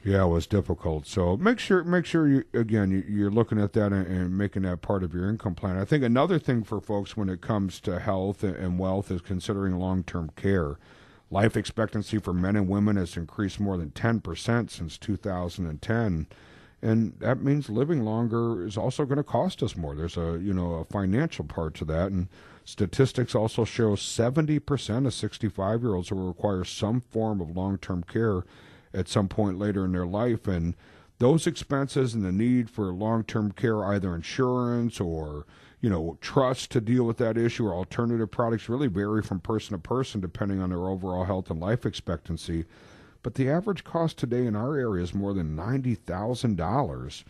Yeah, 0.03 0.23
it 0.23 0.29
was 0.29 0.47
difficult. 0.47 1.05
So 1.05 1.37
make 1.37 1.59
sure, 1.59 1.83
make 1.83 2.05
sure 2.05 2.27
you 2.27 2.43
again 2.53 2.89
you, 2.89 3.03
you're 3.07 3.29
looking 3.31 3.59
at 3.59 3.73
that 3.73 3.93
and, 3.93 4.07
and 4.07 4.37
making 4.37 4.63
that 4.63 4.81
part 4.81 5.03
of 5.03 5.13
your 5.13 5.29
income 5.29 5.53
plan. 5.53 5.77
I 5.77 5.85
think 5.85 6.03
another 6.03 6.39
thing 6.39 6.63
for 6.63 6.81
folks 6.81 7.15
when 7.15 7.29
it 7.29 7.41
comes 7.41 7.79
to 7.81 7.99
health 7.99 8.43
and, 8.43 8.79
wealth 8.79 9.11
is 9.11 9.21
considering 9.21 9.77
long-term 9.77 10.31
care. 10.35 10.79
Life 11.29 11.55
expectancy 11.55 12.17
for 12.17 12.33
men 12.33 12.55
and 12.55 12.67
women 12.67 12.95
has 12.97 13.15
increased 13.15 13.59
more 13.59 13.77
than 13.77 13.91
10% 13.91 14.69
since 14.71 14.97
2010 14.97 16.27
and 16.81 17.13
that 17.19 17.41
means 17.41 17.69
living 17.69 18.03
longer 18.03 18.65
is 18.65 18.77
also 18.77 19.05
going 19.05 19.17
to 19.17 19.23
cost 19.23 19.61
us 19.61 19.75
more. 19.75 19.95
There's 19.95 20.17
a 20.17 20.39
you 20.41 20.53
know 20.53 20.73
a 20.75 20.85
financial 20.85 21.45
part 21.45 21.75
to 21.75 21.85
that, 21.85 22.11
and 22.11 22.27
statistics 22.65 23.35
also 23.35 23.65
show 23.65 23.95
70% 23.95 25.05
of 25.05 25.13
65 25.13 25.81
year 25.81 25.93
olds 25.93 26.11
will 26.11 26.27
require 26.27 26.63
some 26.63 27.01
form 27.01 27.39
of 27.39 27.55
long 27.55 27.77
term 27.77 28.03
care 28.03 28.43
at 28.93 29.07
some 29.07 29.27
point 29.27 29.57
later 29.57 29.85
in 29.85 29.91
their 29.91 30.05
life, 30.05 30.47
and 30.47 30.75
those 31.19 31.45
expenses 31.45 32.13
and 32.13 32.25
the 32.25 32.31
need 32.31 32.69
for 32.69 32.91
long 32.91 33.23
term 33.23 33.51
care, 33.51 33.85
either 33.85 34.15
insurance 34.15 34.99
or 34.99 35.45
you 35.79 35.89
know 35.89 36.17
trust 36.21 36.71
to 36.71 36.81
deal 36.81 37.03
with 37.03 37.17
that 37.17 37.37
issue 37.37 37.67
or 37.67 37.73
alternative 37.73 38.31
products, 38.31 38.69
really 38.69 38.87
vary 38.87 39.21
from 39.21 39.39
person 39.39 39.73
to 39.73 39.77
person 39.77 40.19
depending 40.19 40.59
on 40.59 40.69
their 40.69 40.87
overall 40.87 41.25
health 41.25 41.49
and 41.49 41.59
life 41.59 41.85
expectancy. 41.85 42.65
But 43.23 43.35
the 43.35 43.49
average 43.49 43.83
cost 43.83 44.17
today 44.17 44.45
in 44.47 44.55
our 44.55 44.75
area 44.75 45.03
is 45.03 45.13
more 45.13 45.33
than 45.33 45.55
ninety 45.55 45.95
thousand 45.95 46.57
dollars. 46.57 47.23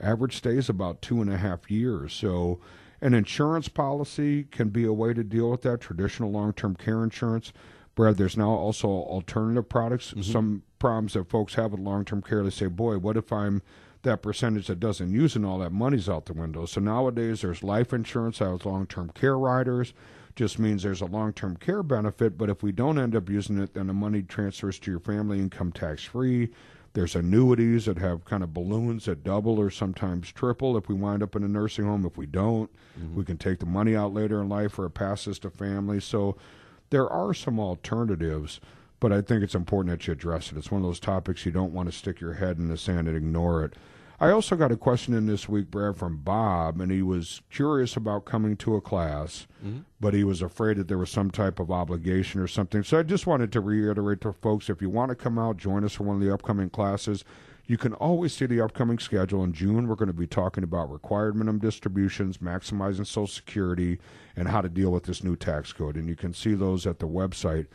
Average 0.00 0.36
stays 0.36 0.68
about 0.68 1.02
two 1.02 1.20
and 1.20 1.32
a 1.32 1.38
half 1.38 1.70
years. 1.70 2.12
So, 2.12 2.60
an 3.00 3.14
insurance 3.14 3.68
policy 3.68 4.44
can 4.44 4.68
be 4.68 4.84
a 4.84 4.92
way 4.92 5.14
to 5.14 5.24
deal 5.24 5.50
with 5.50 5.62
that. 5.62 5.80
Traditional 5.80 6.30
long-term 6.30 6.76
care 6.76 7.02
insurance, 7.02 7.52
Brad. 7.98 8.16
There's 8.16 8.36
now 8.36 8.50
also 8.50 8.86
alternative 8.86 9.68
products. 9.68 10.10
Mm-hmm. 10.10 10.22
Some 10.22 10.62
problems 10.78 11.14
that 11.14 11.28
folks 11.28 11.54
have 11.54 11.72
with 11.72 11.80
long-term 11.80 12.22
care, 12.22 12.44
they 12.44 12.50
say, 12.50 12.66
"Boy, 12.66 12.96
what 12.96 13.16
if 13.16 13.32
I'm 13.32 13.60
that 14.02 14.22
percentage 14.22 14.68
that 14.68 14.78
doesn't 14.78 15.10
use 15.10 15.32
it 15.32 15.40
and 15.40 15.46
all 15.46 15.58
that 15.58 15.72
money's 15.72 16.08
out 16.08 16.26
the 16.26 16.32
window?" 16.32 16.64
So 16.64 16.80
nowadays, 16.80 17.40
there's 17.40 17.64
life 17.64 17.92
insurance 17.92 18.38
that 18.38 18.50
has 18.50 18.64
long-term 18.64 19.10
care 19.14 19.36
riders 19.36 19.94
just 20.36 20.60
means 20.60 20.84
there's 20.84 21.00
a 21.00 21.06
long 21.06 21.32
term 21.32 21.56
care 21.56 21.82
benefit, 21.82 22.38
but 22.38 22.48
if 22.48 22.62
we 22.62 22.70
don't 22.70 23.00
end 23.00 23.16
up 23.16 23.28
using 23.28 23.58
it, 23.58 23.74
then 23.74 23.88
the 23.88 23.92
money 23.92 24.22
transfers 24.22 24.78
to 24.78 24.90
your 24.92 25.00
family 25.00 25.40
income 25.40 25.72
tax 25.72 26.04
free. 26.04 26.50
There's 26.92 27.16
annuities 27.16 27.86
that 27.86 27.98
have 27.98 28.24
kind 28.24 28.44
of 28.44 28.54
balloons 28.54 29.06
that 29.06 29.24
double 29.24 29.58
or 29.58 29.68
sometimes 29.68 30.30
triple 30.30 30.76
if 30.76 30.88
we 30.88 30.94
wind 30.94 31.24
up 31.24 31.34
in 31.34 31.42
a 31.42 31.48
nursing 31.48 31.86
home. 31.86 32.06
If 32.06 32.16
we 32.16 32.26
don't, 32.26 32.70
mm-hmm. 32.96 33.16
we 33.16 33.24
can 33.24 33.36
take 33.36 33.58
the 33.58 33.66
money 33.66 33.96
out 33.96 34.14
later 34.14 34.40
in 34.40 34.48
life 34.48 34.78
or 34.78 34.86
it 34.86 34.90
passes 34.90 35.40
to 35.40 35.50
family. 35.50 36.00
So 36.00 36.36
there 36.90 37.08
are 37.08 37.34
some 37.34 37.58
alternatives, 37.58 38.60
but 39.00 39.12
I 39.12 39.20
think 39.20 39.42
it's 39.42 39.54
important 39.54 39.90
that 39.90 40.06
you 40.06 40.12
address 40.12 40.50
it. 40.50 40.58
It's 40.58 40.70
one 40.70 40.82
of 40.82 40.86
those 40.86 41.00
topics 41.00 41.46
you 41.46 41.52
don't 41.52 41.72
want 41.72 41.90
to 41.90 41.96
stick 41.96 42.20
your 42.20 42.34
head 42.34 42.58
in 42.58 42.68
the 42.68 42.76
sand 42.76 43.08
and 43.08 43.16
ignore 43.16 43.64
it. 43.64 43.74
I 44.20 44.30
also 44.30 44.56
got 44.56 44.72
a 44.72 44.76
question 44.76 45.14
in 45.14 45.26
this 45.26 45.48
week, 45.48 45.70
Brad, 45.70 45.96
from 45.96 46.16
Bob, 46.16 46.80
and 46.80 46.90
he 46.90 47.02
was 47.02 47.40
curious 47.50 47.96
about 47.96 48.24
coming 48.24 48.56
to 48.56 48.74
a 48.74 48.80
class, 48.80 49.46
mm-hmm. 49.64 49.80
but 50.00 50.12
he 50.12 50.24
was 50.24 50.42
afraid 50.42 50.76
that 50.78 50.88
there 50.88 50.98
was 50.98 51.10
some 51.10 51.30
type 51.30 51.60
of 51.60 51.70
obligation 51.70 52.40
or 52.40 52.48
something. 52.48 52.82
So 52.82 52.98
I 52.98 53.04
just 53.04 53.28
wanted 53.28 53.52
to 53.52 53.60
reiterate 53.60 54.20
to 54.22 54.32
folks 54.32 54.68
if 54.68 54.82
you 54.82 54.90
want 54.90 55.10
to 55.10 55.14
come 55.14 55.38
out, 55.38 55.56
join 55.56 55.84
us 55.84 55.94
for 55.94 56.02
one 56.02 56.16
of 56.16 56.22
the 56.22 56.34
upcoming 56.34 56.68
classes. 56.68 57.24
You 57.68 57.76
can 57.76 57.92
always 57.92 58.32
see 58.32 58.46
the 58.46 58.62
upcoming 58.62 58.98
schedule. 58.98 59.44
In 59.44 59.52
June, 59.52 59.86
we're 59.86 59.94
going 59.94 60.08
to 60.08 60.14
be 60.14 60.26
talking 60.26 60.64
about 60.64 60.90
required 60.90 61.36
minimum 61.36 61.60
distributions, 61.60 62.38
maximizing 62.38 63.06
Social 63.06 63.26
Security, 63.26 63.98
and 64.34 64.48
how 64.48 64.62
to 64.62 64.70
deal 64.70 64.90
with 64.90 65.04
this 65.04 65.22
new 65.22 65.36
tax 65.36 65.72
code. 65.72 65.94
And 65.94 66.08
you 66.08 66.16
can 66.16 66.32
see 66.32 66.54
those 66.54 66.86
at 66.86 66.98
the 66.98 67.06
website 67.06 67.66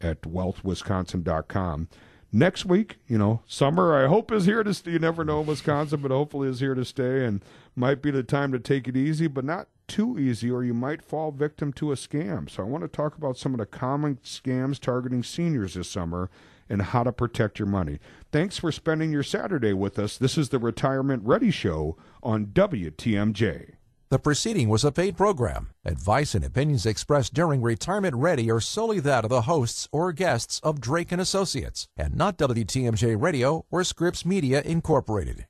at 0.00 0.22
wealthwisconsin.com 0.22 1.88
next 2.32 2.64
week, 2.66 2.98
you 3.06 3.18
know, 3.18 3.42
summer 3.46 3.94
I 3.94 4.08
hope 4.08 4.30
is 4.30 4.46
here 4.46 4.62
to 4.62 4.74
stay. 4.74 4.92
You 4.92 4.98
never 4.98 5.24
know 5.24 5.40
in 5.40 5.46
Wisconsin, 5.46 6.00
but 6.00 6.10
hopefully 6.10 6.48
is 6.48 6.60
here 6.60 6.74
to 6.74 6.84
stay 6.84 7.24
and 7.24 7.44
might 7.74 8.02
be 8.02 8.10
the 8.10 8.22
time 8.22 8.52
to 8.52 8.58
take 8.58 8.88
it 8.88 8.96
easy, 8.96 9.26
but 9.26 9.44
not 9.44 9.68
too 9.86 10.18
easy, 10.18 10.50
or 10.50 10.64
you 10.64 10.74
might 10.74 11.02
fall 11.02 11.30
victim 11.30 11.72
to 11.74 11.92
a 11.92 11.94
scam. 11.94 12.50
So 12.50 12.62
I 12.62 12.66
want 12.66 12.82
to 12.82 12.88
talk 12.88 13.16
about 13.16 13.36
some 13.36 13.54
of 13.54 13.58
the 13.58 13.66
common 13.66 14.16
scams 14.16 14.78
targeting 14.78 15.22
seniors 15.22 15.74
this 15.74 15.88
summer 15.88 16.28
and 16.68 16.82
how 16.82 17.02
to 17.02 17.12
protect 17.12 17.58
your 17.58 17.68
money. 17.68 17.98
Thanks 18.32 18.58
for 18.58 18.72
spending 18.72 19.12
your 19.12 19.22
Saturday 19.22 19.72
with 19.72 19.98
us. 19.98 20.16
This 20.16 20.36
is 20.36 20.48
the 20.48 20.58
Retirement 20.58 21.22
Ready 21.24 21.50
Show 21.50 21.96
on 22.22 22.46
WTMJ. 22.46 23.76
The 24.08 24.18
proceeding 24.20 24.68
was 24.68 24.84
a 24.84 24.92
paid 24.92 25.16
program. 25.16 25.70
Advice 25.84 26.36
and 26.36 26.44
opinions 26.44 26.86
expressed 26.86 27.34
during 27.34 27.60
Retirement 27.60 28.14
Ready 28.14 28.50
are 28.52 28.60
solely 28.60 29.00
that 29.00 29.24
of 29.24 29.30
the 29.30 29.42
hosts 29.42 29.88
or 29.90 30.12
guests 30.12 30.60
of 30.60 30.80
Drake 30.80 31.10
and 31.10 31.20
Associates, 31.20 31.88
and 31.96 32.14
not 32.14 32.38
WTMJ 32.38 33.20
Radio 33.20 33.64
or 33.68 33.82
Scripps 33.82 34.24
Media 34.24 34.62
Incorporated. 34.62 35.46